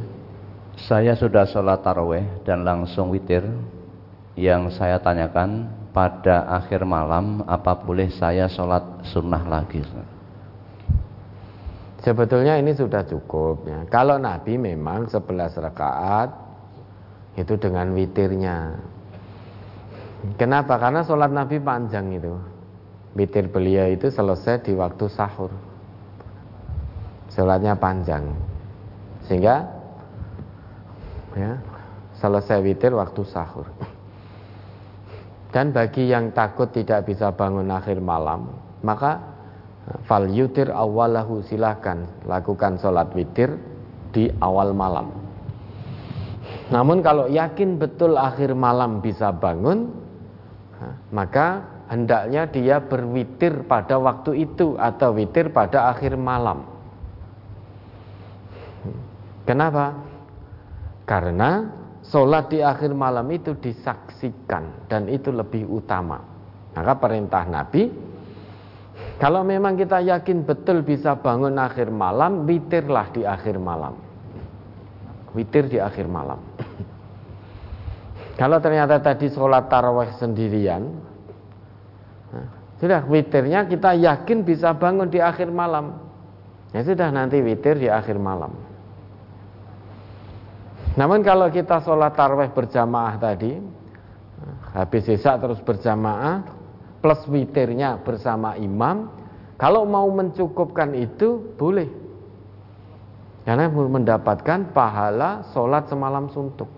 [0.78, 3.44] Saya sudah sholat taraweh dan langsung witir.
[4.38, 9.82] Yang saya tanyakan pada akhir malam apa boleh saya sholat sunnah lagi
[11.98, 13.82] Sebetulnya ini sudah cukup ya.
[13.90, 16.30] Kalau Nabi memang 11 rakaat
[17.34, 18.78] itu dengan witirnya.
[20.38, 20.78] Kenapa?
[20.78, 22.34] Karena sholat Nabi panjang itu.
[23.18, 25.50] Witir beliau itu selesai di waktu sahur.
[27.34, 28.30] Sholatnya panjang.
[29.26, 29.66] Sehingga
[31.34, 31.58] ya,
[32.18, 33.66] selesai witir waktu sahur.
[35.50, 38.52] Dan bagi yang takut tidak bisa bangun akhir malam,
[38.84, 39.37] maka
[40.04, 43.56] fal yutir awalahu silahkan lakukan sholat witir
[44.12, 45.12] di awal malam.
[46.68, 49.92] Namun kalau yakin betul akhir malam bisa bangun
[51.10, 56.64] maka hendaknya dia berwitir pada waktu itu atau witir pada akhir malam.
[59.48, 60.08] Kenapa?
[61.08, 61.64] karena
[62.04, 66.20] sholat di akhir malam itu disaksikan dan itu lebih utama.
[66.76, 67.88] Maka perintah Nabi
[69.18, 73.98] kalau memang kita yakin betul bisa bangun akhir malam, witirlah di akhir malam.
[75.34, 76.38] Witir di akhir malam.
[78.38, 81.02] Kalau ternyata tadi sholat taraweh sendirian,
[82.30, 82.46] nah,
[82.78, 85.98] sudah witirnya kita yakin bisa bangun di akhir malam.
[86.70, 88.54] Ya sudah nanti witir di akhir malam.
[90.94, 93.58] Namun kalau kita sholat taraweh berjamaah tadi,
[94.78, 96.57] habis sisa terus berjamaah,
[96.98, 99.10] plus witirnya bersama imam.
[99.58, 101.90] Kalau mau mencukupkan itu boleh.
[103.42, 106.68] Karena mendapatkan pahala sholat semalam suntuk.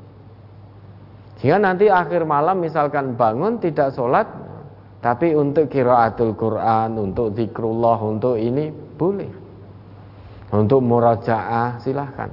[1.42, 4.28] Jika nanti akhir malam misalkan bangun tidak sholat
[5.01, 9.32] tapi untuk kiraatul Quran untuk zikrullah untuk ini boleh.
[10.52, 12.30] Untuk murajaah silahkan.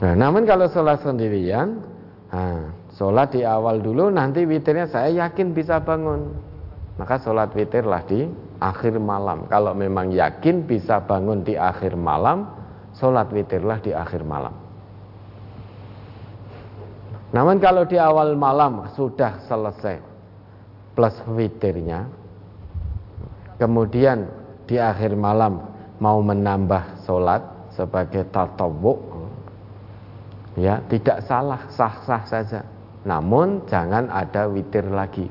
[0.00, 1.80] Nah, namun kalau sholat sendirian
[2.34, 6.30] nah, Sholat di awal dulu nanti witirnya saya yakin bisa bangun.
[6.94, 8.30] Maka sholat witirlah di
[8.62, 9.50] akhir malam.
[9.50, 12.46] Kalau memang yakin bisa bangun di akhir malam
[12.94, 14.54] Sholat witirlah di akhir malam.
[17.34, 19.98] Namun kalau di awal malam sudah selesai
[20.94, 22.06] Plus witirnya
[23.58, 24.30] Kemudian
[24.70, 25.66] di akhir malam
[25.98, 27.42] mau menambah sholat
[27.74, 28.98] sebagai tatawuk
[30.54, 32.60] ya tidak salah sah-sah saja
[33.04, 35.28] namun jangan ada witir lagi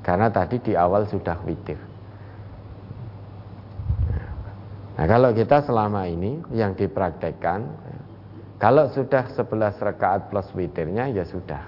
[0.00, 1.76] Karena tadi di awal sudah witir.
[4.96, 7.60] Nah kalau kita selama ini yang dipraktekkan
[8.60, 11.64] Kalau sudah 11 rakaat plus witirnya ya sudah.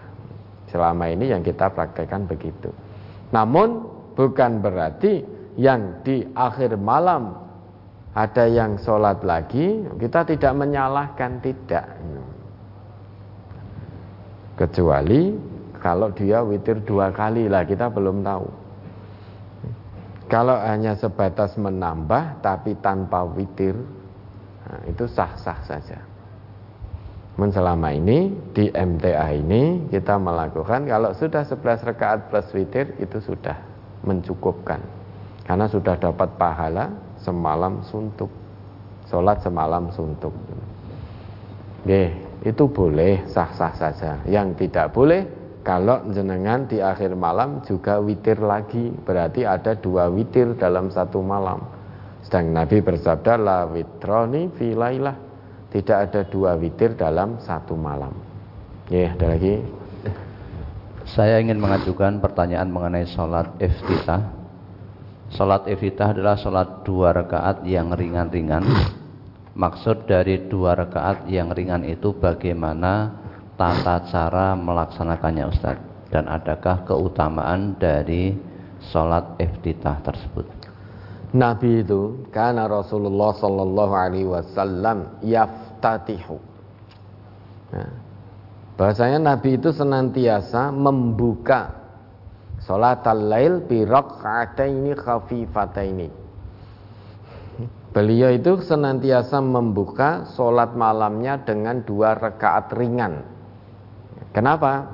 [0.68, 2.72] Selama ini yang kita praktekkan begitu.
[3.32, 5.24] Namun bukan berarti
[5.56, 7.32] yang di akhir malam
[8.12, 11.96] ada yang sholat lagi, kita tidak menyalahkan, tidak.
[14.56, 15.32] Kecuali
[15.82, 18.46] kalau dia witir dua kali lah, kita belum tahu.
[20.30, 23.76] Kalau hanya sebatas menambah tapi tanpa witir,
[24.64, 25.98] nah, itu sah-sah saja.
[27.36, 33.18] Men selama ini di MTA ini kita melakukan kalau sudah 11 rakaat plus witir itu
[33.18, 33.56] sudah
[34.04, 34.78] mencukupkan.
[35.42, 38.30] Karena sudah dapat pahala semalam suntuk.
[39.10, 40.30] Sholat semalam suntuk.
[41.82, 44.12] Oke, itu boleh sah-sah saja.
[44.26, 45.22] Yang tidak boleh
[45.62, 48.90] kalau jenengan di akhir malam juga witir lagi.
[48.90, 51.62] Berarti ada dua witir dalam satu malam.
[52.26, 55.14] Sedang Nabi bersabda la witroni filailah
[55.70, 58.12] tidak ada dua witir dalam satu malam.
[58.90, 59.62] Ya, ada lagi.
[61.08, 64.22] Saya ingin mengajukan pertanyaan mengenai sholat iftitah.
[65.32, 68.62] Sholat iftitah adalah sholat dua rakaat yang ringan-ringan.
[69.52, 73.12] Maksud dari dua rakaat yang ringan itu bagaimana
[73.60, 75.76] tata cara melaksanakannya Ustaz?
[76.08, 78.32] Dan adakah keutamaan dari
[78.92, 80.44] sholat iftitah tersebut?
[81.32, 86.36] Nabi itu karena Rasulullah Sallallahu Alaihi Wasallam yaftatihu.
[87.72, 87.92] Nah,
[88.76, 91.72] bahasanya Nabi itu senantiasa membuka
[92.64, 96.21] sholat al-lail bi raka'ataini khafifataini.
[97.92, 103.20] Beliau itu senantiasa membuka sholat malamnya dengan dua rakaat ringan.
[104.32, 104.88] Kenapa?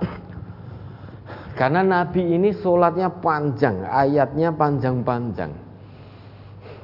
[1.55, 5.69] Karena Nabi ini sholatnya panjang, ayatnya panjang-panjang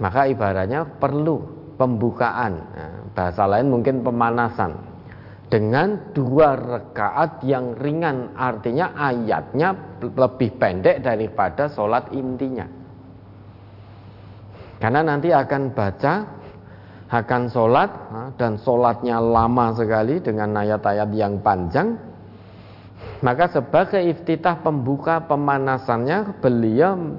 [0.02, 1.42] maka ibaratnya perlu
[1.78, 4.74] pembukaan nah, bahasa lain mungkin pemanasan
[5.50, 12.66] dengan dua rekaat yang ringan artinya ayatnya lebih pendek daripada sholat intinya
[14.84, 16.14] karena nanti akan baca
[17.08, 17.88] akan sholat
[18.36, 21.96] dan sholatnya lama sekali dengan ayat-ayat yang panjang
[23.24, 27.16] maka sebagai iftitah pembuka pemanasannya beliau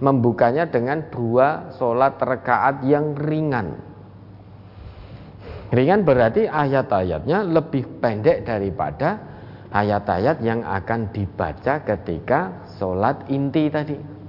[0.00, 3.80] membukanya dengan dua sholat rekaat yang ringan.
[5.72, 9.16] Ringan berarti ayat-ayatnya lebih pendek daripada
[9.72, 14.19] ayat-ayat yang akan dibaca ketika sholat inti tadi.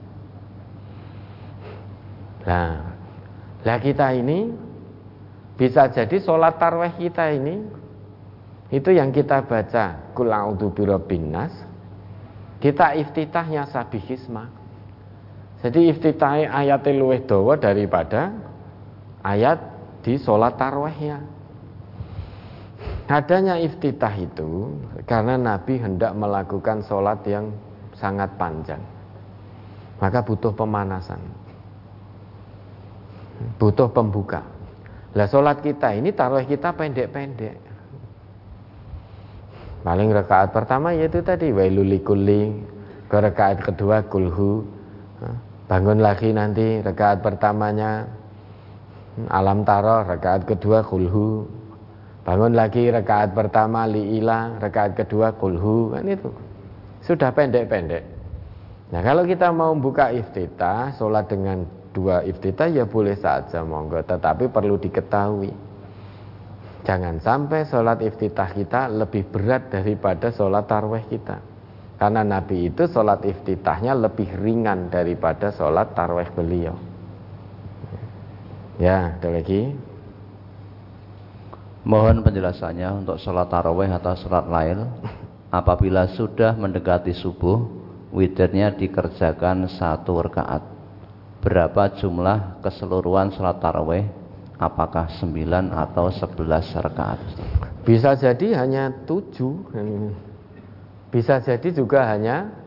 [2.45, 2.95] Nah,
[3.61, 4.49] lah kita ini
[5.57, 7.61] bisa jadi sholat tarweh kita ini
[8.73, 11.53] itu yang kita baca kulaudu birobinas
[12.57, 14.61] kita iftitahnya sabihisma
[15.61, 18.33] jadi iftitahi ayat luwih dawa daripada
[19.21, 19.61] ayat
[20.01, 21.21] di sholat tarwehnya.
[23.05, 24.73] Adanya iftitah itu
[25.05, 27.53] karena Nabi hendak melakukan sholat yang
[27.93, 28.81] sangat panjang.
[30.01, 31.21] Maka butuh pemanasan.
[33.57, 34.45] Butuh pembuka.
[35.17, 37.57] Lah sholat kita ini taruh kita pendek-pendek.
[39.81, 42.53] Paling rekaat pertama yaitu tadi wailulikuli.
[43.11, 44.63] Ke rekaat kedua kulhu
[45.71, 48.03] bangun lagi nanti rekaat pertamanya
[49.31, 51.47] alam taro rekaat kedua kulhu
[52.27, 56.27] bangun lagi rekaat pertama liila rekaat kedua kulhu kan itu
[57.07, 58.03] sudah pendek-pendek
[58.91, 64.47] nah kalau kita mau buka iftitah sholat dengan dua iftitah ya boleh saja monggo tetapi
[64.47, 65.51] perlu diketahui
[66.87, 71.51] jangan sampai sholat iftitah kita lebih berat daripada sholat tarweh kita
[72.01, 76.73] karena Nabi itu sholat iftitahnya lebih ringan daripada sholat tarweh beliau.
[78.81, 79.77] Ya, ada lagi.
[81.85, 84.89] Mohon penjelasannya untuk sholat taraweh atau sholat lain
[85.53, 87.69] apabila sudah mendekati subuh
[88.09, 90.70] witirnya dikerjakan satu rakaat
[91.41, 94.05] berapa jumlah keseluruhan sholat taraweh
[94.61, 97.17] apakah 9 atau 11 rakaat
[97.81, 99.25] bisa jadi hanya 7
[101.11, 102.61] bisa jadi juga hanya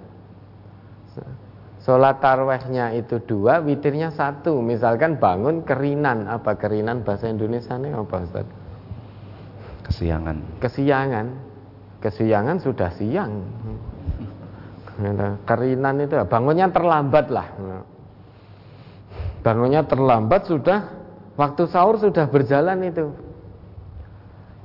[1.85, 4.65] Sholat tarwehnya itu dua, witirnya satu.
[4.65, 8.49] Misalkan bangun kerinan, apa kerinan bahasa Indonesia ini apa Ustaz?
[9.85, 10.65] Kesiangan.
[10.65, 11.27] Kesiangan.
[12.01, 13.45] Kesiangan sudah siang.
[15.45, 17.53] Kerinan itu bangunnya terlambat lah.
[19.45, 20.89] Bangunnya terlambat sudah
[21.37, 23.13] waktu sahur sudah berjalan itu.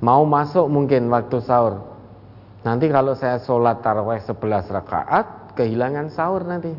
[0.00, 1.84] Mau masuk mungkin waktu sahur.
[2.64, 4.40] Nanti kalau saya sholat taraweh 11
[4.72, 6.72] rakaat, kehilangan sahur nanti.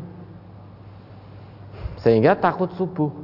[2.02, 3.14] Sehingga takut subuh.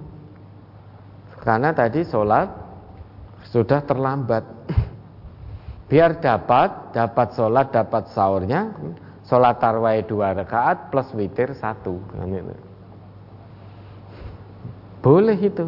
[1.43, 2.47] Karena tadi sholat
[3.51, 4.47] sudah terlambat.
[5.91, 8.71] Biar dapat, dapat sholat, dapat sahurnya,
[9.27, 12.31] sholat tarawih dua rakaat plus witir satu kan.
[15.01, 15.67] Boleh itu.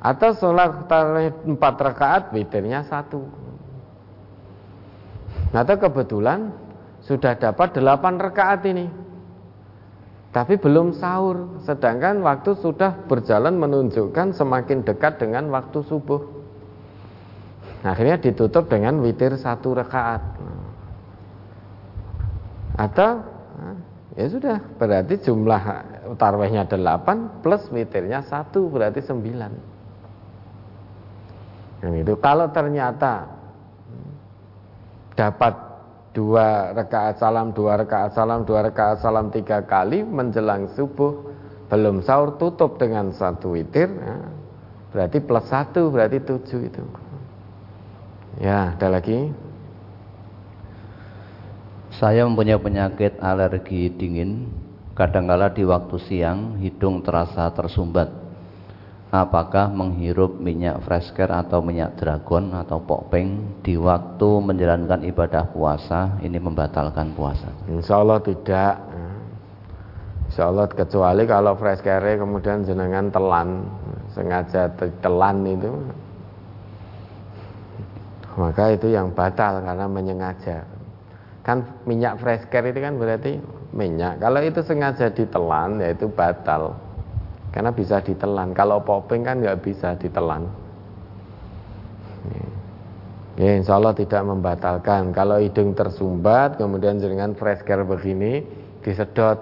[0.00, 3.20] Atau sholat tarawih empat rakaat witirnya satu.
[5.52, 6.54] Atau kebetulan
[7.04, 8.88] sudah dapat delapan rakaat ini.
[10.30, 11.60] Tapi belum sahur.
[11.66, 16.22] Sedangkan waktu sudah berjalan menunjukkan semakin dekat dengan waktu subuh.
[17.82, 20.22] Akhirnya ditutup dengan witir satu rakaat.
[22.78, 23.20] Atau
[24.14, 29.80] ya sudah berarti jumlah tarawihnya 8 plus witirnya satu berarti 9
[31.80, 32.12] yang itu.
[32.20, 33.24] Kalau ternyata
[35.16, 35.54] dapat
[36.12, 41.32] dua rakaat salam, dua rakaat salam, dua rakaat salam tiga kali menjelang subuh
[41.70, 44.16] belum sahur tutup dengan satu witir ya,
[44.90, 46.82] berarti plus satu berarti tujuh itu.
[48.42, 49.30] Ya ada lagi?
[51.94, 54.50] Saya mempunyai penyakit alergi dingin
[55.00, 58.12] kadangkala di waktu siang hidung terasa tersumbat
[59.08, 66.36] apakah menghirup minyak fresker atau minyak dragon atau pokpeng di waktu menjalankan ibadah puasa ini
[66.36, 67.48] membatalkan puasa?
[67.72, 68.74] Insya Allah tidak.
[70.28, 73.66] Insya Allah kecuali kalau fresker kemudian jenengan telan
[74.14, 74.70] sengaja
[75.02, 75.70] telan itu
[78.38, 80.62] maka itu yang batal karena menyengaja
[81.42, 84.18] kan minyak fresker itu kan berarti minyak.
[84.18, 86.74] Kalau itu sengaja ditelan yaitu batal.
[87.50, 88.54] Karena bisa ditelan.
[88.54, 90.46] Kalau popeng kan nggak bisa ditelan.
[93.40, 95.16] Ya insya Allah tidak membatalkan.
[95.16, 98.44] Kalau hidung tersumbat kemudian dengan fresh care begini
[98.84, 99.38] disedot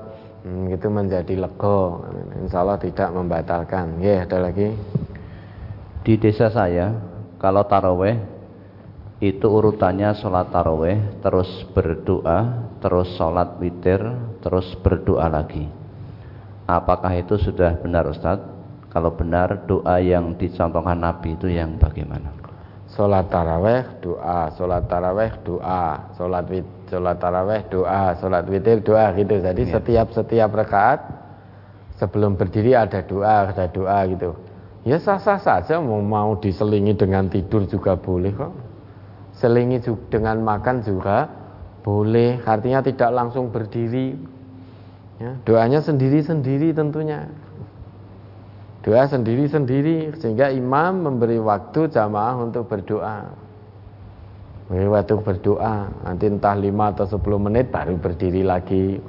[0.47, 2.07] hmm, itu menjadi lego.
[2.39, 3.99] Insya Allah tidak membatalkan.
[3.99, 4.71] Ya ada lagi?
[6.07, 6.95] Di desa saya
[7.43, 8.38] kalau taraweh
[9.19, 13.99] itu urutannya sholat taraweh terus berdoa terus sholat witir
[14.43, 15.67] terus berdoa lagi
[16.69, 18.45] Apakah itu sudah benar Ustadz?
[18.93, 22.29] Kalau benar doa yang dicontohkan Nabi itu yang bagaimana?
[22.93, 29.41] Sholat taraweh doa, sholat taraweh doa, sholat wit, sholat taraweh doa, sholat witir doa gitu.
[29.41, 29.81] Jadi ya.
[29.81, 31.01] setiap setiap rakaat
[31.97, 34.37] sebelum berdiri ada doa, ada doa gitu.
[34.85, 38.53] Ya sah-sah saja mau mau diselingi dengan tidur juga boleh kok.
[39.39, 39.79] Selingi
[40.11, 41.31] dengan makan juga
[41.87, 42.43] boleh.
[42.43, 44.19] Artinya tidak langsung berdiri
[45.19, 47.27] Ya, doanya sendiri-sendiri tentunya.
[48.87, 53.27] Doa sendiri-sendiri sehingga imam memberi waktu jamaah untuk berdoa.
[54.71, 59.03] Memberi waktu berdoa, nanti entah 5 atau 10 menit baru berdiri lagi.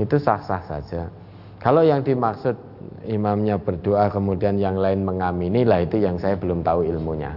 [0.00, 1.12] Itu sah-sah saja.
[1.60, 2.56] Kalau yang dimaksud
[3.04, 7.36] imamnya berdoa kemudian yang lain mengamini lah itu yang saya belum tahu ilmunya.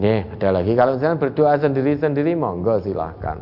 [0.00, 0.72] Nih, ada lagi.
[0.72, 3.36] Kalau misalnya berdoa sendiri-sendiri monggo silahkan.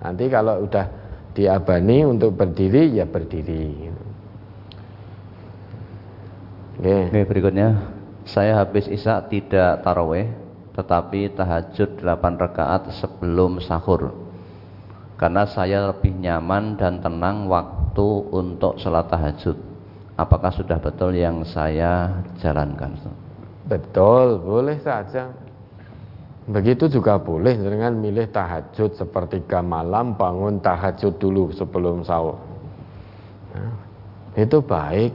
[0.00, 0.88] Nanti kalau udah
[1.36, 3.92] diabani untuk berdiri ya berdiri.
[6.80, 6.96] Oke.
[7.12, 7.68] Oke berikutnya.
[8.22, 10.30] Saya habis isya tidak taraweh
[10.72, 14.16] tetapi tahajud 8 rakaat sebelum sahur.
[15.20, 19.54] Karena saya lebih nyaman dan tenang waktu untuk sholat tahajud.
[20.16, 22.96] Apakah sudah betul yang saya jalankan?
[23.68, 25.30] Betul boleh saja
[26.42, 32.34] Begitu juga boleh dengan milih tahajud sepertiga malam bangun tahajud dulu sebelum sahur.
[33.54, 33.74] Nah,
[34.34, 35.14] itu baik.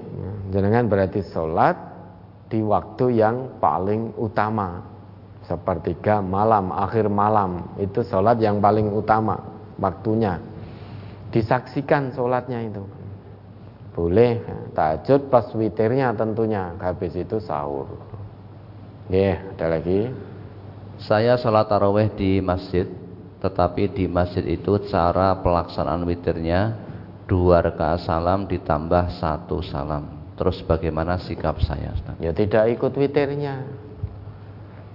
[0.56, 1.76] Jangan berarti sholat
[2.48, 4.80] di waktu yang paling utama.
[5.44, 7.76] Sepertiga malam, akhir malam.
[7.76, 9.36] Itu sholat yang paling utama
[9.84, 10.40] waktunya.
[11.36, 12.84] Disaksikan sholatnya itu.
[13.92, 14.40] Boleh
[14.72, 16.72] tahajud pas witirnya tentunya.
[16.80, 17.92] Habis itu sahur.
[19.12, 20.27] Ya, ada lagi.
[20.98, 22.90] Saya sholat taraweh di masjid,
[23.38, 26.74] tetapi di masjid itu cara pelaksanaan witirnya
[27.30, 30.34] dua rakaat salam ditambah satu salam.
[30.38, 31.94] Terus bagaimana sikap saya?
[31.94, 32.18] Ustaz?
[32.18, 33.62] Ya tidak ikut witirnya.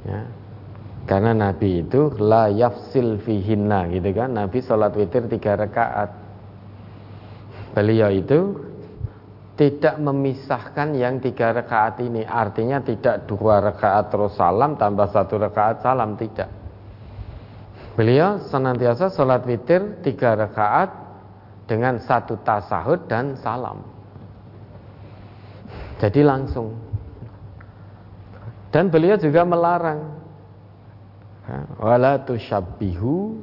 [0.02, 0.20] Ya.
[1.02, 4.30] Karena Nabi itu la yafsil fihinna gitu kan.
[4.34, 6.14] Nabi sholat witir tiga rakaat.
[7.74, 8.71] Beliau itu
[9.52, 12.24] tidak memisahkan yang tiga rakaat ini.
[12.24, 16.48] Artinya tidak dua rakaat terus salam tambah satu rakaat salam tidak.
[17.92, 20.88] Beliau senantiasa sholat witir tiga rakaat
[21.68, 23.84] dengan satu tasahud dan salam.
[26.00, 26.72] Jadi langsung.
[28.72, 30.00] Dan beliau juga melarang.
[31.76, 33.36] Wala tusyabbihu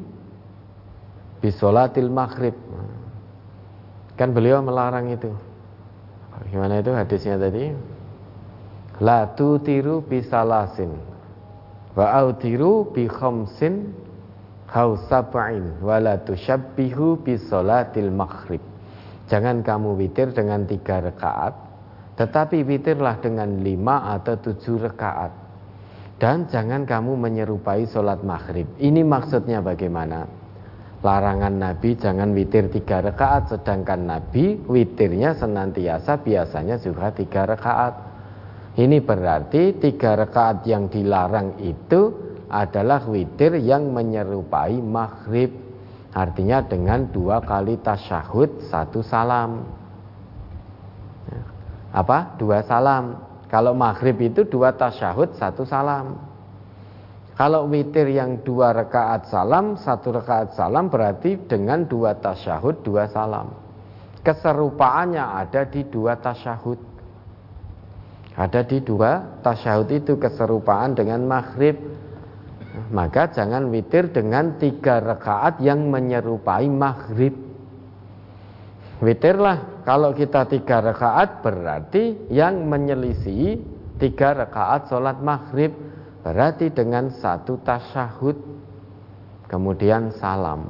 [1.37, 2.57] bisolatil maghrib.
[4.17, 5.29] Kan beliau melarang itu
[6.47, 7.67] Gimana itu hadisnya tadi?
[9.03, 10.91] La tutiru bisalasin
[11.99, 13.91] wa autiru bi khamsin
[15.09, 18.63] sab'in wala tushabbihu bi salatil maghrib.
[19.27, 21.53] Jangan kamu witir dengan tiga rakaat,
[22.17, 25.31] tetapi witirlah dengan lima atau tujuh rakaat.
[26.19, 28.67] Dan jangan kamu menyerupai sholat maghrib.
[28.75, 30.38] Ini maksudnya bagaimana?
[30.99, 37.95] Larangan Nabi jangan witir tiga rakaat, sedangkan Nabi witirnya senantiasa biasanya juga tiga rakaat.
[38.75, 42.11] Ini berarti tiga rakaat yang dilarang itu
[42.51, 45.55] adalah witir yang menyerupai maghrib.
[46.11, 49.63] Artinya dengan dua kali tasyahud satu salam.
[51.95, 52.35] Apa?
[52.35, 53.23] Dua salam.
[53.47, 56.28] Kalau maghrib itu dua tasyahud satu salam
[57.39, 63.55] kalau witir yang dua rakaat salam satu rakaat salam berarti dengan dua tasyahud dua salam.
[64.19, 66.75] Keserupaannya ada di dua tasyahud.
[68.35, 71.79] Ada di dua tasyahud itu keserupaan dengan maghrib.
[72.91, 77.39] Maka jangan witir dengan tiga rakaat yang menyerupai maghrib.
[78.99, 83.63] Witirlah kalau kita tiga rakaat berarti yang menyelisih
[83.95, 85.71] tiga rakaat sholat maghrib
[86.23, 88.37] berarti dengan satu tasyahud
[89.49, 90.69] kemudian salam.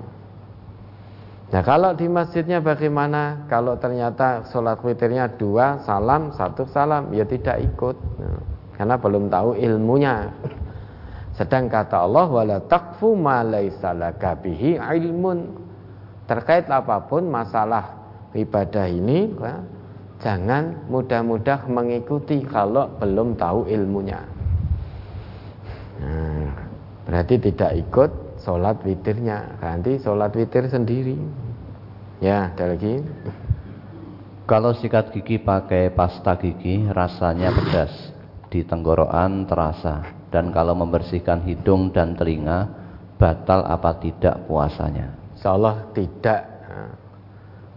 [1.49, 3.49] Nah kalau di masjidnya bagaimana?
[3.49, 8.41] Kalau ternyata sholat witirnya dua salam satu salam ya tidak ikut nah,
[8.77, 10.29] karena belum tahu ilmunya.
[11.33, 13.97] Sedang kata Allah wala takfu ma laisa
[14.93, 15.39] ilmun.
[16.29, 17.97] Terkait apa pun masalah
[18.37, 19.57] ibadah ini ya,
[20.21, 24.38] jangan mudah-mudah mengikuti kalau belum tahu ilmunya.
[25.99, 26.47] Nah,
[27.03, 31.19] berarti tidak ikut sholat witirnya, nanti sholat witir sendiri.
[32.23, 33.03] Ya, ada lagi.
[34.47, 37.93] Kalau sikat gigi pakai pasta gigi rasanya pedas,
[38.49, 40.17] di tenggorokan terasa.
[40.29, 42.69] Dan kalau membersihkan hidung dan telinga
[43.17, 45.09] batal apa tidak puasanya?
[45.37, 46.41] Insyaallah tidak.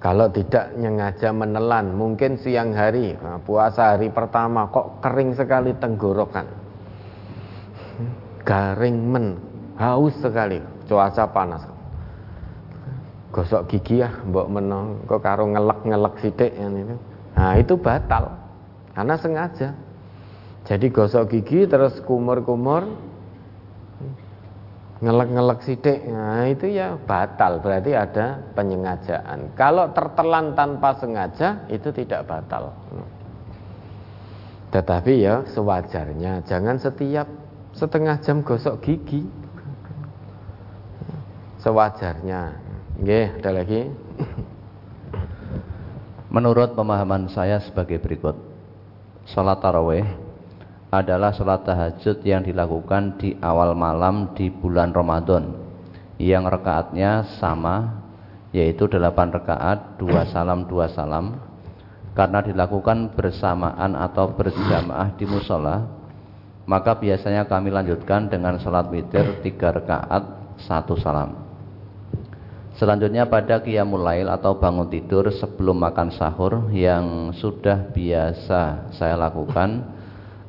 [0.02, 1.94] Kalau tidak nyengaja menelan.
[1.94, 3.14] Mungkin siang hari
[3.46, 6.61] puasa hari pertama kok kering sekali tenggorokan
[8.42, 9.26] garing men
[9.78, 11.62] haus sekali cuaca panas
[13.32, 16.14] gosok gigi ya mbok menong kok karo ngelek-ngelek
[16.58, 16.96] yang itu
[17.32, 18.28] nah itu batal
[18.92, 19.68] karena sengaja
[20.68, 23.12] jadi gosok gigi terus kumur-kumur
[25.02, 25.98] ngelek-ngelek sidik.
[26.06, 29.50] Nah, itu ya batal, berarti ada penyengajaan.
[29.58, 32.70] Kalau tertelan tanpa sengaja itu tidak batal.
[34.70, 37.26] Tetapi ya sewajarnya, jangan setiap
[37.76, 39.24] setengah jam gosok gigi.
[41.62, 42.58] Sewajarnya.
[42.98, 43.86] Oke, ada lagi.
[46.34, 48.34] Menurut pemahaman saya sebagai berikut.
[49.28, 50.02] Salat tarawih
[50.92, 55.56] adalah sholat tahajud yang dilakukan di awal malam di bulan Ramadan
[56.20, 58.02] yang rekaatnya sama
[58.52, 61.40] yaitu 8 rekaat dua salam dua salam
[62.12, 66.01] karena dilakukan bersamaan atau berjamaah di musola
[66.64, 71.38] maka biasanya kami lanjutkan dengan sholat witir tiga rekaat satu salam
[72.78, 80.00] selanjutnya pada qiyamul lail atau bangun tidur sebelum makan sahur yang sudah biasa saya lakukan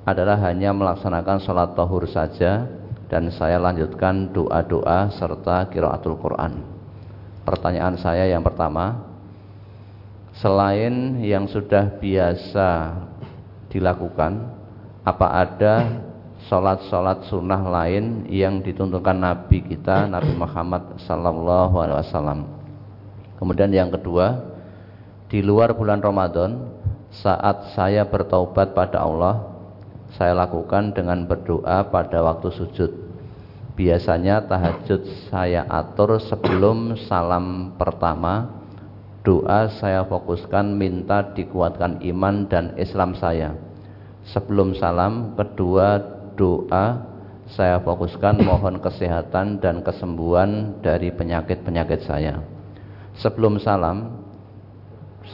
[0.03, 2.68] adalah hanya melaksanakan sholat tohur saja
[3.07, 6.65] dan saya lanjutkan doa-doa serta kiraatul Quran.
[7.45, 9.06] Pertanyaan saya yang pertama,
[10.41, 12.99] selain yang sudah biasa
[13.69, 14.52] dilakukan,
[15.03, 15.99] apa ada
[16.47, 22.39] sholat-sholat sunnah lain yang dituntunkan Nabi kita Nabi Muhammad Sallallahu Alaihi Wasallam?
[23.35, 24.55] Kemudian yang kedua,
[25.27, 26.71] di luar bulan Ramadan,
[27.11, 29.43] saat saya bertaubat pada Allah,
[30.15, 32.91] saya lakukan dengan berdoa pada waktu sujud.
[33.73, 38.63] Biasanya tahajud saya atur sebelum salam pertama.
[39.25, 43.72] Doa saya fokuskan minta dikuatkan iman dan Islam saya.
[44.31, 45.99] Sebelum salam kedua
[46.39, 47.13] doa
[47.51, 52.39] saya fokuskan mohon kesehatan dan kesembuhan dari penyakit-penyakit saya.
[53.19, 54.23] Sebelum salam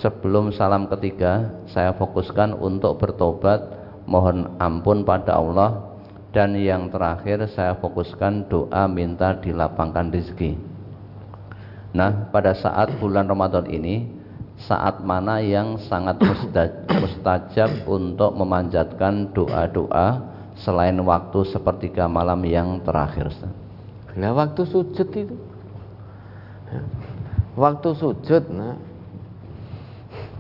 [0.01, 3.61] sebelum salam ketiga saya fokuskan untuk bertobat
[4.09, 6.01] mohon ampun pada Allah
[6.33, 10.57] dan yang terakhir saya fokuskan doa minta dilapangkan rezeki.
[11.89, 14.18] Nah, pada saat bulan Ramadan ini
[14.68, 16.19] saat mana yang sangat
[16.99, 20.19] mustajab untuk memanjatkan doa-doa
[20.60, 23.31] selain waktu sepertiga malam yang terakhir.
[24.19, 25.36] Nah, waktu sujud itu.
[27.56, 28.76] Waktu sujud, nah,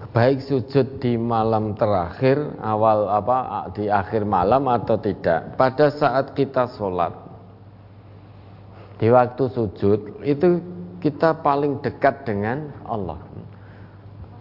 [0.09, 6.65] baik sujud di malam terakhir awal apa di akhir malam atau tidak pada saat kita
[6.73, 7.13] sholat
[8.99, 10.59] Di waktu sujud itu
[10.99, 13.28] kita paling dekat dengan Allah.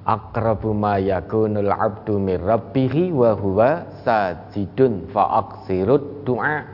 [0.08, 6.64] Aqrabu ma yakunul 'abdu min rabbih wa huwa sajidun fa aqsirud du'a.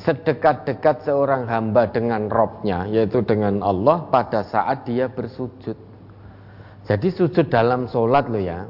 [0.00, 5.76] Sedekat-dekat seorang hamba dengan Robnya, yaitu dengan Allah pada saat dia bersujud.
[6.88, 8.64] Jadi sujud dalam sholat loh ya.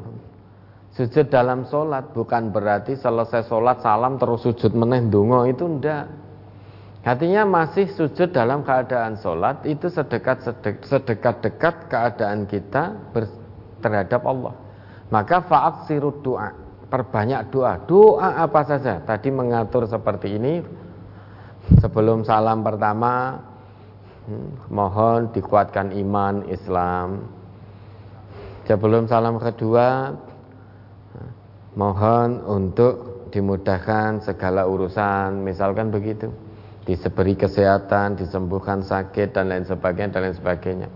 [0.94, 6.23] Sujud dalam sholat bukan berarti selesai sholat salam terus sujud meneh dungo itu ndak.
[7.04, 10.40] Artinya masih sujud dalam keadaan sholat itu sedekat
[10.88, 12.96] sedekat dekat keadaan kita
[13.84, 14.56] terhadap Allah.
[15.12, 16.56] Maka faak sirut doa,
[16.88, 17.76] perbanyak doa.
[17.84, 19.04] Doa apa saja?
[19.04, 20.64] Tadi mengatur seperti ini.
[21.84, 23.36] Sebelum salam pertama,
[24.24, 27.28] hmm, mohon dikuatkan iman Islam.
[28.64, 30.16] Sebelum salam kedua,
[31.76, 36.32] mohon untuk dimudahkan segala urusan, misalkan begitu
[36.84, 40.88] diseberi kesehatan, disembuhkan sakit dan lain sebagainya dan lain sebagainya.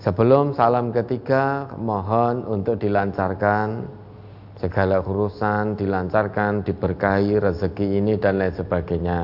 [0.00, 3.84] Sebelum salam ketiga, mohon untuk dilancarkan
[4.56, 9.20] segala urusan, dilancarkan, diberkahi rezeki ini dan lain sebagainya.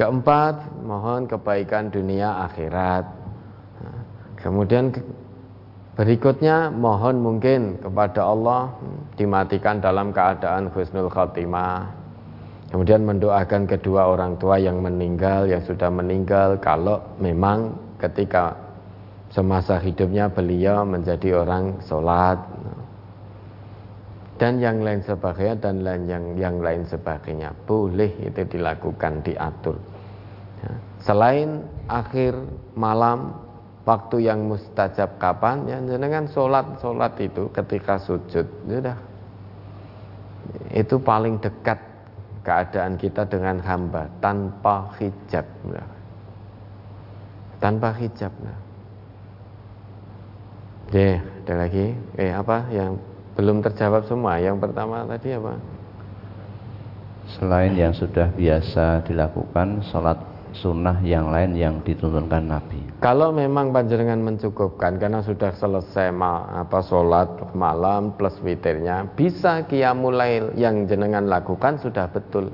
[0.00, 3.04] Keempat, mohon kebaikan dunia akhirat.
[4.40, 4.94] Kemudian
[5.98, 8.72] berikutnya mohon mungkin kepada Allah
[9.20, 11.95] dimatikan dalam keadaan husnul khotimah
[12.76, 18.52] Kemudian mendoakan kedua orang tua yang meninggal, yang sudah meninggal, kalau memang ketika
[19.32, 22.36] semasa hidupnya beliau menjadi orang sholat
[24.36, 29.80] dan yang lain sebagainya dan lain yang yang lain sebagainya boleh itu dilakukan diatur.
[30.60, 30.72] Ya.
[31.00, 32.36] Selain akhir
[32.76, 33.40] malam
[33.88, 39.00] waktu yang mustajab kapan ya dengan sholat sholat itu ketika sujud sudah
[40.76, 41.95] itu paling dekat
[42.46, 45.42] keadaan kita dengan hamba tanpa hijab
[47.58, 48.30] tanpa hijab
[50.86, 51.98] Oke, ada lagi?
[52.14, 52.62] Eh apa?
[52.70, 53.02] Yang
[53.34, 54.38] belum terjawab semua?
[54.38, 55.58] Yang pertama tadi apa?
[57.26, 60.14] Selain yang sudah biasa dilakukan sholat
[60.60, 62.80] sunnah yang lain yang dituntunkan Nabi.
[63.00, 70.52] Kalau memang panjenengan mencukupkan karena sudah selesai ma apa sholat malam plus witirnya, bisa kiamulail
[70.58, 72.52] yang jenengan lakukan sudah betul.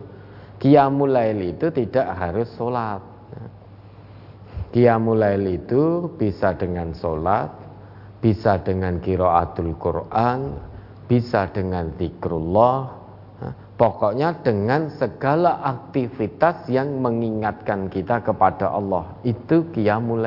[0.63, 3.03] Kiamulail itu tidak harus sholat.
[4.73, 7.51] Kiamulail itu bisa dengan sholat,
[8.23, 10.57] bisa dengan kiraatul Quran,
[11.11, 13.02] bisa dengan zikrullah,
[13.81, 20.23] Pokoknya dengan segala aktivitas yang mengingatkan kita kepada Allah itu qiyamul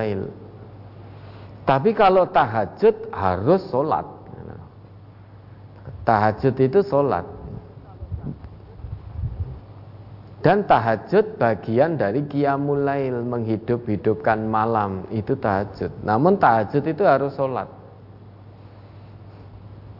[1.65, 4.05] Tapi kalau tahajud harus sholat.
[6.05, 7.26] Tahajud itu sholat.
[10.45, 15.89] Dan tahajud bagian dari qiyamul lail menghidup-hidupkan malam itu tahajud.
[16.05, 17.65] Namun tahajud itu harus sholat.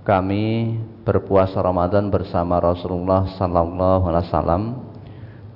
[0.03, 0.75] kami
[1.07, 4.86] berpuasa Ramadan bersama Rasulullah sallallahu alaihi wasallam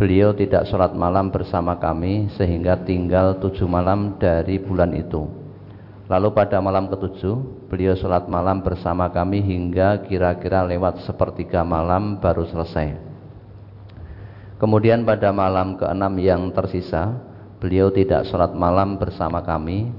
[0.01, 5.29] Beliau tidak sholat malam bersama kami sehingga tinggal tujuh malam dari bulan itu.
[6.09, 12.49] Lalu pada malam ketujuh, beliau sholat malam bersama kami hingga kira-kira lewat sepertiga malam baru
[12.49, 12.97] selesai.
[14.57, 17.21] Kemudian pada malam keenam yang tersisa,
[17.61, 19.93] beliau tidak sholat malam bersama kami,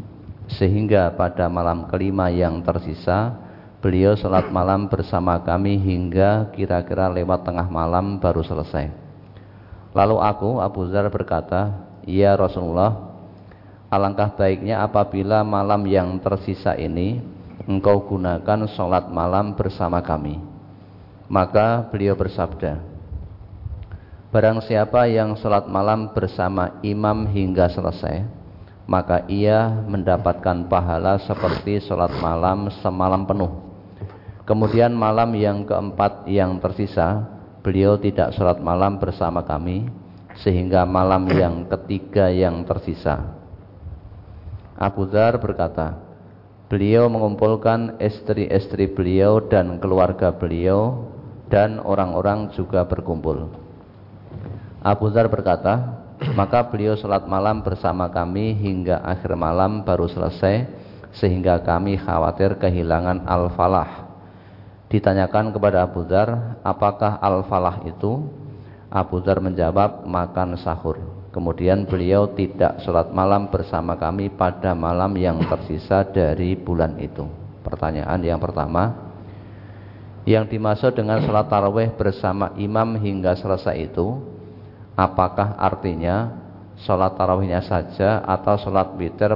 [0.51, 3.39] sehingga pada malam kelima yang tersisa,
[3.79, 9.02] beliau sholat malam bersama kami hingga kira-kira lewat tengah malam baru selesai.
[9.93, 13.13] Lalu aku Abu Zar berkata, "Ya Rasulullah,
[13.93, 17.21] alangkah baiknya apabila malam yang tersisa ini
[17.69, 20.41] engkau gunakan sholat malam bersama kami."
[21.29, 22.81] Maka beliau bersabda,
[24.33, 28.25] "Barang siapa yang sholat malam bersama imam hingga selesai,
[28.89, 33.73] maka ia mendapatkan pahala seperti sholat malam semalam penuh.
[34.45, 37.32] Kemudian malam yang keempat yang tersisa,
[37.63, 39.87] beliau tidak sholat malam bersama kami,
[40.43, 43.39] sehingga malam yang ketiga yang tersisa.
[44.75, 45.95] Abu Dhar berkata,
[46.67, 51.07] beliau mengumpulkan istri-istri beliau dan keluarga beliau
[51.47, 53.53] dan orang-orang juga berkumpul.
[54.83, 56.03] Abu Dhar berkata,
[56.35, 60.67] maka beliau sholat malam bersama kami hingga akhir malam baru selesai
[61.13, 64.12] sehingga kami khawatir kehilangan al-falah
[64.93, 68.29] ditanyakan kepada Abu Dhar apakah al-falah itu?
[68.93, 71.01] Abu Dhar menjawab makan sahur.
[71.33, 77.25] Kemudian beliau tidak sholat malam bersama kami pada malam yang tersisa dari bulan itu.
[77.65, 78.93] Pertanyaan yang pertama
[80.29, 84.21] yang dimaksud dengan sholat taraweh bersama imam hingga selesai itu
[84.93, 86.37] apakah artinya
[86.85, 89.33] sholat tarawihnya saja atau sholat witir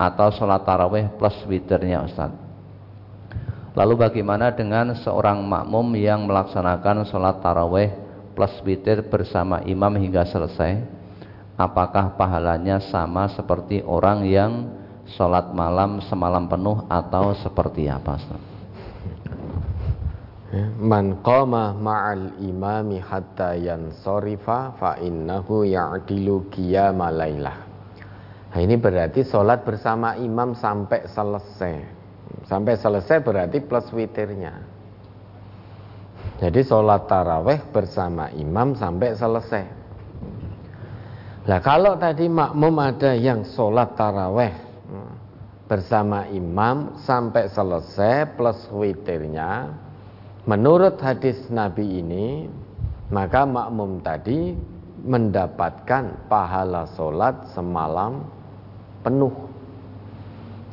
[0.00, 2.47] atau sholat tarawih plus witirnya Ustaz
[3.78, 7.94] lalu bagaimana dengan seorang makmum yang melaksanakan sholat tarawih
[8.34, 10.82] plus witir bersama imam hingga selesai
[11.54, 14.52] apakah pahalanya sama seperti orang yang
[15.14, 18.18] sholat malam semalam penuh atau seperti apa?
[20.48, 27.12] Ya, man qama ma'al imami hatta yansorifa fa innahu ya'dilu qiyama.
[27.12, 31.97] Nah, ini berarti sholat bersama imam sampai selesai.
[32.48, 34.56] Sampai selesai berarti plus witirnya.
[36.40, 39.64] Jadi sholat taraweh bersama imam sampai selesai.
[41.44, 44.52] Nah kalau tadi makmum ada yang sholat taraweh
[44.88, 45.12] hmm,
[45.68, 49.72] bersama imam sampai selesai plus witirnya,
[50.48, 52.48] Menurut hadis Nabi ini,
[53.12, 54.56] maka makmum tadi
[55.04, 58.24] mendapatkan pahala sholat semalam
[59.04, 59.47] penuh.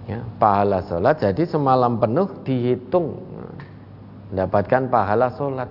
[0.05, 3.25] Ya, pahala sholat jadi semalam penuh dihitung
[4.29, 5.69] mendapatkan pahala sholat.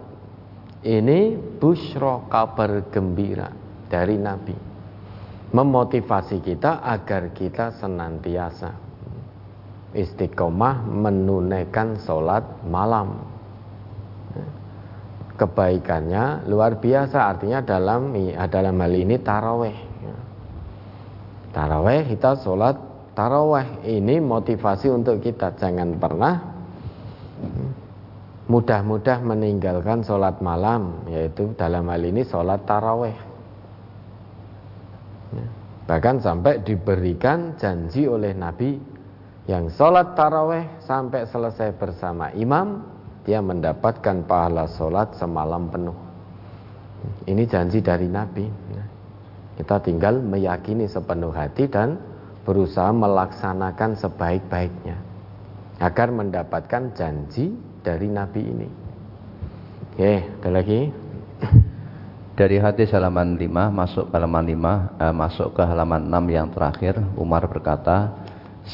[0.84, 3.48] Ini bushro kabar gembira
[3.86, 4.52] dari Nabi.
[5.54, 8.74] Memotivasi kita agar kita senantiasa
[9.94, 13.22] istiqomah menunaikan sholat malam
[15.38, 18.14] kebaikannya luar biasa artinya dalam
[18.50, 19.78] dalam hal ini taraweh
[21.50, 26.34] taraweh kita sholat taraweh ini motivasi untuk kita jangan pernah
[28.50, 33.16] mudah-mudah meninggalkan sholat malam yaitu dalam hal ini sholat taraweh
[35.88, 38.76] bahkan sampai diberikan janji oleh Nabi
[39.48, 45.96] yang sholat taraweh sampai selesai bersama imam dia mendapatkan pahala sholat semalam penuh.
[47.24, 48.44] Ini janji dari Nabi.
[49.56, 51.96] Kita tinggal meyakini sepenuh hati dan
[52.44, 55.00] berusaha melaksanakan sebaik-baiknya
[55.80, 58.68] agar mendapatkan janji dari Nabi ini.
[59.90, 60.80] Oke, ada lagi.
[62.34, 66.98] Dari hadis halaman 5 masuk ke halaman 5 eh, masuk ke halaman 6 yang terakhir
[67.14, 68.10] Umar berkata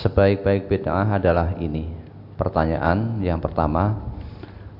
[0.00, 1.92] sebaik-baik bid'ah adalah ini.
[2.40, 4.00] Pertanyaan yang pertama,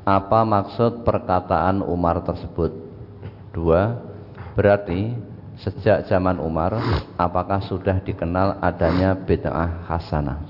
[0.00, 2.72] apa maksud perkataan Umar tersebut?
[3.52, 4.00] Dua,
[4.56, 5.12] berarti
[5.60, 6.76] sejak zaman Umar,
[7.20, 10.40] apakah sudah dikenal adanya bid'ah hasanah?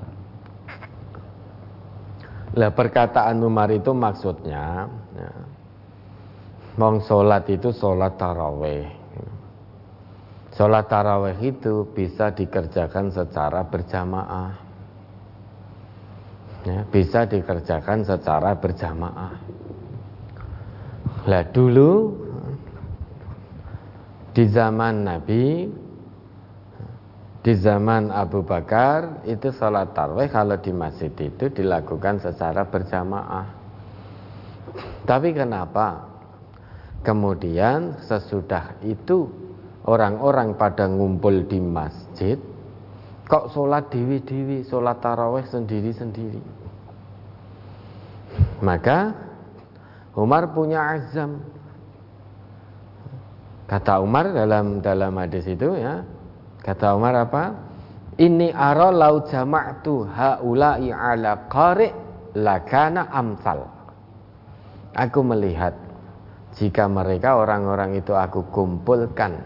[2.55, 5.31] Lah perkataan Umar itu maksudnya, ya,
[6.79, 8.87] Mong sholat itu sholat taraweh.
[10.55, 14.71] Sholat taraweh itu bisa dikerjakan secara berjamaah
[16.65, 19.35] ya, bisa dikerjakan secara berjamaah.
[21.29, 22.17] Lah dulu
[24.31, 25.45] di zaman Nabi
[27.41, 33.49] di zaman Abu Bakar itu sholat tarwih kalau di masjid itu dilakukan secara berjamaah.
[35.09, 36.05] Tapi kenapa?
[37.01, 39.25] Kemudian sesudah itu
[39.89, 42.37] orang-orang pada ngumpul di masjid
[43.31, 46.43] Kok sholat diwi-diwi, sholat taraweh sendiri-sendiri.
[48.59, 49.15] Maka
[50.19, 51.39] Umar punya azam.
[53.71, 56.03] Kata Umar dalam dalam hadis itu ya,
[56.67, 57.55] kata Umar apa?
[58.19, 61.95] Ini ara lau jama'tu haula'i ala qari
[62.35, 63.71] lakana amsal.
[64.91, 65.79] Aku melihat
[66.59, 69.39] jika mereka orang-orang itu aku kumpulkan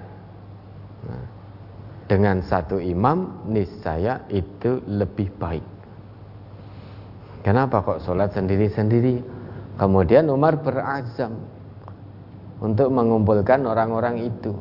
[2.09, 5.65] dengan satu imam niscaya itu lebih baik.
[7.45, 9.21] Kenapa kok sholat sendiri-sendiri?
[9.77, 11.45] Kemudian Umar berazam
[12.63, 14.55] untuk mengumpulkan orang-orang itu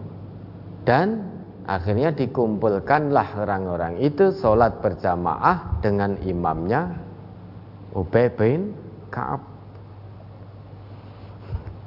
[0.84, 1.32] dan
[1.64, 7.00] akhirnya dikumpulkanlah orang-orang itu sholat berjamaah dengan imamnya
[7.94, 8.74] Ubay bin
[9.14, 9.42] Ka'ab.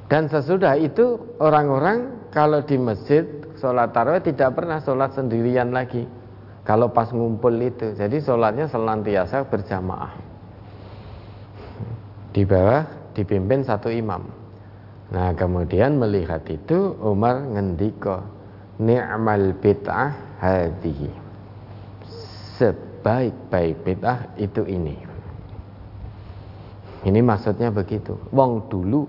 [0.07, 3.27] Dan sesudah itu orang-orang kalau di masjid
[3.59, 6.07] sholat tarawih tidak pernah sholat sendirian lagi.
[6.62, 10.15] Kalau pas ngumpul itu, jadi sholatnya selantiasa berjamaah.
[12.35, 12.83] Di bawah
[13.15, 14.36] dipimpin satu imam.
[15.07, 18.27] Nah kemudian melihat itu Umar ngendiko
[18.83, 21.11] ni'mal bid'ah hadihi.
[22.59, 24.99] Sebaik-baik bid'ah itu ini.
[27.07, 28.19] Ini maksudnya begitu.
[28.35, 29.07] Wong dulu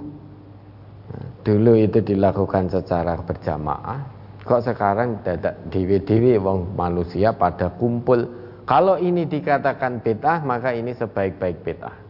[1.41, 3.99] dulu itu dilakukan secara berjamaah.
[4.47, 8.27] Kok sekarang dadak dewi-dewi wong manusia pada kumpul.
[8.67, 12.06] Kalau ini dikatakan bid'ah, maka ini sebaik-baik bid'ah.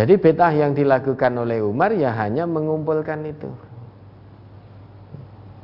[0.00, 3.52] Jadi bid'ah yang dilakukan oleh Umar ya hanya mengumpulkan itu.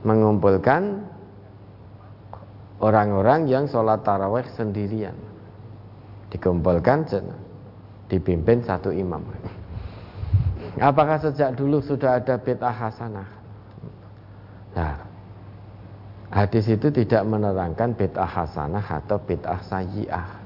[0.04, 1.08] Mengumpulkan
[2.84, 5.16] orang-orang yang sholat taraweh sendirian
[6.28, 7.08] dikumpulkan
[8.12, 9.24] dipimpin satu imam.
[10.84, 13.28] Apakah sejak dulu sudah ada bid'ah hasanah?
[14.76, 15.00] Nah,
[16.28, 20.45] hadis itu tidak menerangkan bid'ah hasanah atau bid'ah sayyi'ah.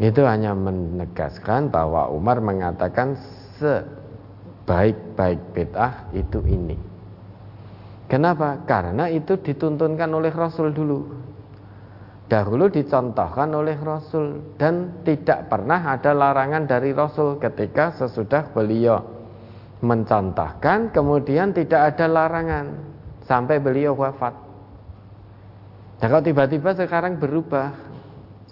[0.00, 3.16] Itu hanya menegaskan bahwa Umar mengatakan
[3.60, 6.78] sebaik-baik bid'ah itu ini.
[8.08, 8.62] Kenapa?
[8.68, 11.22] Karena itu dituntunkan oleh Rasul dulu
[12.32, 19.04] dahulu dicontohkan oleh Rasul dan tidak pernah ada larangan dari Rasul ketika sesudah beliau
[19.84, 22.72] mencontohkan kemudian tidak ada larangan
[23.28, 24.32] sampai beliau wafat.
[26.00, 27.91] Nah kalau tiba-tiba sekarang berubah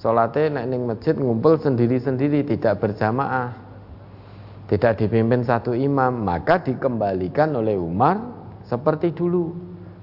[0.01, 3.53] Sholatnya naik masjid ngumpul sendiri-sendiri tidak berjamaah
[4.67, 8.17] Tidak dipimpin satu imam Maka dikembalikan oleh Umar
[8.65, 9.53] seperti dulu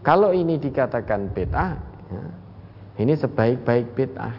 [0.06, 1.74] Kalau ini dikatakan bid'ah
[2.14, 2.24] ya,
[2.98, 4.36] ini sebaik-baik bid'ah.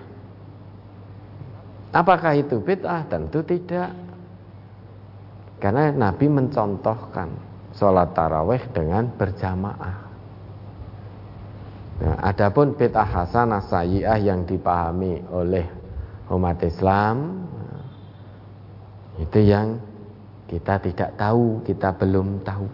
[1.94, 3.06] Apakah itu bid'ah?
[3.06, 3.94] Tentu tidak.
[5.62, 7.30] Karena Nabi mencontohkan
[7.74, 10.07] sholat taraweh dengan berjamaah.
[11.99, 15.66] Nah, adapun bid'ah hasanah sayyi'ah yang dipahami oleh
[16.31, 17.43] umat Islam
[19.19, 19.83] itu yang
[20.47, 22.66] kita tidak tahu, kita belum tahu.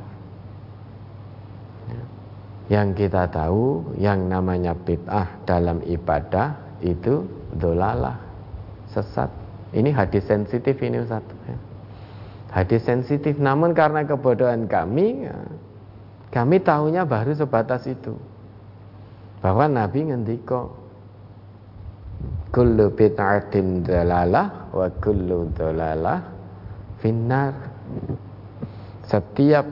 [2.68, 7.24] Yang kita tahu yang namanya bid'ah dalam ibadah itu
[7.56, 8.16] dolalah,
[8.88, 9.28] sesat.
[9.72, 11.24] Ini hadis sensitif ini Ustaz.
[11.44, 11.56] Ya.
[12.54, 15.36] Hadis sensitif namun karena kebodohan kami ya,
[16.30, 18.16] kami tahunya baru sebatas itu.
[19.44, 20.72] Bahwa Nabi ngendiko
[22.48, 26.24] kullu bid'atin dalalah wa kullu dalalah
[27.04, 27.52] finnar.
[29.04, 29.68] Setiap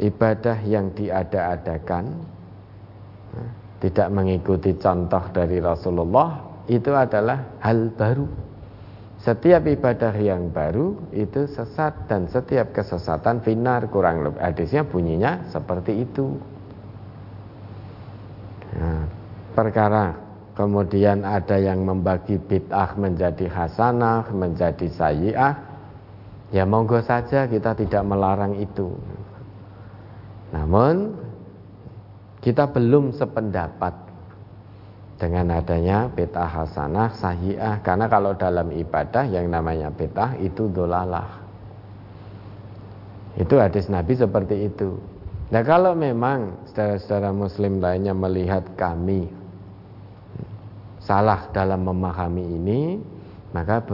[0.00, 2.16] ibadah yang diada-adakan
[3.84, 8.24] tidak mengikuti contoh dari Rasulullah itu adalah hal baru.
[9.20, 16.08] Setiap ibadah yang baru itu sesat dan setiap kesesatan finar kurang lebih hadisnya bunyinya seperti
[16.08, 16.51] itu.
[18.72, 19.04] Nah,
[19.52, 20.16] perkara
[20.56, 25.54] kemudian ada yang membagi bid'ah menjadi hasanah, menjadi sayyi'ah,
[26.52, 28.92] ya monggo saja kita tidak melarang itu.
[30.52, 31.16] Namun
[32.44, 33.94] kita belum sependapat
[35.22, 41.38] dengan adanya bid'ah hasanah sahihah karena kalau dalam ibadah yang namanya bid'ah itu dolalah.
[43.38, 45.11] Itu hadis Nabi seperti itu.
[45.52, 49.28] Nah kalau memang saudara-saudara muslim lainnya melihat kami
[51.04, 52.80] salah dalam memahami ini,
[53.52, 53.84] maka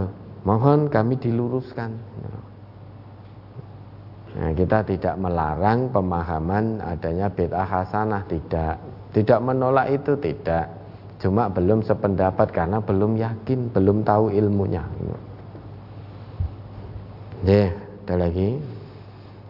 [0.46, 1.90] mohon kami diluruskan.
[4.38, 8.78] Nah, kita tidak melarang pemahaman adanya bid'ah hasanah, tidak.
[9.10, 10.70] Tidak menolak itu, tidak.
[11.18, 14.86] Cuma belum sependapat karena belum yakin, belum tahu ilmunya.
[17.42, 17.74] Ya,
[18.06, 18.77] ada lagi.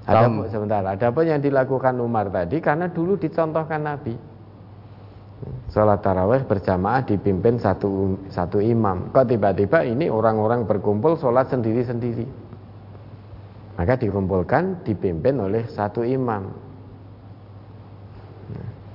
[0.08, 4.16] Ada sebentar, ada apa yang dilakukan Umar tadi karena dulu dicontohkan Nabi.
[5.68, 9.12] Sholat taraweh berjamaah dipimpin satu satu imam.
[9.12, 12.24] Kok tiba-tiba ini orang-orang berkumpul sholat sendiri-sendiri.
[13.76, 16.50] Maka dikumpulkan dipimpin oleh satu imam.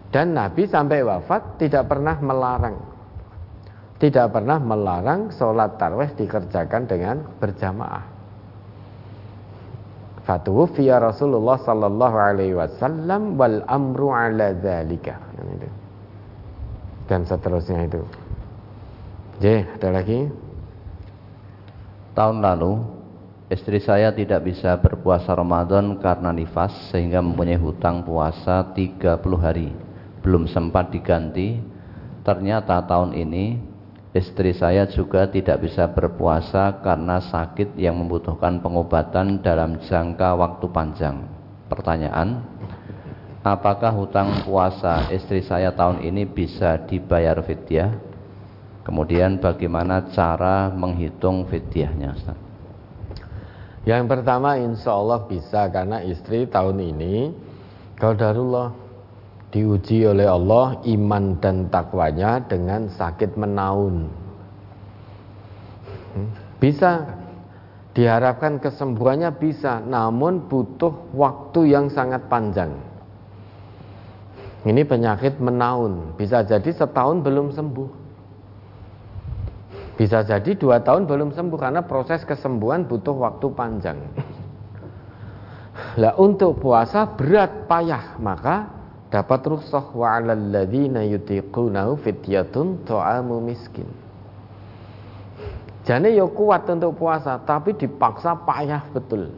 [0.10, 2.78] Dan Nabi sampai wafat tidak pernah melarang.
[4.02, 8.13] Tidak pernah melarang sholat tarweh dikerjakan dengan berjamaah.
[10.24, 15.20] Fatuwfiya Rasulullah sallallahu alaihi wasallam wal amru ala dzalika.
[17.08, 18.02] Dan seterusnya itu.
[19.44, 20.32] J, ada lagi?
[22.16, 23.04] Tahun lalu
[23.54, 29.70] Istri saya tidak bisa berpuasa Ramadan karena nifas sehingga mempunyai hutang puasa 30 hari.
[30.26, 31.62] Belum sempat diganti.
[32.26, 33.62] Ternyata tahun ini
[34.14, 41.26] istri saya juga tidak bisa berpuasa karena sakit yang membutuhkan pengobatan dalam jangka waktu panjang.
[41.66, 42.46] Pertanyaan,
[43.42, 47.90] apakah hutang puasa istri saya tahun ini bisa dibayar fidyah?
[48.86, 52.38] Kemudian bagaimana cara menghitung fidyahnya Ustaz?
[53.84, 57.36] Yang pertama insya Allah bisa karena istri tahun ini
[58.00, 58.83] Kaudarullah
[59.54, 64.10] diuji oleh Allah iman dan takwanya dengan sakit menaun.
[66.18, 67.06] Hmm, bisa
[67.94, 72.74] diharapkan kesembuhannya bisa, namun butuh waktu yang sangat panjang.
[74.66, 78.02] Ini penyakit menaun, bisa jadi setahun belum sembuh.
[79.94, 84.02] Bisa jadi dua tahun belum sembuh karena proses kesembuhan butuh waktu panjang.
[86.02, 88.83] Lah untuk puasa berat payah maka
[89.14, 93.86] dapat rukhsah wa 'alal ladzina yutiqunahu fidyatun ta'amu miskin.
[95.86, 99.30] Jane yo ya kuat untuk puasa tapi dipaksa payah betul.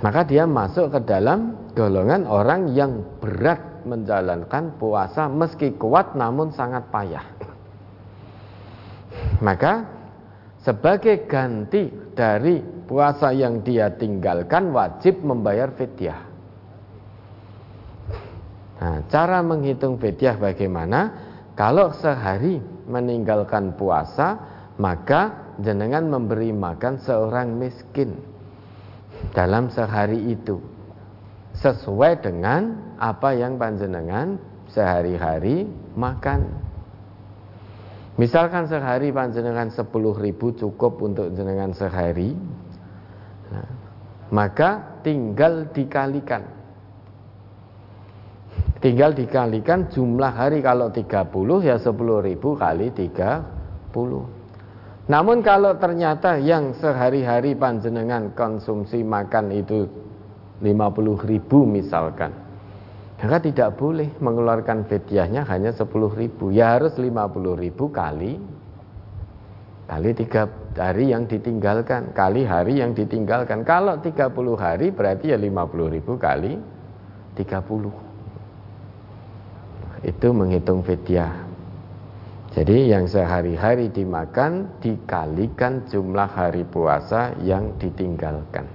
[0.00, 6.88] Maka dia masuk ke dalam golongan orang yang berat menjalankan puasa meski kuat namun sangat
[6.88, 7.26] payah.
[9.44, 9.84] Maka
[10.62, 16.31] sebagai ganti dari puasa yang dia tinggalkan wajib membayar fidyah.
[18.82, 21.00] Nah, cara menghitung fidyah bagaimana?
[21.54, 22.58] Kalau sehari
[22.90, 24.42] meninggalkan puasa,
[24.74, 28.18] maka jenengan memberi makan seorang miskin
[29.30, 30.58] dalam sehari itu
[31.54, 34.34] sesuai dengan apa yang panjenengan
[34.66, 36.42] sehari-hari makan.
[38.18, 39.86] Misalkan sehari panjenengan 10
[40.18, 42.36] ribu cukup untuk jenengan sehari
[43.48, 43.68] nah,
[44.28, 46.44] Maka tinggal dikalikan
[48.82, 51.30] Tinggal dikalikan jumlah hari kalau 30
[51.62, 51.92] ya 10
[52.26, 53.12] ribu kali 30
[55.06, 59.86] Namun kalau ternyata yang sehari-hari panjenengan konsumsi makan itu
[60.62, 62.42] 50 ribu misalkan
[63.22, 65.86] maka tidak boleh mengeluarkan fidyahnya hanya 10
[66.18, 66.50] ribu.
[66.50, 68.34] Ya harus 50 ribu kali
[69.86, 73.62] kali tiga hari yang ditinggalkan kali hari yang ditinggalkan.
[73.62, 74.26] Kalau 30
[74.58, 76.58] hari berarti ya 50 ribu kali
[77.38, 78.11] 30
[80.02, 81.46] itu menghitung fidyah
[82.52, 88.68] jadi yang sehari-hari dimakan dikalikan jumlah hari puasa yang ditinggalkan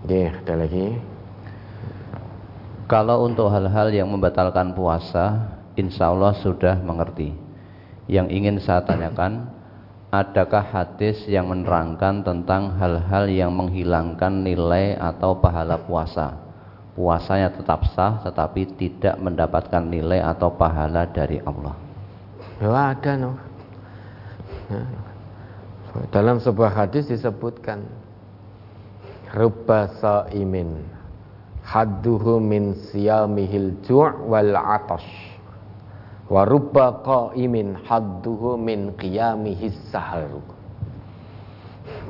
[0.00, 0.96] Oke, ada lagi
[2.90, 7.30] kalau untuk hal-hal yang membatalkan puasa, insya Allah sudah mengerti.
[8.10, 9.46] Yang ingin saya tanyakan,
[10.10, 16.49] adakah hadis yang menerangkan tentang hal-hal yang menghilangkan nilai atau pahala puasa?
[17.00, 21.72] Puasanya tetap sah, tetapi tidak mendapatkan nilai atau pahala dari Allah.
[22.60, 23.32] Ya ada no.
[24.68, 24.84] Ya.
[26.12, 27.88] Dalam sebuah hadis disebutkan
[29.32, 29.88] rubba
[30.36, 30.84] imin
[31.64, 35.08] hadduhu min siyamihil ju' wal atash
[36.28, 40.44] wa rubba qa'imin hadduhu min qiyamihis saharu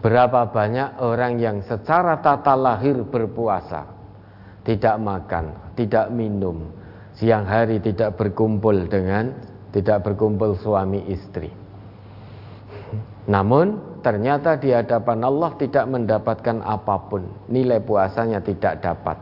[0.02, 3.99] Berapa banyak orang yang secara tata lahir berpuasa
[4.70, 6.70] Tidak makan, tidak minum
[7.18, 9.34] Siang hari tidak berkumpul dengan
[9.74, 11.50] Tidak berkumpul suami istri.
[13.26, 19.18] Namun ternyata di hadapan Allah tidak mendapatkan apa pun Nilai puasanya tidak dapat.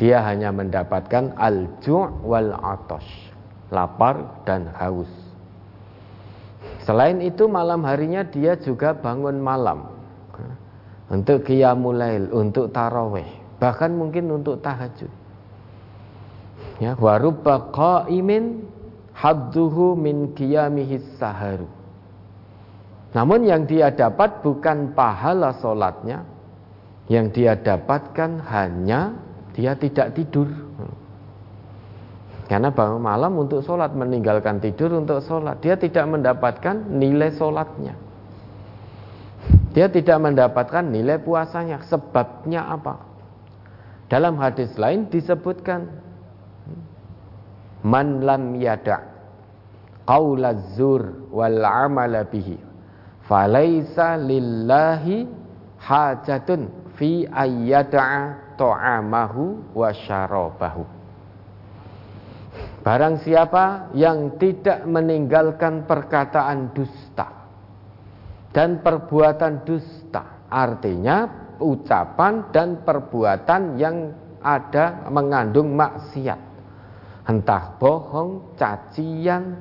[0.00, 3.32] Dia hanya mendapatkan al-ju' wal atash,
[3.72, 5.08] lapar dan haus.
[6.84, 9.88] Selain itu malam harinya dia juga bangun malam.
[11.08, 15.10] Untuk qiyamul untuk taraweh, bahkan mungkin untuk tahajud.
[16.76, 18.68] Ya, wa rubba qa'imin
[19.16, 21.68] hadduhu min qiyamihis saharu.
[23.16, 26.28] Namun yang dia dapat bukan pahala solatnya,
[27.08, 29.16] yang dia dapatkan hanya
[29.56, 30.52] dia tidak tidur.
[32.46, 35.58] Karena bangun malam untuk sholat meninggalkan tidur untuk sholat.
[35.58, 37.98] Dia tidak mendapatkan nilai sholatnya.
[39.74, 41.82] Dia tidak mendapatkan nilai puasanya.
[41.90, 43.15] Sebabnya apa
[44.06, 45.90] dalam hadis lain disebutkan
[47.82, 49.02] man lam yada
[50.06, 52.58] qaulazur wal amala bihi
[53.26, 55.26] falaisa lillahi
[55.82, 60.84] hajatun fi ayyada'a ta'amahu wa syarabahu.
[62.80, 67.28] Barang siapa yang tidak meninggalkan perkataan dusta
[68.54, 76.40] dan perbuatan dusta artinya ucapan dan perbuatan yang ada mengandung maksiat.
[77.26, 79.58] Entah bohong, cacian,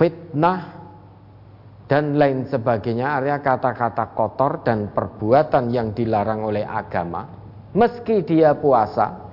[0.00, 0.60] fitnah
[1.84, 3.20] dan lain sebagainya.
[3.20, 7.28] Area kata-kata kotor dan perbuatan yang dilarang oleh agama.
[7.76, 9.32] Meski dia puasa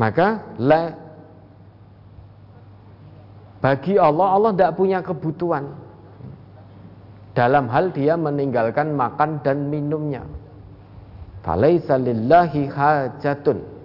[0.00, 0.96] maka la,
[3.60, 5.76] bagi Allah Allah tidak punya kebutuhan
[7.32, 10.26] dalam hal dia meninggalkan makan dan minumnya
[11.42, 13.80] falaisa lillahi hajatun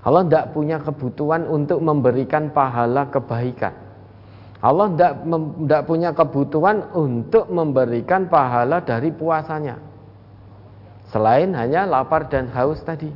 [0.00, 3.76] Allah tidak punya kebutuhan untuk memberikan pahala kebaikan.
[4.60, 9.76] Allah tidak punya kebutuhan untuk memberikan pahala dari puasanya.
[11.12, 13.08] Selain hanya lapar dan haus tadi.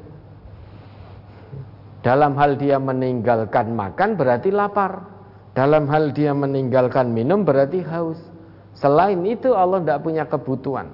[2.05, 5.09] Dalam hal dia meninggalkan makan berarti lapar.
[5.57, 8.21] Dalam hal dia meninggalkan minum berarti haus.
[8.75, 10.91] Selain itu Allah tidak punya kebutuhan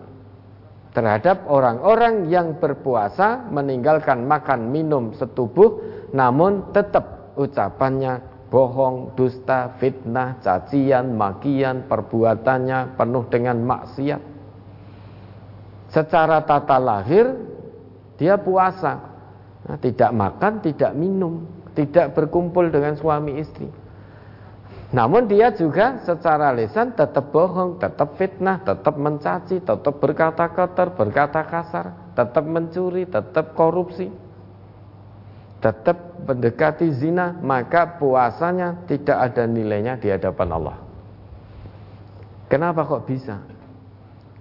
[0.91, 5.81] terhadap orang-orang yang berpuasa meninggalkan makan minum setubuh
[6.11, 8.21] namun tetap ucapannya
[8.51, 14.23] bohong, dusta, fitnah, cacian, makian, perbuatannya penuh dengan maksiat.
[15.95, 17.31] Secara tata lahir
[18.19, 18.99] dia puasa,
[19.65, 21.47] nah, tidak makan, tidak minum,
[21.79, 23.71] tidak berkumpul dengan suami istri.
[24.91, 31.47] Namun dia juga secara lisan tetap bohong, tetap fitnah, tetap mencaci, tetap berkata kotor, berkata
[31.47, 34.11] kasar, tetap mencuri, tetap korupsi,
[35.63, 35.95] tetap
[36.27, 40.77] mendekati zina, maka puasanya tidak ada nilainya di hadapan Allah.
[42.51, 43.39] Kenapa kok bisa?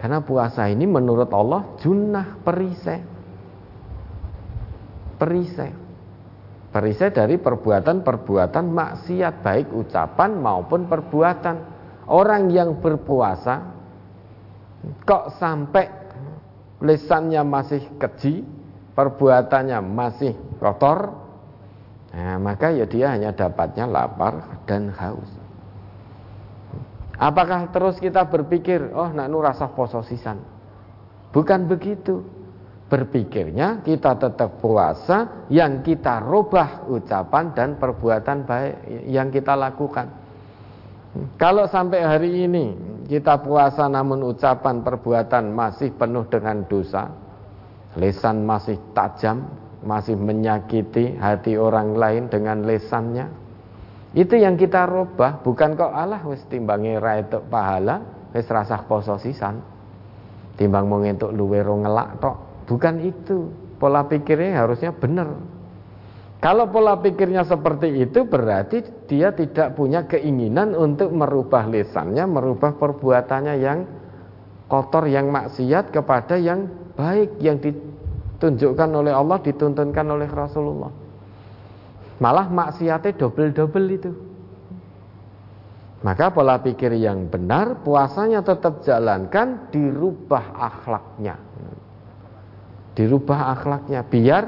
[0.01, 3.05] Karena puasa ini menurut Allah junnah perisai.
[5.21, 5.88] Perisai
[6.69, 11.57] Perisai dari perbuatan-perbuatan maksiat baik ucapan maupun perbuatan.
[12.09, 13.73] Orang yang berpuasa
[15.05, 15.85] kok sampai
[16.81, 18.45] lisannya masih keji,
[18.93, 21.13] perbuatannya masih kotor,
[22.13, 25.29] nah, maka ya dia hanya dapatnya lapar dan haus.
[27.19, 30.39] Apakah terus kita berpikir, oh nak rasa pososisan?
[31.35, 32.23] Bukan begitu
[32.89, 40.09] berpikirnya kita tetap puasa yang kita rubah ucapan dan perbuatan baik yang kita lakukan.
[41.37, 42.73] Kalau sampai hari ini
[43.05, 47.13] kita puasa namun ucapan perbuatan masih penuh dengan dosa,
[47.97, 49.45] lesan masih tajam,
[49.85, 53.29] masih menyakiti hati orang lain dengan lesannya.
[54.17, 58.01] Itu yang kita rubah, bukan kok Allah wis timbangi ra pahala,
[58.33, 59.61] wis rasah poso sisan.
[60.57, 62.48] Timbang mau ngentuk luwe ngelak tok.
[62.69, 63.49] Bukan itu.
[63.81, 65.33] Pola pikirnya harusnya benar.
[66.39, 73.55] Kalau pola pikirnya seperti itu berarti dia tidak punya keinginan untuk merubah lisannya, merubah perbuatannya
[73.59, 73.79] yang
[74.71, 80.91] kotor, yang maksiat kepada yang baik, yang ditunjukkan oleh Allah, dituntunkan oleh Rasulullah.
[82.23, 84.11] Malah maksiatnya double-double itu.
[85.99, 91.35] Maka pola pikir yang benar, puasanya tetap jalankan, dirubah akhlaknya
[92.99, 94.43] dirubah akhlaknya biar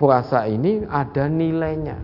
[0.00, 2.00] puasa ini ada nilainya.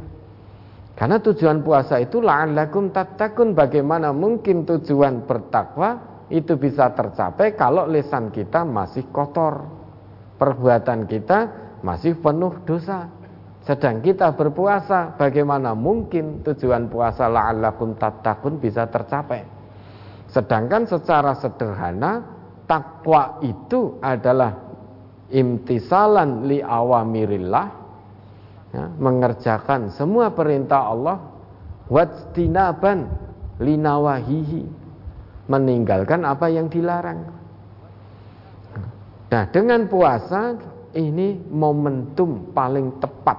[0.93, 5.97] Karena tujuan puasa itu la'allakum tattaqun bagaimana mungkin tujuan bertakwa
[6.29, 9.65] itu bisa tercapai kalau lisan kita masih kotor.
[10.37, 11.39] Perbuatan kita
[11.81, 13.09] masih penuh dosa.
[13.63, 19.47] Sedang kita berpuasa, bagaimana mungkin tujuan puasa la'allakum tattaqun bisa tercapai?
[20.29, 22.27] Sedangkan secara sederhana
[22.67, 24.72] takwa itu adalah
[25.33, 27.67] imtisalan li awamirillah
[28.77, 31.19] ya, mengerjakan semua perintah Allah
[31.89, 33.09] wajtinaban
[33.57, 34.63] linawahihi
[35.49, 37.29] meninggalkan apa yang dilarang.
[39.33, 40.57] Nah dengan puasa
[40.93, 43.39] ini momentum paling tepat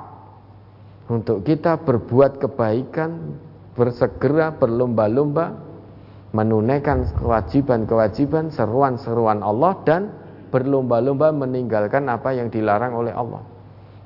[1.09, 3.37] untuk kita berbuat kebaikan
[3.77, 5.53] bersegera berlomba-lomba
[6.33, 10.09] menunaikan kewajiban-kewajiban seruan-seruan Allah dan
[10.53, 13.41] berlomba-lomba meninggalkan apa yang dilarang oleh Allah.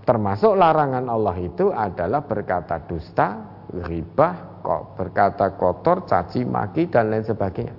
[0.07, 3.43] Termasuk larangan Allah itu adalah berkata dusta,
[3.75, 7.75] ribah, kok berkata kotor, caci maki dan lain sebagainya.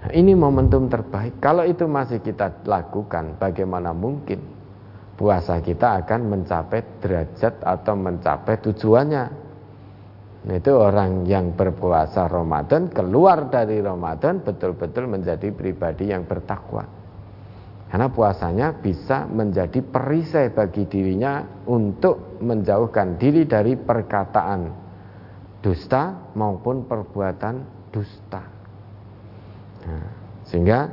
[0.00, 1.36] Nah, ini momentum terbaik.
[1.36, 4.40] Kalau itu masih kita lakukan, bagaimana mungkin
[5.20, 9.24] puasa kita akan mencapai derajat atau mencapai tujuannya?
[10.48, 16.95] Nah, itu orang yang berpuasa Ramadan keluar dari Ramadan betul-betul menjadi pribadi yang bertakwa.
[17.86, 24.60] Karena puasanya bisa menjadi perisai bagi dirinya untuk menjauhkan diri dari perkataan
[25.62, 27.54] dusta maupun perbuatan
[27.94, 28.42] dusta.
[29.86, 30.08] Nah,
[30.46, 30.86] Sehingga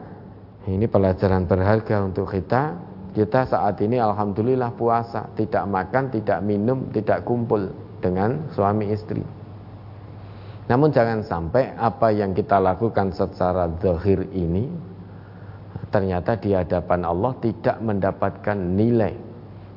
[0.69, 2.93] ini pelajaran berharga untuk kita.
[3.13, 7.69] Kita saat ini alhamdulillah puasa, tidak makan, tidak minum, tidak kumpul
[8.01, 9.21] dengan suami istri.
[10.65, 14.92] Namun jangan sampai apa yang kita lakukan secara zahir ini
[15.93, 19.13] ternyata di hadapan Allah tidak mendapatkan nilai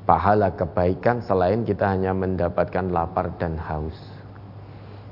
[0.08, 3.98] pahala kebaikan selain kita hanya mendapatkan lapar dan haus.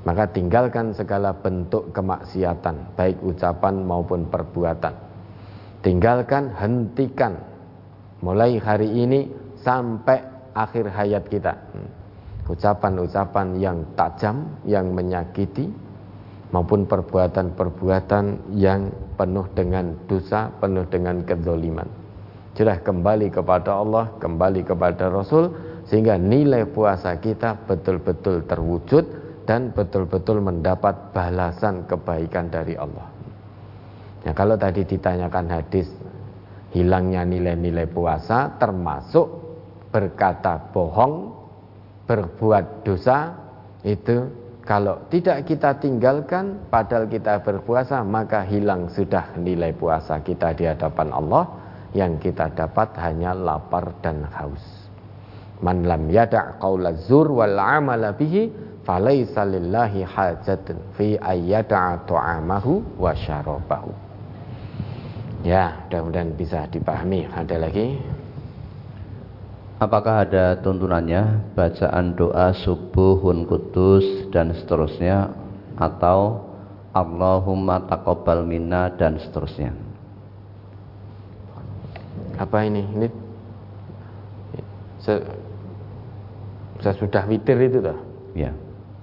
[0.01, 4.93] Maka tinggalkan segala bentuk kemaksiatan, baik ucapan maupun perbuatan.
[5.85, 7.37] Tinggalkan, hentikan
[8.21, 9.29] mulai hari ini
[9.61, 10.21] sampai
[10.53, 11.53] akhir hayat kita.
[12.45, 15.69] Ucapan-ucapan yang tajam, yang menyakiti,
[16.53, 21.87] maupun perbuatan-perbuatan yang penuh dengan dosa, penuh dengan kezoliman.
[22.55, 25.51] Sudah kembali kepada Allah, kembali kepada Rasul,
[25.87, 29.03] sehingga nilai puasa kita betul-betul terwujud
[29.43, 33.07] dan betul-betul mendapat balasan kebaikan dari Allah.
[34.25, 35.85] Ya, kalau tadi ditanyakan hadis
[36.73, 39.27] hilangnya nilai-nilai puasa termasuk
[39.93, 41.31] berkata bohong,
[42.09, 43.31] berbuat dosa
[43.85, 50.65] itu kalau tidak kita tinggalkan padahal kita berpuasa maka hilang sudah nilai puasa kita di
[50.65, 51.45] hadapan Allah
[51.93, 54.89] yang kita dapat hanya lapar dan haus.
[55.61, 58.49] Man lam yada' qaula zur wal amala bihi
[58.83, 63.93] falaisa lillahi hajatun fi ayyada'a ta'amahu wa syarabahu.
[65.45, 67.29] Ya, mudah-mudahan bisa dipahami.
[67.29, 68.01] Ada lagi?
[69.75, 75.35] Apakah ada tuntunannya bacaan doa subuhun kudus dan seterusnya
[75.75, 76.47] atau
[76.95, 79.75] Allahumma taqabbal minna dan seterusnya?
[82.39, 82.87] Apa ini?
[82.87, 83.07] Ini
[86.79, 87.99] sesudah witir itu toh?
[88.31, 88.55] Ya.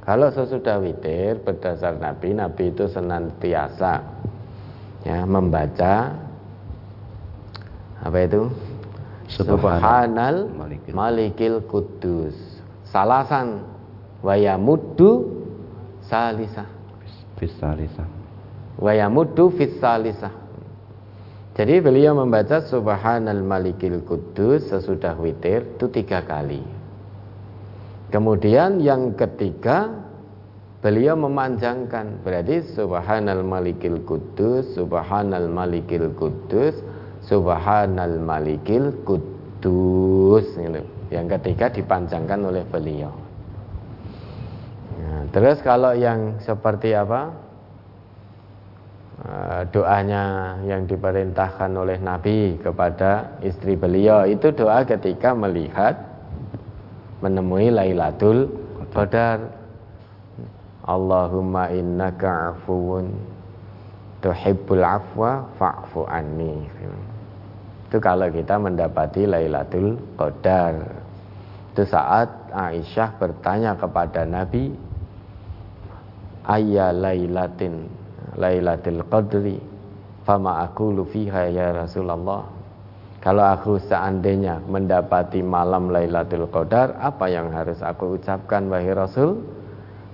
[0.08, 4.00] Kalau sesudah witir berdasar Nabi, Nabi itu senantiasa
[5.04, 6.16] ya membaca
[8.00, 8.71] apa itu?
[9.32, 10.52] Subhanal
[10.92, 12.36] Malikil Kudus
[12.84, 13.64] Salasan
[14.20, 15.40] Wayamuddu
[16.04, 16.68] Salisah.
[17.40, 18.08] Fisalisah
[18.76, 20.34] Wayamuddu Fisalisah
[21.56, 26.60] Jadi beliau membaca Subhanal Malikil Kudus Sesudah witir itu tiga kali.
[28.12, 30.02] Kemudian yang ketiga
[30.82, 32.26] Beliau memanjangkan.
[32.26, 36.74] Berarti Subhanal Malikil Kudus Subhanal Malikil Kudus
[37.26, 40.82] Subhanal Malikil Kudus gitu.
[41.12, 43.12] Yang ketiga dipanjangkan oleh beliau.
[45.02, 47.52] Nah, terus kalau yang seperti apa?
[49.22, 55.94] Eh, doanya yang diperintahkan oleh Nabi kepada istri beliau itu doa ketika melihat
[57.22, 58.50] menemui Lailatul
[58.90, 59.62] Qadar.
[60.82, 63.14] Allahumma innaka afuun
[64.18, 66.66] tuhibbul afwa fa'fu anni
[67.92, 70.80] itu kalau kita mendapati Lailatul Qadar.
[71.76, 74.72] Itu saat Aisyah bertanya kepada Nabi
[76.48, 77.88] ayya lailatin
[78.40, 79.60] lailatul qadri
[80.24, 82.48] fama aku fiha ya Rasulullah?
[83.20, 89.38] Kalau aku seandainya mendapati malam Lailatul Qadar apa yang harus aku ucapkan wahai Rasul?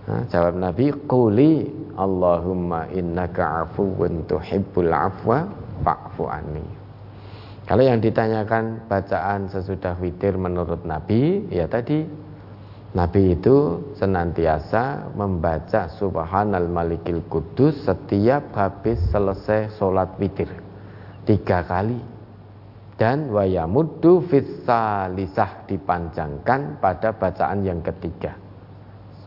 [0.05, 5.49] Nah, jawab Nabi quli Allahumma innaka afuwun tuhibbul afwa
[5.81, 6.29] fa'fu
[7.69, 12.01] kalau yang ditanyakan bacaan sesudah witir menurut Nabi, ya tadi
[12.97, 20.49] Nabi itu senantiasa membaca Subhanal Malikil Kudus setiap habis selesai sholat witir
[21.29, 22.01] tiga kali
[22.97, 28.33] dan wayamuddu fisalisah dipanjangkan pada bacaan yang ketiga.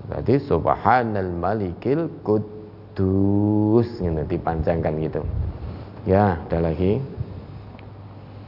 [0.10, 5.22] Berarti Subhanal Malikil Kudus ini dipanjangkan gitu.
[6.10, 7.21] Ya, ada lagi.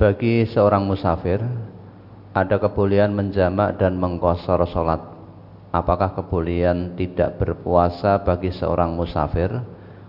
[0.04, 1.40] Bagi seorang musafir
[2.36, 5.00] ada kebolehan menjamak dan mengkosor sholat.
[5.72, 9.48] Apakah kebolehan tidak berpuasa bagi seorang musafir?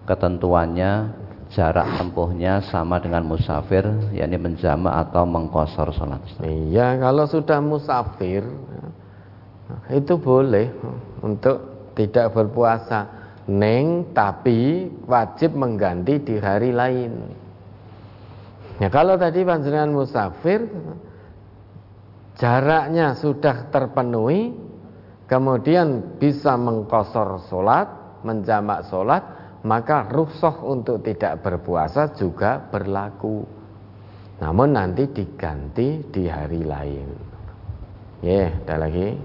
[0.03, 1.15] Ketentuannya
[1.55, 6.27] jarak tempuhnya sama dengan musafir, yakni menjamak atau mengkosor sholat.
[6.43, 8.43] Iya, kalau sudah musafir
[9.95, 10.75] itu boleh
[11.23, 13.23] untuk tidak berpuasa.
[13.47, 17.44] Neng tapi wajib mengganti di hari lain.
[18.83, 20.67] Ya kalau tadi panjenengan musafir
[22.35, 24.51] jaraknya sudah terpenuhi
[25.31, 27.87] kemudian bisa mengkosor sholat
[28.27, 29.23] menjamak sholat
[29.65, 33.49] maka rukhsah untuk tidak berpuasa juga berlaku.
[34.39, 37.09] Namun nanti diganti di hari lain.
[38.21, 39.17] Ya yeah, ada lagi?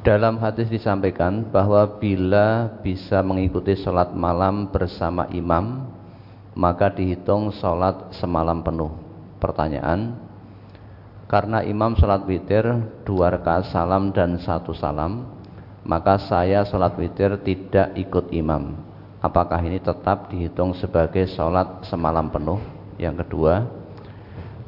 [0.00, 5.90] Dalam hadis disampaikan bahwa bila bisa mengikuti sholat malam bersama imam,
[6.56, 8.90] maka dihitung sholat semalam penuh.
[9.36, 10.16] Pertanyaan,
[11.28, 12.64] karena imam sholat witir
[13.04, 15.28] dua rakaat salam dan satu salam,
[15.84, 18.80] maka saya sholat witir tidak ikut imam.
[19.20, 22.58] Apakah ini tetap dihitung sebagai sholat semalam penuh?
[22.96, 23.68] Yang kedua,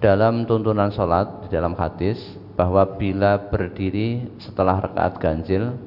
[0.04, 2.20] dalam tuntunan sholat di dalam hadis
[2.52, 5.78] bahwa bila berdiri setelah rakaat ganjil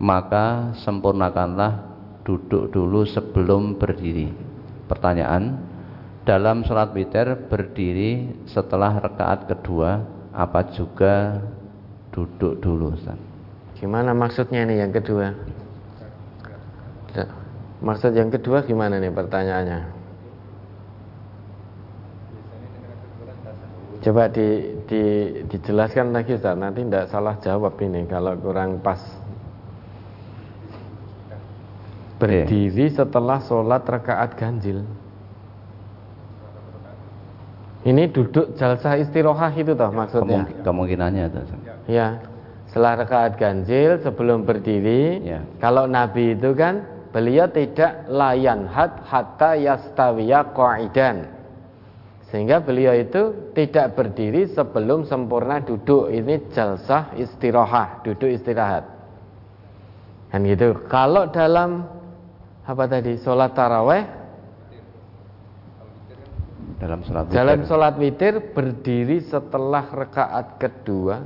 [0.00, 1.84] maka sempurnakanlah
[2.24, 4.49] duduk dulu sebelum berdiri.
[4.90, 5.54] Pertanyaan,
[6.26, 10.02] dalam sholat witir berdiri setelah rakaat kedua
[10.34, 11.38] apa juga
[12.10, 13.14] duduk dulu Ustaz?
[13.78, 15.30] Gimana maksudnya ini yang kedua?
[17.80, 19.80] Maksud yang kedua gimana nih pertanyaannya?
[24.00, 25.02] Coba di, di,
[25.48, 29.00] dijelaskan lagi Ustaz, nanti tidak salah jawab ini kalau kurang pas.
[32.20, 34.84] Berdiri setelah sholat rakaat ganjil.
[37.80, 40.44] Ini duduk jalsah istirohah itu toh maksudnya?
[40.60, 41.40] kemungkinannya itu.
[41.88, 42.20] Ya,
[42.68, 45.24] setelah rakaat ganjil sebelum berdiri.
[45.24, 45.40] Ya.
[45.64, 51.40] Kalau Nabi itu kan beliau tidak layan hat hatta yastawiya qa'idan
[52.30, 56.14] sehingga beliau itu tidak berdiri sebelum sempurna duduk.
[56.14, 58.86] Ini jalsah istirahat, duduk istirahat.
[60.30, 60.78] Kan gitu.
[60.86, 61.99] Kalau dalam
[62.70, 63.18] apa tadi?
[63.18, 64.02] Sholat taraweh
[66.78, 67.36] dalam sholat witir.
[67.36, 71.16] Dalam sholat witir berdiri setelah rekaat kedua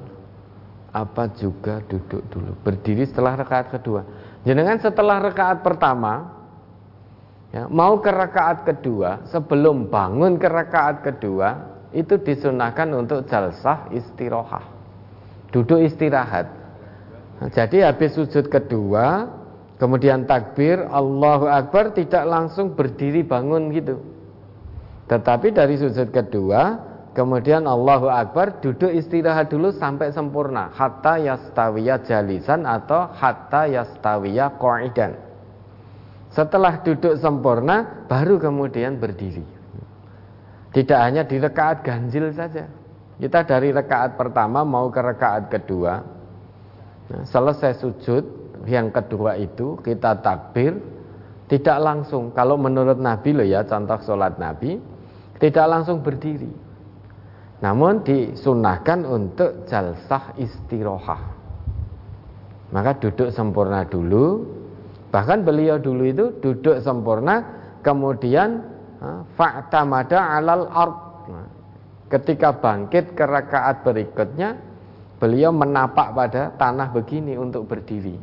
[0.95, 2.53] apa juga duduk dulu.
[2.65, 4.03] Berdiri setelah rekaat kedua.
[4.49, 6.35] Jangan setelah rekaat pertama
[7.55, 14.67] ya, mau ke rakaat kedua sebelum bangun ke rakaat kedua itu disunahkan untuk jalsah istirahat
[15.55, 16.51] duduk istirahat
[17.39, 19.31] nah, jadi habis sujud kedua
[19.81, 24.01] kemudian takbir Allahu Akbar tidak langsung berdiri bangun gitu
[25.11, 26.81] tetapi dari sujud kedua
[27.13, 35.25] kemudian Allahu Akbar duduk istirahat dulu sampai sempurna hatta yastawiya jalisan atau hatta yastawiya qa'idan
[36.35, 39.47] setelah duduk sempurna, baru kemudian berdiri.
[40.75, 42.67] Tidak hanya di rekaat ganjil saja.
[43.23, 46.03] Kita dari rekaat pertama mau ke rekaat kedua.
[47.07, 50.77] Nah, selesai sujud, yang kedua itu kita takbir,
[51.49, 52.33] tidak langsung.
[52.33, 54.81] Kalau menurut Nabi loh ya, contoh sholat Nabi,
[55.39, 56.51] tidak langsung berdiri.
[57.61, 61.23] Namun disunahkan untuk jalsah istirohah.
[62.75, 64.45] Maka duduk sempurna dulu,
[65.15, 67.47] Bahkan beliau dulu itu duduk sempurna,
[67.87, 68.67] kemudian
[69.39, 70.97] fa'tamada alal ard.
[72.11, 74.59] Ketika bangkit ke rakaat berikutnya,
[75.23, 78.19] beliau menapak pada tanah begini untuk berdiri.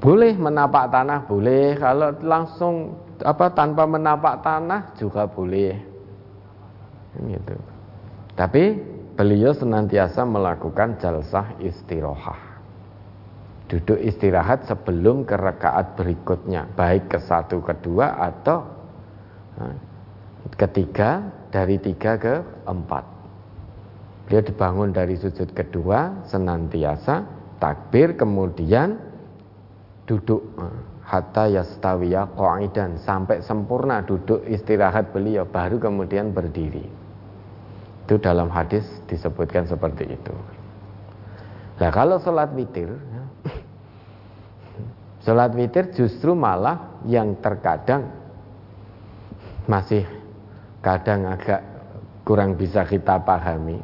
[0.00, 1.76] Boleh menapak tanah, boleh.
[1.76, 5.76] Kalau langsung apa tanpa menapak tanah juga boleh.
[7.20, 7.54] Gitu.
[8.32, 8.64] Tapi
[9.20, 12.50] beliau senantiasa melakukan jalsah istirohah
[13.70, 18.66] duduk istirahat sebelum ke rakaat berikutnya baik ke satu kedua atau
[20.58, 21.22] ketiga
[21.54, 23.04] dari tiga ke empat
[24.26, 27.22] dia dibangun dari sujud kedua senantiasa
[27.62, 28.98] takbir kemudian
[30.08, 30.40] duduk
[31.04, 36.86] hatta yastawiya qa'idan sampai sempurna duduk istirahat beliau baru kemudian berdiri.
[38.06, 40.34] Itu dalam hadis disebutkan seperti itu.
[41.82, 42.94] Nah kalau sholat witir
[45.20, 48.08] Sholat witir justru malah yang terkadang
[49.68, 50.08] masih
[50.80, 51.60] kadang agak
[52.24, 53.76] kurang bisa kita pahami.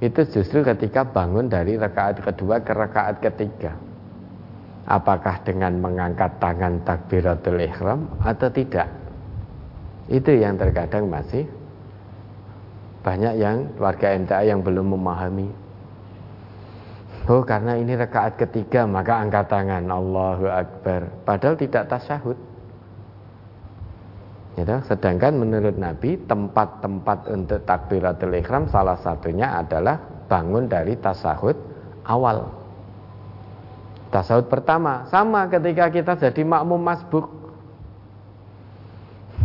[0.00, 3.76] Itu justru ketika bangun dari rakaat kedua ke rakaat ketiga
[4.90, 8.90] apakah dengan mengangkat tangan takbiratul ihram atau tidak?
[10.10, 11.46] Itu yang terkadang masih
[13.06, 15.48] banyak yang warga MTA yang belum memahami.
[17.30, 19.86] Oh karena ini rekaat ketiga maka angkat tangan.
[19.86, 21.06] Allahu Akbar.
[21.22, 22.36] Padahal tidak tasyahud.
[24.58, 29.96] Ya, Sedangkan menurut Nabi tempat-tempat untuk takbiratul ikhram salah satunya adalah
[30.26, 31.54] bangun dari tasahud
[32.04, 32.59] awal
[34.10, 37.26] Tasahud pertama sama ketika kita jadi makmum masbuk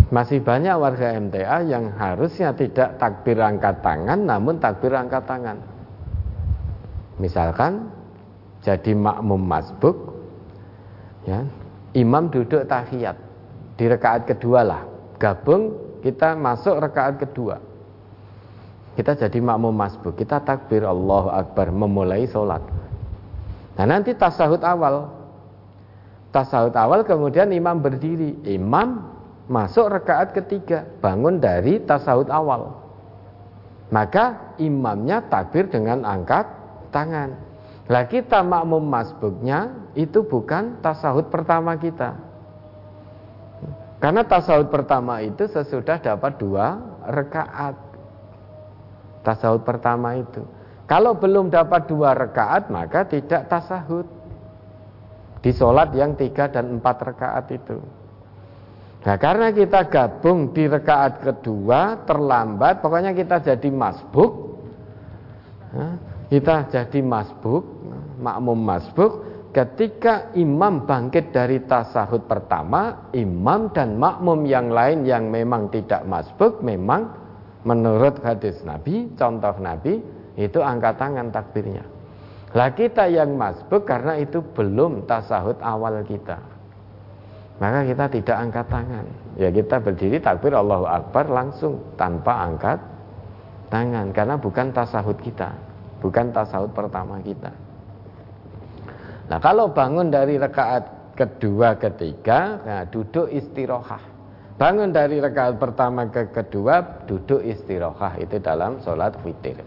[0.09, 5.57] masih banyak warga MTA yang harusnya tidak takbir angkat tangan namun takbir angkat tangan
[7.15, 7.87] Misalkan
[8.59, 10.19] jadi makmum masbuk
[11.23, 11.47] ya,
[11.95, 13.15] imam duduk tahiyat
[13.79, 14.81] di rekaat kedua lah.
[15.15, 15.71] Gabung
[16.03, 17.55] kita masuk rekaat kedua.
[18.99, 22.63] Kita jadi makmum masbuk, kita takbir Allahu Akbar memulai sholat.
[23.75, 25.11] Nah nanti tasahud awal.
[26.31, 28.39] Tasahud awal kemudian imam berdiri.
[28.47, 29.15] Imam
[29.51, 32.75] masuk rekaat ketiga, bangun dari tasahud awal.
[33.91, 36.47] Maka imamnya takbir dengan angkat
[36.89, 37.37] tangan.
[37.85, 42.17] Lah kita makmum masbuknya itu bukan tasahud pertama kita.
[44.01, 47.77] Karena tasahud pertama itu sesudah dapat dua rekaat.
[49.21, 50.41] Tasahud pertama itu.
[50.85, 54.05] Kalau belum dapat dua rekaat maka tidak tasahud.
[55.41, 57.77] Di sholat yang tiga dan empat rekaat itu.
[59.05, 64.57] Nah karena kita gabung di rekaat kedua terlambat, pokoknya kita jadi masbuk,
[66.33, 67.61] kita jadi masbuk,
[68.17, 69.11] makmum masbuk.
[69.53, 76.59] Ketika imam bangkit dari tasahud pertama, imam dan makmum yang lain yang memang tidak masbuk,
[76.59, 77.07] memang
[77.63, 80.03] menurut hadis Nabi, contoh Nabi,
[80.35, 81.83] itu angkat tangan takbirnya.
[82.55, 86.55] Lah kita yang masbuk karena itu belum tasahud awal kita
[87.55, 89.05] maka kita tidak angkat tangan.
[89.39, 92.79] Ya kita berdiri takbir Allahu Akbar langsung tanpa angkat
[93.71, 95.55] tangan karena bukan tasahud kita,
[96.03, 97.51] bukan tasahud pertama kita.
[99.31, 104.03] Nah kalau bangun dari rekaat kedua ketiga, nah, duduk istirahat.
[104.55, 109.59] Bangun dari rekaat pertama ke kedua, duduk istirahat itu dalam sholat witir.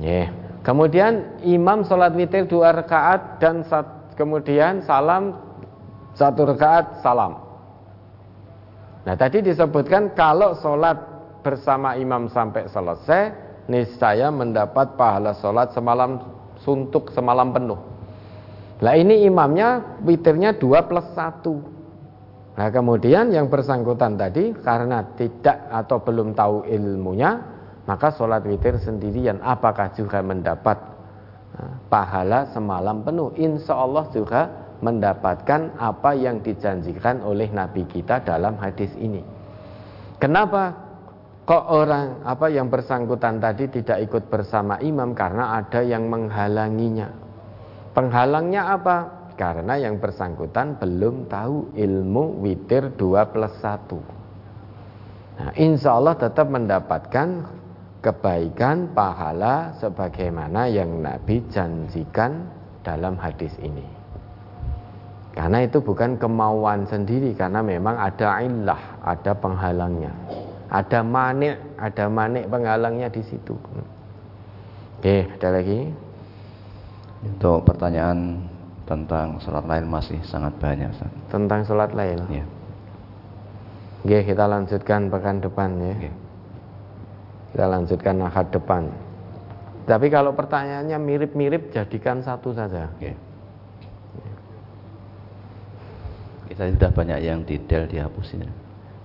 [0.00, 0.32] Yeah.
[0.60, 3.64] Kemudian imam sholat witir dua rekaat dan
[4.16, 5.36] kemudian salam
[6.12, 7.40] satu rakaat salam.
[9.08, 11.00] Nah tadi disebutkan kalau sholat
[11.40, 13.32] bersama imam sampai selesai,
[13.72, 16.20] niscaya mendapat pahala sholat semalam
[16.60, 17.80] suntuk semalam penuh.
[18.84, 21.56] Nah ini imamnya witirnya dua plus satu.
[22.60, 27.49] Nah kemudian yang bersangkutan tadi karena tidak atau belum tahu ilmunya,
[27.90, 30.78] maka sholat witir sendirian apakah juga mendapat
[31.58, 33.34] nah, pahala semalam penuh?
[33.34, 34.46] Insya Allah juga
[34.78, 39.26] mendapatkan apa yang dijanjikan oleh Nabi kita dalam hadis ini.
[40.22, 40.70] Kenapa
[41.42, 47.10] kok orang apa yang bersangkutan tadi tidak ikut bersama imam karena ada yang menghalanginya.
[47.90, 48.96] Penghalangnya apa?
[49.34, 55.42] Karena yang bersangkutan belum tahu ilmu witir 2 plus 1.
[55.42, 57.58] Nah, insya Allah tetap mendapatkan
[58.00, 62.48] kebaikan pahala sebagaimana yang Nabi janjikan
[62.80, 63.84] dalam hadis ini.
[65.30, 70.10] Karena itu bukan kemauan sendiri karena memang ada illah, ada penghalangnya.
[70.70, 73.54] Ada manik, ada manik penghalangnya di situ.
[74.98, 75.86] Oke, ada lagi?
[77.20, 78.42] Untuk pertanyaan
[78.88, 80.90] tentang sholat lain masih sangat banyak.
[80.90, 81.10] Ustaz.
[81.30, 82.18] Tentang sholat lain?
[82.32, 82.44] Ya.
[84.02, 85.94] Oke, kita lanjutkan pekan depan ya.
[85.94, 86.29] Oke.
[87.50, 88.82] Kita lanjutkan akad depan.
[89.90, 92.86] Tapi kalau pertanyaannya mirip-mirip jadikan satu saja.
[92.94, 93.10] Oke.
[96.50, 98.46] Kita sudah banyak yang detail dihapusin.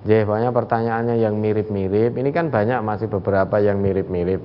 [0.06, 2.14] Ya, banyak pertanyaannya yang mirip-mirip.
[2.14, 4.38] Ini kan banyak masih beberapa yang mirip-mirip.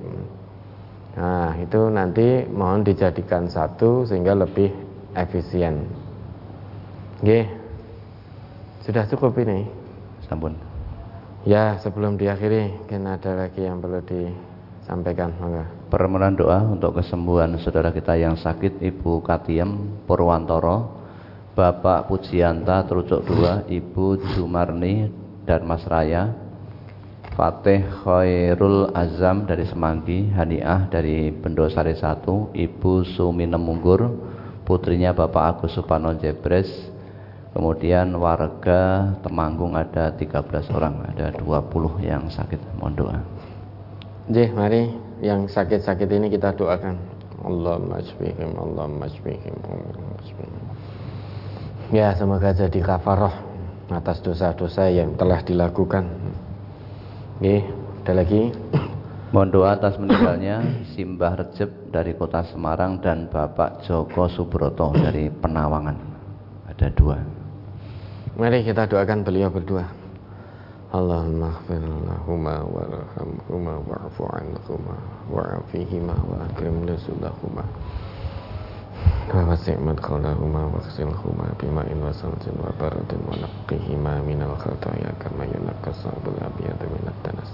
[1.17, 4.73] Nah, itu nanti mohon dijadikan satu sehingga lebih
[5.13, 5.85] efisien.
[7.21, 7.45] Oke.
[8.81, 9.69] Sudah cukup ini.
[10.25, 10.70] Sampun.
[11.41, 15.33] Ya, sebelum diakhiri, mungkin ada lagi yang perlu disampaikan.
[15.41, 15.65] Maka.
[15.89, 21.01] Permohonan doa untuk kesembuhan saudara kita yang sakit Ibu Katiem Purwantoro
[21.51, 25.11] Bapak Pujianta Terucuk 2 Ibu Jumarni
[25.43, 26.31] dan Mas Raya
[27.35, 34.15] Fatih Khairul Azam dari Semanggi Haniah dari Bendosari 1 Ibu Suminem Munggur
[34.63, 36.90] putrinya Bapak Agus Supano Jebres
[37.51, 43.19] kemudian warga Temanggung ada 13 orang ada 20 yang sakit mohon doa
[44.31, 44.87] Jih, mari
[45.19, 46.95] yang sakit-sakit ini kita doakan
[47.41, 50.63] Allahumma shfihim Allahumma shfihim Allahumma shfihim
[51.91, 53.51] Ya semoga jadi kafaroh
[53.91, 56.07] atas dosa-dosa yang telah dilakukan.
[57.35, 57.67] Oke,
[58.03, 58.55] ada lagi.
[59.35, 65.97] Mohon doa atas meninggalnya Simbah Recep dari kota Semarang dan Bapak Joko Subroto dari Penawangan.
[66.71, 67.40] Ada dua.
[68.39, 69.91] Mari kita doakan beliau berdua.
[70.91, 74.95] Allahumma khfir lahuma warhamhuma wa'fu anhuma
[75.27, 77.63] wa'afihima wa akrim nuzulahuma
[79.31, 85.47] wa wasi' madkhalahuma wa khsilhuma bima'in wa salsin wa baradin wa naqqihima minal khataya kama
[85.47, 87.51] yunaqqa sabul abiyadu minat tanas.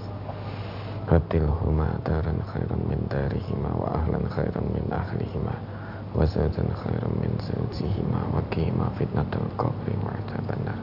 [1.06, 5.54] Badilhuma daran khairan min darihima wa ahlan khairan min ahlihima
[6.13, 10.81] وزوجا خيرا من زوجهما وقهما فتنة القبر وعذاب النار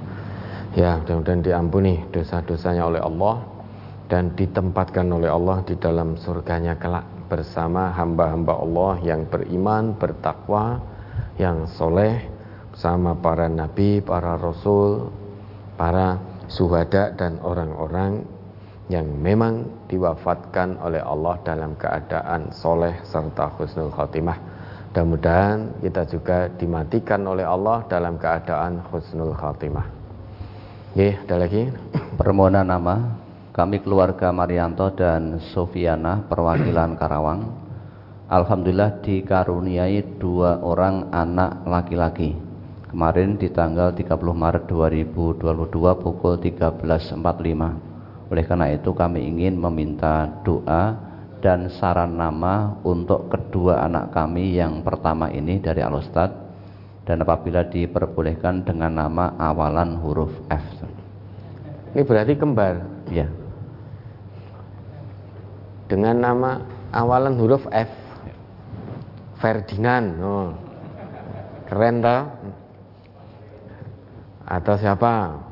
[0.70, 3.42] Ya mudah-mudahan diampuni dosa-dosanya oleh Allah
[4.06, 10.78] dan ditempatkan oleh Allah di dalam surganya kelak bersama hamba-hamba Allah yang beriman, bertakwa,
[11.42, 12.22] yang soleh
[12.70, 15.10] bersama para nabi, para rasul,
[15.74, 18.22] para suhada dan orang-orang
[18.86, 24.53] yang memang diwafatkan oleh Allah dalam keadaan soleh serta husnul khotimah.
[24.95, 29.83] Mudah-mudahan kita juga dimatikan oleh Allah dalam keadaan husnul khotimah.
[30.95, 31.67] Oke, ada lagi?
[32.15, 33.19] Permohonan nama
[33.51, 37.43] kami keluarga Marianto dan Sofiana perwakilan Karawang.
[38.31, 42.31] Alhamdulillah dikaruniai dua orang anak laki-laki.
[42.87, 45.43] Kemarin di tanggal 30 Maret 2022
[46.07, 48.31] pukul 13.45.
[48.31, 51.14] Oleh karena itu kami ingin meminta doa
[51.45, 56.33] dan saran nama untuk kedua anak kami yang pertama ini dari Alustad
[57.05, 60.65] dan apabila diperbolehkan dengan nama awalan huruf F.
[61.93, 62.81] Ini berarti kembar.
[63.13, 63.29] Ya.
[65.85, 67.93] Dengan nama awalan huruf F.
[69.37, 70.17] Ferdinand.
[70.25, 70.49] Oh.
[71.69, 72.25] Keren tau?
[74.49, 75.45] Atau siapa?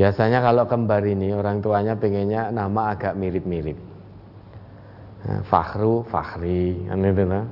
[0.00, 3.76] Biasanya kalau kembar ini orang tuanya pengennya nama agak mirip-mirip.
[5.20, 7.44] Nah, Fakhru, Fakhri, kan itu lah.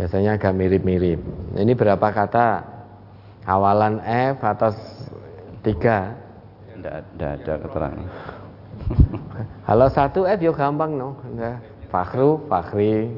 [0.00, 1.20] Biasanya agak mirip-mirip.
[1.60, 2.64] Ini berapa kata?
[3.44, 4.80] Awalan F atas
[5.60, 6.16] tiga?
[6.72, 7.04] Tidak
[7.36, 8.08] ada keterangan.
[9.68, 11.20] Kalau satu F ya gampang no.
[11.92, 13.12] Fakhru, Fakhri.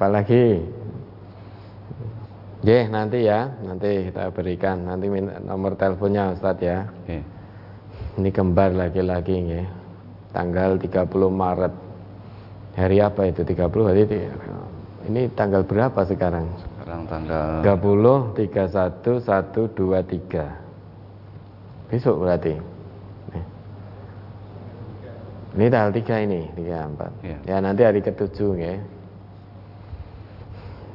[0.00, 0.64] Apalagi?
[2.56, 5.06] Oke, nanti ya, nanti kita berikan nanti
[5.44, 6.88] nomor teleponnya Ustadz ya.
[6.88, 7.20] Oke.
[8.16, 9.62] Ini kembar lagi-lagi ya.
[10.32, 11.74] Tanggal 30 Maret.
[12.76, 13.44] Hari apa itu?
[13.44, 14.16] 30 hari itu.
[15.06, 16.48] Ini tanggal berapa sekarang?
[16.60, 20.44] Sekarang tanggal 30, 31, 1, 2, 3.
[21.92, 22.54] Besok berarti.
[25.56, 27.24] Ini tanggal 3 ini, 3, 4.
[27.24, 28.76] Ya, ya nanti hari ketujuh ya.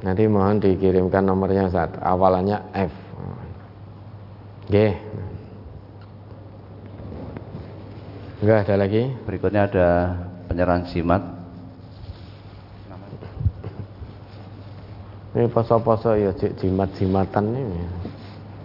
[0.02, 2.94] Nanti mohon dikirimkan nomornya saat awalannya F.
[4.66, 4.98] Oke.
[8.42, 9.14] Enggak ada lagi?
[9.22, 9.88] Berikutnya ada
[10.50, 11.22] penyerahan jimat.
[15.32, 17.82] Ini poso-poso ya jimat-jimatan ini.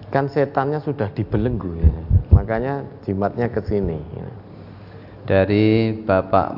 [0.10, 1.94] Kan setannya sudah dibelenggu ya.
[2.34, 4.02] Makanya jimatnya ke sini.
[4.18, 4.28] Ya
[5.28, 6.56] dari Bapak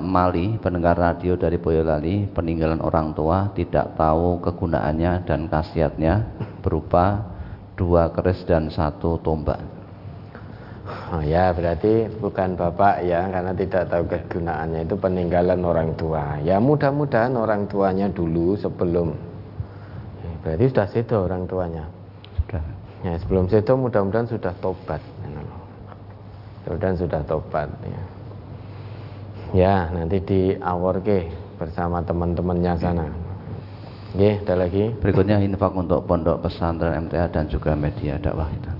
[0.00, 6.24] Mali, pendengar radio dari Boyolali, peninggalan orang tua tidak tahu kegunaannya dan khasiatnya
[6.64, 7.28] berupa
[7.76, 9.60] dua keris dan satu tombak.
[11.12, 16.40] Oh ya, berarti bukan Bapak ya, karena tidak tahu kegunaannya itu peninggalan orang tua.
[16.40, 19.12] Ya mudah-mudahan orang tuanya dulu sebelum
[20.40, 21.84] berarti sudah sedo orang tuanya.
[22.40, 22.64] Sudah.
[23.04, 25.04] Ya, sebelum sedo mudah-mudahan sudah tobat.
[26.66, 28.02] Mudah-mudahan sudah tobat ya.
[29.54, 30.58] Ya, nanti di
[31.06, 31.30] ke
[31.62, 33.06] bersama teman-temannya sana.
[34.10, 34.90] Oke, ada lagi.
[34.98, 38.72] Berikutnya infak untuk pondok pesantren MTA dan juga media dakwah itu.